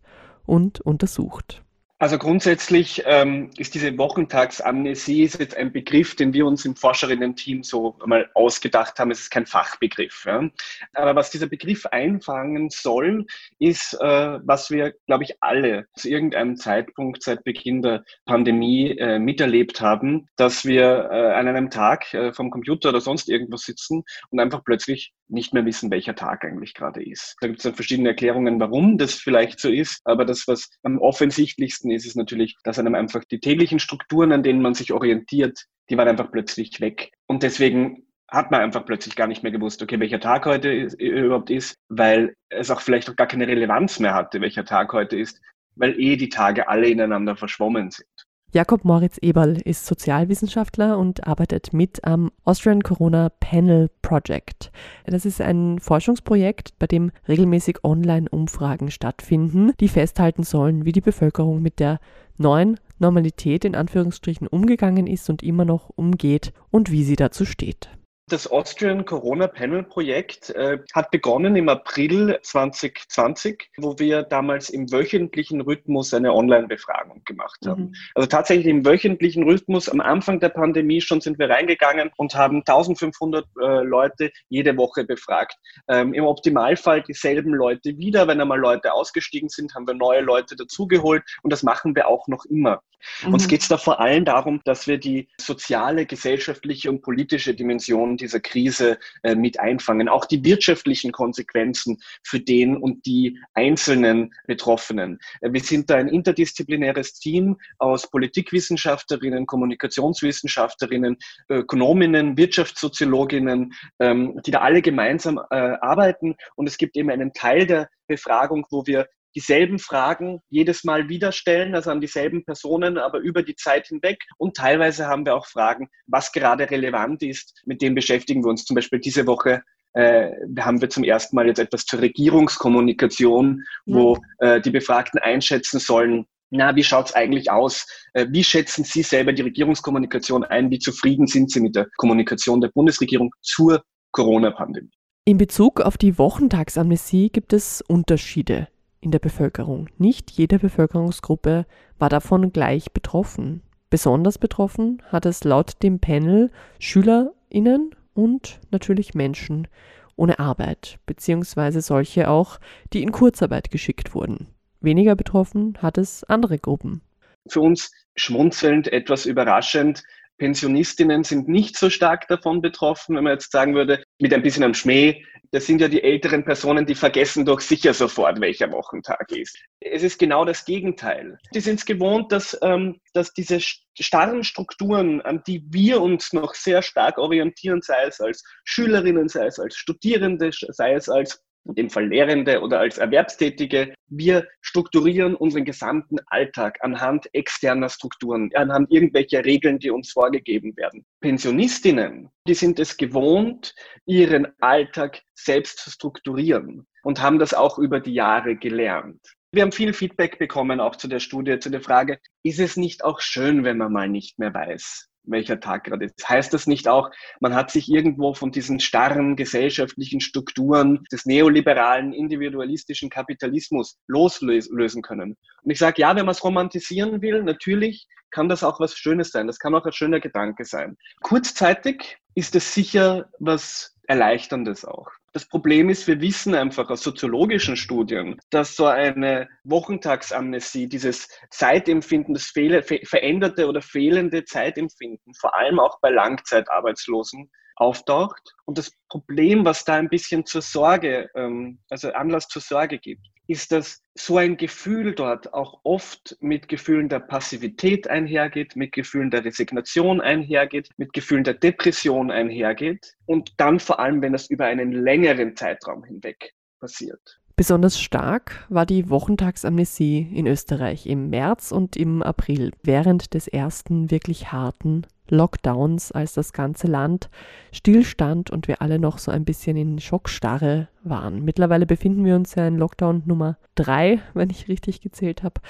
und 0.52 0.82
untersucht. 0.82 1.64
Also 1.98 2.18
grundsätzlich 2.18 3.04
ähm, 3.06 3.52
ist 3.58 3.76
diese 3.76 3.96
Wochentagsamnesie 3.96 5.22
ist 5.22 5.40
jetzt 5.40 5.56
ein 5.56 5.72
Begriff, 5.72 6.16
den 6.16 6.34
wir 6.34 6.48
uns 6.48 6.66
im 6.66 6.76
Forscherinnen-Team 6.76 7.62
so 7.62 7.96
mal 8.08 8.28
ausgedacht 8.34 8.98
haben. 8.98 9.12
Es 9.12 9.20
ist 9.20 9.30
kein 9.30 9.46
Fachbegriff. 9.46 10.26
Ja. 10.26 10.50
Aber 10.94 11.16
was 11.16 11.30
dieser 11.30 11.46
Begriff 11.46 11.86
einfangen 11.86 12.72
soll, 12.72 13.28
ist, 13.60 13.94
äh, 14.02 14.40
was 14.44 14.72
wir, 14.72 14.96
glaube 15.06 15.26
ich, 15.26 15.36
alle 15.42 15.86
zu 15.94 16.10
irgendeinem 16.10 16.58
Zeitpunkt 16.58 17.22
seit 17.22 17.44
Beginn 17.44 17.84
der 17.84 18.04
Pandemie 18.26 18.98
äh, 18.98 19.20
miterlebt 19.20 19.80
haben, 19.80 20.28
dass 20.38 20.66
wir 20.66 21.08
äh, 21.12 21.34
an 21.34 21.48
einem 21.48 21.70
Tag 21.70 22.12
äh, 22.16 22.34
vom 22.34 22.50
Computer 22.50 22.90
oder 22.90 23.00
sonst 23.00 23.30
irgendwo 23.30 23.58
sitzen 23.58 24.04
und 24.32 24.40
einfach 24.40 24.64
plötzlich 24.66 25.14
nicht 25.32 25.54
mehr 25.54 25.66
wissen, 25.66 25.92
welcher 25.92 26.16
Tag 26.16 26.44
eigentlich 26.44 26.74
gerade 26.74 27.04
ist. 27.04 27.36
Da 27.42 27.48
gibt 27.48 27.60
es 27.60 27.64
dann 27.64 27.76
verschiedene 27.76 28.10
Erklärungen, 28.10 28.60
warum 28.60 28.98
das 28.98 29.16
vielleicht 29.16 29.60
so 29.60 29.70
ist. 29.70 30.02
Aber 30.06 30.26
das, 30.26 30.48
was 30.48 30.70
am 30.84 31.00
offensichtlichsten 31.00 31.92
ist 31.92 32.06
es 32.06 32.16
natürlich, 32.16 32.56
dass 32.64 32.80
einem 32.80 32.96
einfach 32.96 33.24
die 33.24 33.40
täglichen 33.40 33.80
Strukturen, 33.80 34.32
an 34.32 34.44
denen 34.44 34.62
man 34.62 34.74
sich 34.74 34.92
orientiert, 34.92 35.66
die 35.90 35.98
waren 35.98 36.08
einfach 36.08 36.32
plötzlich 36.32 36.80
weg. 36.80 37.12
Und 37.28 37.44
deswegen 37.44 38.08
hat 38.30 38.50
man 38.50 38.62
einfach 38.62 38.86
plötzlich 38.86 39.16
gar 39.16 39.28
nicht 39.28 39.44
mehr 39.44 39.52
gewusst, 39.52 39.82
okay, 39.82 40.00
welcher 40.00 40.22
Tag 40.22 40.46
heute 40.46 40.72
ist, 40.72 40.94
überhaupt 41.00 41.50
ist, 41.50 41.76
weil 41.90 42.36
es 42.50 42.72
auch 42.72 42.82
vielleicht 42.82 43.10
auch 43.10 43.16
gar 43.16 43.28
keine 43.28 43.48
Relevanz 43.48 44.00
mehr 44.00 44.14
hatte, 44.14 44.40
welcher 44.40 44.64
Tag 44.64 44.94
heute 44.94 45.18
ist, 45.18 45.42
weil 45.76 46.00
eh 46.00 46.16
die 46.16 46.30
Tage 46.30 46.70
alle 46.70 46.88
ineinander 46.88 47.36
verschwommen 47.36 47.92
sind. 47.92 48.08
Jakob 48.54 48.84
Moritz 48.84 49.18
Eberl 49.22 49.62
ist 49.64 49.86
Sozialwissenschaftler 49.86 50.98
und 50.98 51.26
arbeitet 51.26 51.72
mit 51.72 52.04
am 52.04 52.32
Austrian 52.44 52.84
Corona 52.84 53.30
Panel 53.40 53.90
Project. 54.02 54.72
Das 55.06 55.26
ist 55.26 55.40
ein 55.40 55.80
Forschungsprojekt, 55.80 56.78
bei 56.78 56.86
dem 56.86 57.12
regelmäßig 57.30 57.86
Online-Umfragen 57.86 58.92
stattfinden, 58.92 59.72
die 59.80 59.88
festhalten 59.88 60.44
sollen, 60.44 60.84
wie 60.84 60.92
die 60.92 61.00
Bevölkerung 61.00 61.62
mit 61.62 61.80
der 61.80 62.02
neuen 62.38 62.78
Normalität 63.00 63.64
in 63.64 63.74
Anführungsstrichen 63.74 64.48
umgegangen 64.48 65.08
ist 65.08 65.30
und 65.30 65.44
immer 65.44 65.64
noch 65.64 65.90
umgeht 65.96 66.52
und 66.72 66.92
wie 66.92 67.06
sie 67.06 67.16
dazu 67.16 67.46
steht. 67.46 67.90
Das 68.28 68.50
Austrian 68.50 69.04
Corona 69.04 69.48
Panel 69.48 69.84
Projekt 69.84 70.52
äh, 70.52 70.78
hat 70.94 71.12
begonnen 71.12 71.56
im 71.56 71.68
April 71.68 72.40
2020, 72.42 73.70
wo 73.78 74.00
wir 74.00 74.24
damals 74.24 74.70
im 74.70 74.92
wöchentlichen 74.92 75.60
Rhythmus 75.60 76.14
eine 76.14 76.34
Online-Befragung 76.34 77.24
gemacht 77.26 77.60
haben. 77.66 77.84
Mhm. 77.84 77.96
Also 78.16 78.28
tatsächlich 78.28 78.68
im 78.68 78.86
wöchentlichen 78.86 79.44
Rhythmus 79.44 79.90
am 79.90 80.00
Anfang 80.00 80.40
der 80.40 80.50
Pandemie 80.50 81.02
schon 81.02 81.20
sind 81.20 81.40
wir 81.40 81.50
reingegangen 81.50 82.12
und 82.16 82.36
haben 82.36 82.60
1500 82.60 83.46
äh, 83.60 83.84
Leute 83.84 84.32
jede 84.50 84.78
Woche 84.78 85.04
befragt. 85.04 85.58
Ähm, 85.88 86.14
Im 86.14 86.26
Optimalfall 86.26 87.02
dieselben 87.02 87.54
Leute 87.54 87.98
wieder. 87.98 88.28
Wenn 88.28 88.40
einmal 88.40 88.60
Leute 88.60 88.94
ausgestiegen 88.94 89.50
sind, 89.50 89.76
haben 89.76 89.88
wir 89.88 89.94
neue 89.94 90.22
Leute 90.22 90.56
dazugeholt 90.56 91.24
und 91.44 91.52
das 91.52 91.64
machen 91.64 91.96
wir 91.96 92.08
auch 92.08 92.28
noch 92.28 92.46
immer. 92.46 92.82
Mhm. 93.26 93.34
Uns 93.34 93.48
geht 93.48 93.62
es 93.62 93.68
da 93.68 93.78
vor 93.78 94.00
allem 94.00 94.26
darum, 94.26 94.62
dass 94.64 94.88
wir 94.88 94.98
die 94.98 95.28
soziale, 95.40 96.06
gesellschaftliche 96.06 96.90
und 96.90 97.02
politische 97.02 97.54
Dimension 97.54 98.11
dieser 98.18 98.40
Krise 98.40 98.98
äh, 99.24 99.36
mit 99.36 99.60
einfangen. 99.60 100.10
Auch 100.10 100.26
die 100.26 100.44
wirtschaftlichen 100.44 101.12
Konsequenzen 101.12 102.00
für 102.24 102.40
den 102.40 102.78
und 102.78 103.06
die 103.06 103.40
einzelnen 103.54 104.34
Betroffenen. 104.48 105.20
Äh, 105.42 105.54
wir 105.54 105.62
sind 105.62 105.90
da 105.90 105.96
ein 105.96 106.08
interdisziplinäres 106.08 107.14
Team 107.14 107.58
aus 107.78 108.10
Politikwissenschaftlerinnen, 108.10 109.46
Kommunikationswissenschaftlerinnen, 109.46 111.18
Ökonominnen, 111.50 112.38
Wirtschaftssoziologinnen, 112.38 113.74
ähm, 114.00 114.40
die 114.46 114.52
da 114.52 114.60
alle 114.60 114.82
gemeinsam 114.82 115.38
äh, 115.38 115.56
arbeiten. 115.56 116.36
Und 116.56 116.68
es 116.68 116.78
gibt 116.78 116.98
eben 116.98 117.10
einen 117.10 117.34
Teil 117.34 117.66
der 117.66 117.90
Befragung, 118.08 118.66
wo 118.70 118.86
wir 118.86 119.08
dieselben 119.36 119.80
Fragen 119.80 120.40
jedes 120.50 120.84
Mal 120.84 121.10
wieder 121.10 121.32
stellen, 121.32 121.76
also 121.76 121.92
an 121.92 122.02
dieselben 122.02 122.44
Personen, 122.46 122.98
aber 122.98 123.20
über 123.20 123.44
die 123.44 123.56
Zeit 123.56 123.88
hinweg. 123.88 124.20
Und 124.38 124.56
teilweise 124.56 125.08
haben 125.08 125.26
wir 125.26 125.36
auch 125.36 125.46
Fragen, 125.46 125.90
was 126.08 126.32
gerade 126.32 126.70
relevant 126.70 127.24
ist. 127.24 127.62
Mit 127.66 127.82
dem 127.82 127.96
beschäftigen 127.96 128.44
wir 128.44 128.50
uns 128.50 128.66
zum 128.66 128.76
Beispiel 128.76 129.00
diese 129.00 129.28
Woche. 129.28 129.62
Äh, 129.94 130.32
haben 130.60 130.80
wir 130.80 130.90
zum 130.90 131.04
ersten 131.04 131.36
Mal 131.36 131.48
jetzt 131.48 131.60
etwas 131.60 131.86
zur 131.86 132.00
Regierungskommunikation, 132.00 133.64
wo 133.86 134.18
äh, 134.40 134.62
die 134.62 134.72
Befragten 134.72 135.20
einschätzen 135.20 135.80
sollen, 135.80 136.26
na, 136.54 136.76
wie 136.76 136.84
schaut's 136.84 137.14
eigentlich 137.14 137.50
aus? 137.50 137.88
Äh, 138.14 138.28
wie 138.30 138.44
schätzen 138.44 138.84
Sie 138.84 139.04
selber 139.04 139.32
die 139.32 139.42
Regierungskommunikation 139.42 140.44
ein? 140.44 140.70
Wie 140.70 140.80
zufrieden 140.80 141.26
sind 141.26 141.50
Sie 141.50 141.62
mit 141.62 141.76
der 141.76 141.88
Kommunikation 141.96 142.60
der 142.60 142.68
Bundesregierung 142.70 143.32
zur 143.42 143.84
Corona-Pandemie? 144.12 144.92
In 145.24 145.38
Bezug 145.38 145.80
auf 145.80 145.98
die 145.98 146.18
Wochentagsamnesie 146.18 147.30
gibt 147.30 147.54
es 147.54 147.82
Unterschiede 147.82 148.68
in 149.02 149.12
der 149.12 149.20
Bevölkerung. 149.20 149.90
Nicht 149.98 150.32
jede 150.32 150.60
Bevölkerungsgruppe 150.60 151.66
war 151.98 152.10
davon 152.10 152.54
gleich 152.54 152.92
betroffen. 152.92 153.62
Besonders 153.90 154.38
betroffen 154.38 155.02
hat 155.10 155.26
es 155.26 155.44
laut 155.44 155.84
dem 155.84 156.00
Panel 156.00 156.52
SchülerInnen 156.80 157.96
und 158.14 158.60
natürlich 158.72 159.14
Menschen 159.14 159.68
ohne 160.16 160.40
Arbeit, 160.40 161.00
beziehungsweise 161.06 161.82
solche 161.82 162.30
auch, 162.30 162.60
die 162.94 163.02
in 163.02 163.12
Kurzarbeit 163.12 163.72
geschickt 163.72 164.14
wurden. 164.14 164.48
Weniger 164.80 165.16
betroffen 165.16 165.78
hat 165.82 165.98
es 165.98 166.24
andere 166.24 166.60
Gruppen. 166.60 167.02
Für 167.48 167.62
uns 167.62 167.92
schmunzelnd, 168.16 168.88
etwas 168.88 169.26
überraschend, 169.26 170.04
Pensionistinnen 170.42 171.24
sind 171.24 171.48
nicht 171.48 171.78
so 171.78 171.92
stark 171.92 172.28
davon 172.28 172.62
betroffen, 172.62 173.16
wenn 173.16 173.24
man 173.24 173.34
jetzt 173.34 173.52
sagen 173.52 173.76
würde, 173.76 174.04
mit 174.20 174.34
ein 174.34 174.42
bisschen 174.42 174.64
am 174.64 174.74
Schmäh, 174.74 175.24
das 175.52 175.66
sind 175.66 175.82
ja 175.82 175.90
die 175.90 176.02
älteren 176.02 176.46
Personen, 176.46 176.86
die 176.86 176.96
vergessen 176.96 177.46
doch 177.46 177.60
sicher 177.60 177.94
sofort, 177.94 178.40
welcher 178.40 178.72
Wochentag 178.72 179.32
ist. 179.32 179.58
Es 179.82 180.02
ist 180.02 180.18
genau 180.18 180.46
das 180.46 180.64
Gegenteil. 180.64 181.38
Die 181.54 181.60
sind 181.60 181.80
es 181.80 181.86
gewohnt, 181.86 182.32
dass, 182.32 182.58
ähm, 182.62 183.02
dass 183.14 183.34
diese 183.34 183.60
starren 183.60 184.44
Strukturen, 184.44 185.22
an 185.22 185.44
die 185.46 185.64
wir 185.70 186.02
uns 186.02 186.32
noch 186.32 186.54
sehr 186.56 186.82
stark 186.82 187.18
orientieren, 187.18 187.82
sei 187.82 188.06
es 188.06 188.22
als 188.22 188.44
Schülerinnen, 188.64 189.28
sei 189.28 189.46
es 189.48 189.60
als 189.60 189.76
Studierende, 189.76 190.52
sei 190.52 190.94
es 190.94 191.10
als 191.10 191.44
in 191.66 191.76
dem 191.76 191.90
Fall 191.90 192.08
Lehrende 192.08 192.62
oder 192.62 192.80
als 192.80 192.98
Erwerbstätige. 192.98 193.94
Wir 194.08 194.48
strukturieren 194.62 195.36
unseren 195.36 195.66
gesamten 195.66 196.18
Alltag 196.28 196.80
anhand 196.82 197.28
externer 197.34 197.90
Strukturen, 197.90 198.50
anhand 198.56 198.92
irgendwelcher 198.92 199.46
Regeln, 199.46 199.80
die 199.80 199.92
uns 199.92 200.12
vorgegeben 200.12 200.76
werden. 200.76 201.06
Pensionistinnen, 201.22 202.30
die 202.48 202.54
sind 202.54 202.80
es 202.80 202.98
gewohnt, 202.98 203.74
ihren 204.06 204.48
Alltag 204.60 205.22
selbst 205.34 205.80
zu 205.80 205.92
strukturieren 205.92 206.88
und 207.04 207.22
haben 207.22 207.40
das 207.40 207.54
auch 207.54 207.78
über 207.80 208.00
die 208.00 208.14
Jahre 208.14 208.56
gelernt. 208.56 209.22
Wir 209.54 209.64
haben 209.64 209.74
viel 209.74 209.92
Feedback 209.92 210.40
bekommen, 210.40 210.80
auch 210.80 210.96
zu 210.96 211.10
der 211.10 211.20
Studie, 211.20 211.60
zu 211.60 211.70
der 211.70 211.82
Frage, 211.82 212.20
ist 212.42 212.60
es 212.60 212.78
nicht 212.78 213.04
auch 213.04 213.20
schön, 213.20 213.66
wenn 213.66 213.78
man 213.78 213.92
mal 213.92 214.08
nicht 214.08 214.40
mehr 214.40 214.54
weiß, 214.54 215.10
welcher 215.24 215.60
Tag 215.60 215.86
gerade 215.86 216.06
ist. 216.06 216.28
Heißt 216.28 216.54
das 216.54 216.68
nicht 216.68 216.88
auch, 216.88 217.10
man 217.40 217.54
hat 217.54 217.72
sich 217.72 217.90
irgendwo 217.90 218.34
von 218.34 218.52
diesen 218.52 218.80
starren 218.80 219.36
gesellschaftlichen 219.36 220.20
Strukturen 220.20 221.04
des 221.12 221.26
neoliberalen, 221.26 222.14
individualistischen 222.14 223.10
Kapitalismus 223.10 223.98
loslösen 224.08 225.02
können? 225.02 225.38
Und 225.64 225.72
ich 225.72 225.80
sage, 225.80 226.02
ja, 226.02 226.16
wenn 226.16 226.26
man 226.26 226.34
es 226.34 226.44
romantisieren 226.44 227.22
will, 227.22 227.44
natürlich 227.44 228.08
kann 228.32 228.50
das 228.50 228.64
auch 228.64 228.80
was 228.80 228.96
Schönes 228.98 229.32
sein. 229.32 229.48
Das 229.48 229.60
kann 229.60 229.76
auch 229.76 229.86
ein 229.86 229.92
schöner 229.92 230.20
Gedanke 230.20 230.66
sein. 230.66 230.98
Kurzzeitig 231.22 232.18
ist 232.34 232.56
es 232.56 232.74
sicher 232.74 233.30
was 233.40 233.96
Erleichterndes 234.08 234.86
auch. 234.86 235.10
Das 235.34 235.48
Problem 235.48 235.90
ist, 235.90 236.08
wir 236.08 236.20
wissen 236.20 236.56
einfach 236.56 236.90
aus 236.90 237.04
soziologischen 237.04 237.78
Studien, 237.78 238.38
dass 238.50 238.76
so 238.76 238.86
eine 238.86 239.48
Wochentagsamnesie, 239.64 240.88
dieses 240.88 241.30
Zeitempfinden, 241.50 242.34
das 242.34 242.48
veränderte 242.48 243.68
oder 243.68 243.82
fehlende 243.82 244.44
Zeitempfinden, 244.44 245.34
vor 245.36 245.56
allem 245.56 245.80
auch 245.80 246.00
bei 246.02 246.10
Langzeitarbeitslosen, 246.10 247.50
auftaucht. 247.82 248.54
Und 248.66 248.78
das 248.78 248.92
Problem, 249.10 249.66
was 249.66 249.84
da 249.84 249.96
ein 249.96 250.10
bisschen 250.10 250.46
zur 250.46 250.62
Sorge, 250.62 251.30
ähm, 251.36 251.80
also 251.90 252.12
Anlass 252.12 252.48
zur 252.48 252.62
Sorge 252.62 253.00
gibt, 253.00 253.26
ist, 253.52 253.72
dass 253.72 254.02
so 254.16 254.38
ein 254.38 254.58
Gefühl 254.58 255.14
dort 255.14 255.54
auch 255.54 255.82
oft 255.84 256.38
mit 256.40 256.68
Gefühlen 256.68 257.10
der 257.10 257.20
Passivität 257.20 258.08
einhergeht, 258.08 258.76
mit 258.76 258.92
Gefühlen 258.92 259.32
der 259.32 259.46
Resignation 259.46 260.22
einhergeht, 260.22 260.90
mit 260.98 261.14
Gefühlen 261.14 261.44
der 261.44 261.54
Depression 261.54 262.32
einhergeht 262.32 263.16
und 263.26 263.54
dann 263.58 263.80
vor 263.80 264.00
allem, 264.00 264.22
wenn 264.22 264.34
es 264.34 264.50
über 264.50 264.66
einen 264.66 264.92
längeren 264.92 265.56
Zeitraum 265.56 266.04
hinweg 266.04 266.54
passiert. 266.80 267.40
Besonders 267.56 268.00
stark 268.00 268.66
war 268.70 268.86
die 268.86 269.10
Wochentagsamnesie 269.10 270.32
in 270.34 270.48
Österreich 270.48 271.06
im 271.06 271.30
März 271.30 271.72
und 271.72 271.96
im 271.96 272.24
April, 272.24 272.72
während 272.82 273.34
des 273.34 273.48
ersten 273.48 274.10
wirklich 274.10 274.52
harten 274.52 275.06
Lockdowns, 275.32 276.12
als 276.12 276.34
das 276.34 276.54
ganze 276.54 276.88
Land 276.88 277.30
stillstand 277.72 278.52
und 278.52 278.68
wir 278.68 278.82
alle 278.82 279.00
noch 279.00 279.18
so 279.18 279.32
ein 279.32 279.46
bisschen 279.46 279.78
in 279.78 280.00
Schockstarre 280.00 280.88
waren. 281.04 281.44
Mittlerweile 281.44 281.86
befinden 281.86 282.26
wir 282.26 282.36
uns 282.36 282.56
ja 282.56 282.68
in 282.68 282.78
Lockdown 282.78 283.24
Nummer 283.26 283.58
drei, 283.76 284.20
wenn 284.34 284.50
ich 284.50 284.68
richtig 284.68 285.02
gezählt 285.02 285.42
habe. 285.42 285.62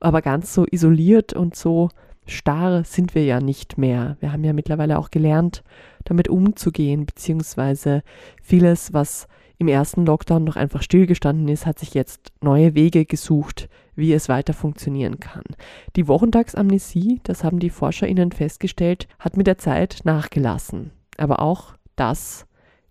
Aber 0.00 0.20
ganz 0.20 0.52
so 0.52 0.66
isoliert 0.70 1.32
und 1.32 1.56
so 1.56 1.88
starr 2.26 2.84
sind 2.84 3.14
wir 3.14 3.24
ja 3.24 3.40
nicht 3.40 3.78
mehr. 3.78 4.16
Wir 4.20 4.32
haben 4.32 4.44
ja 4.44 4.52
mittlerweile 4.52 4.98
auch 4.98 5.10
gelernt, 5.10 5.62
damit 6.04 6.28
umzugehen, 6.28 7.06
beziehungsweise 7.06 8.02
vieles, 8.42 8.92
was 8.92 9.28
im 9.58 9.68
ersten 9.68 10.04
Lockdown 10.04 10.44
noch 10.44 10.56
einfach 10.56 10.82
stillgestanden 10.82 11.48
ist, 11.48 11.64
hat 11.64 11.78
sich 11.78 11.94
jetzt 11.94 12.32
neue 12.42 12.74
Wege 12.74 13.04
gesucht, 13.04 13.68
wie 13.96 14.12
es 14.12 14.28
weiter 14.28 14.52
funktionieren 14.52 15.20
kann. 15.20 15.44
Die 15.96 16.08
Wochentagsamnesie, 16.08 17.20
das 17.22 17.44
haben 17.44 17.58
die 17.58 17.70
ForscherInnen 17.70 18.32
festgestellt, 18.32 19.08
hat 19.18 19.36
mit 19.36 19.46
der 19.46 19.58
Zeit 19.58 20.00
nachgelassen. 20.04 20.90
Aber 21.16 21.40
auch 21.40 21.74
das 21.96 22.46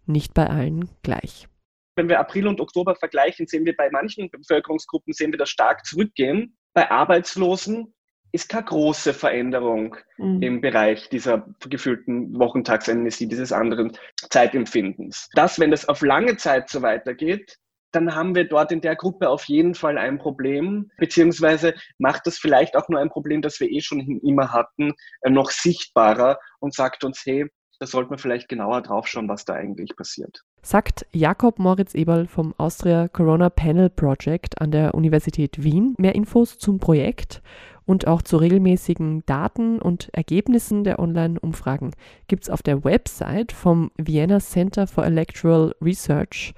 nicht 0.06 0.34
bei 0.34 0.50
allen 0.50 0.90
gleich. 1.02 1.48
Wenn 1.96 2.10
wir 2.10 2.20
April 2.20 2.48
und 2.48 2.60
Oktober 2.60 2.96
vergleichen, 2.96 3.48
sehen 3.48 3.66
wir 3.66 3.76
bei 3.76 3.90
manchen 3.92 4.30
Bevölkerungsgruppen 4.30 5.14
sehen 5.14 5.32
wir 5.32 5.38
das 5.38 5.50
stark 5.50 5.86
zurückgehen. 5.86 6.58
Bei 6.74 6.90
Arbeitslosen 6.90 7.94
ist 8.32 8.50
keine 8.50 8.66
große 8.66 9.14
Veränderung 9.14 9.96
mhm. 10.18 10.42
im 10.42 10.62
Bereich 10.62 11.08
dieser 11.10 11.48
gefühlten 11.70 12.38
Wochentagsamnesie, 12.38 13.28
dieses 13.28 13.52
anderen 13.52 13.96
Zeitempfindens. 14.30 15.30
Das, 15.36 15.60
wenn 15.60 15.70
das 15.70 15.88
auf 15.88 16.02
lange 16.02 16.36
Zeit 16.38 16.68
so 16.70 16.82
weitergeht, 16.82 17.60
dann 17.94 18.16
haben 18.16 18.36
wir 18.36 18.48
dort 18.48 18.72
in 18.72 18.82
der 18.82 18.96
Gruppe 18.96 19.30
auf 19.30 19.46
jeden 19.46 19.76
Fall 19.76 19.98
ein 19.98 20.18
Problem, 20.18 20.92
beziehungsweise 20.98 21.74
macht 21.98 22.28
das 22.28 22.38
vielleicht 22.38 22.76
auch 22.76 22.90
nur 22.90 23.00
ein 23.00 23.10
Problem, 23.10 23.42
das 23.42 23.60
wir 23.60 23.70
eh 23.70 23.82
schon 23.82 24.00
immer 24.24 24.52
hatten, 24.52 24.94
äh, 25.22 25.30
noch 25.30 25.52
sichtbarer 25.52 26.40
und 26.60 26.74
sagt 26.74 27.04
uns, 27.04 27.22
hey, 27.26 27.48
da 27.80 27.88
sollte 27.88 28.12
man 28.12 28.20
vielleicht 28.20 28.48
genauer 28.48 28.82
draufschauen, 28.82 29.28
was 29.28 29.46
da 29.46 29.54
eigentlich 29.56 29.96
passiert. 29.96 30.42
Sagt 30.62 31.06
Jakob 31.12 31.60
Moritz 31.60 31.96
Eberl 31.96 32.28
vom 32.28 32.54
Austria 32.58 33.08
Corona 33.10 33.50
Panel 33.50 33.90
Project 33.90 34.62
an 34.62 34.72
der 34.72 34.94
Universität 34.94 35.64
Wien. 35.64 35.94
Mehr 35.98 36.16
Infos 36.16 36.58
zum 36.58 36.80
Projekt 36.80 37.42
und 37.86 38.08
auch 38.08 38.22
zu 38.22 38.38
regelmäßigen 38.38 39.26
Daten 39.26 39.82
und 39.82 40.10
Ergebnissen 40.14 40.84
der 40.86 41.00
Online-Umfragen 41.00 41.92
gibt 42.28 42.44
es 42.44 42.50
auf 42.50 42.64
der 42.64 42.86
Website 42.86 43.52
vom 43.52 43.92
Vienna 43.98 44.40
Center 44.40 44.88
for 44.88 45.06
Electoral 45.06 45.76
Research 45.82 46.54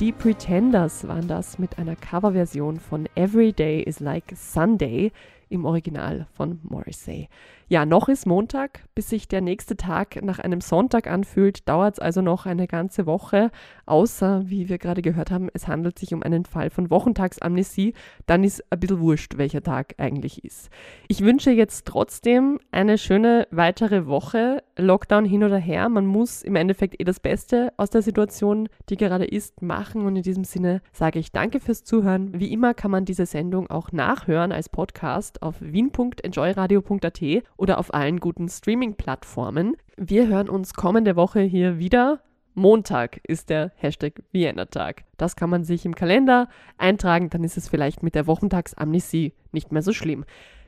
Die 0.00 0.12
Pretenders 0.12 1.08
waren 1.08 1.26
das 1.26 1.58
mit 1.58 1.76
einer 1.76 1.96
Coverversion 1.96 2.78
von 2.78 3.08
Every 3.16 3.52
Day 3.52 3.82
is 3.82 3.98
Like 3.98 4.32
Sunday 4.36 5.10
im 5.48 5.64
Original 5.64 6.28
von 6.34 6.60
Morrissey. 6.62 7.28
Ja, 7.70 7.84
noch 7.84 8.08
ist 8.08 8.26
Montag. 8.26 8.84
Bis 8.94 9.10
sich 9.10 9.28
der 9.28 9.42
nächste 9.42 9.76
Tag 9.76 10.22
nach 10.22 10.38
einem 10.38 10.62
Sonntag 10.62 11.06
anfühlt, 11.06 11.68
dauert 11.68 11.96
es 11.96 11.98
also 11.98 12.22
noch 12.22 12.46
eine 12.46 12.66
ganze 12.66 13.04
Woche. 13.04 13.50
Außer, 13.84 14.44
wie 14.46 14.70
wir 14.70 14.78
gerade 14.78 15.02
gehört 15.02 15.30
haben, 15.30 15.50
es 15.52 15.68
handelt 15.68 15.98
sich 15.98 16.14
um 16.14 16.22
einen 16.22 16.46
Fall 16.46 16.70
von 16.70 16.88
Wochentagsamnesie. 16.88 17.92
Dann 18.24 18.42
ist 18.42 18.64
ein 18.72 18.80
bisschen 18.80 19.00
wurscht, 19.00 19.36
welcher 19.36 19.62
Tag 19.62 19.94
eigentlich 19.98 20.44
ist. 20.44 20.70
Ich 21.08 21.20
wünsche 21.20 21.50
jetzt 21.50 21.86
trotzdem 21.86 22.58
eine 22.70 22.96
schöne 22.96 23.46
weitere 23.50 24.06
Woche. 24.06 24.62
Lockdown 24.78 25.26
hin 25.26 25.44
oder 25.44 25.58
her. 25.58 25.90
Man 25.90 26.06
muss 26.06 26.42
im 26.42 26.56
Endeffekt 26.56 26.98
eh 26.98 27.04
das 27.04 27.20
Beste 27.20 27.74
aus 27.76 27.90
der 27.90 28.00
Situation, 28.00 28.70
die 28.88 28.96
gerade 28.96 29.26
ist, 29.26 29.60
machen. 29.60 30.06
Und 30.06 30.16
in 30.16 30.22
diesem 30.22 30.44
Sinne 30.44 30.80
sage 30.92 31.18
ich 31.18 31.32
danke 31.32 31.60
fürs 31.60 31.84
Zuhören. 31.84 32.40
Wie 32.40 32.50
immer 32.50 32.72
kann 32.72 32.90
man 32.90 33.04
diese 33.04 33.26
Sendung 33.26 33.68
auch 33.68 33.92
nachhören 33.92 34.52
als 34.52 34.70
Podcast 34.70 35.42
auf 35.42 35.56
wien.enjoyradio.at 35.60 37.22
oder 37.58 37.78
auf 37.78 37.92
allen 37.92 38.20
guten 38.20 38.48
Streaming-Plattformen. 38.48 39.76
Wir 39.98 40.28
hören 40.28 40.48
uns 40.48 40.72
kommende 40.72 41.16
Woche 41.16 41.40
hier 41.40 41.78
wieder. 41.78 42.22
Montag 42.54 43.20
ist 43.24 43.50
der 43.50 43.72
Hashtag 43.76 44.22
Vienna-Tag. 44.32 45.04
Das 45.16 45.36
kann 45.36 45.50
man 45.50 45.64
sich 45.64 45.84
im 45.84 45.94
Kalender 45.94 46.48
eintragen, 46.78 47.28
dann 47.30 47.44
ist 47.44 47.58
es 47.58 47.68
vielleicht 47.68 48.02
mit 48.02 48.14
der 48.14 48.26
Wochentagsamnesie 48.26 49.34
nicht 49.52 49.70
mehr 49.70 49.82
so 49.82 49.92
schlimm. 49.92 50.24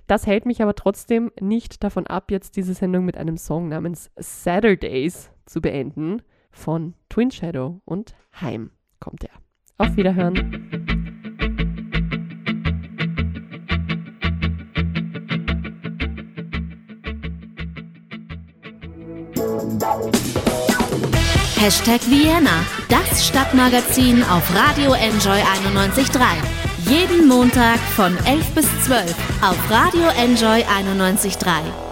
Das 0.06 0.26
hält 0.26 0.44
mich 0.44 0.60
aber 0.62 0.74
trotzdem 0.74 1.30
nicht 1.40 1.82
davon 1.84 2.06
ab, 2.06 2.30
jetzt 2.30 2.56
diese 2.56 2.74
Sendung 2.74 3.04
mit 3.04 3.16
einem 3.16 3.36
Song 3.36 3.68
namens 3.68 4.10
Saturdays 4.16 5.30
zu 5.46 5.60
beenden. 5.60 6.22
Von 6.50 6.94
Twin 7.08 7.30
Shadow 7.30 7.80
und 7.84 8.16
Heim 8.40 8.72
kommt 8.98 9.22
er. 9.22 9.30
Auf 9.78 9.96
Wiederhören. 9.96 10.79
Hashtag 21.56 22.00
Vienna, 22.08 22.64
das 22.88 23.26
Stadtmagazin 23.26 24.24
auf 24.24 24.42
Radio 24.54 24.94
Enjoy 24.94 25.38
91.3. 25.38 26.20
Jeden 26.86 27.28
Montag 27.28 27.78
von 27.94 28.16
11 28.24 28.54
bis 28.54 28.66
12 28.84 29.14
auf 29.42 29.70
Radio 29.70 30.08
Enjoy 30.16 30.64
91.3. 30.64 31.89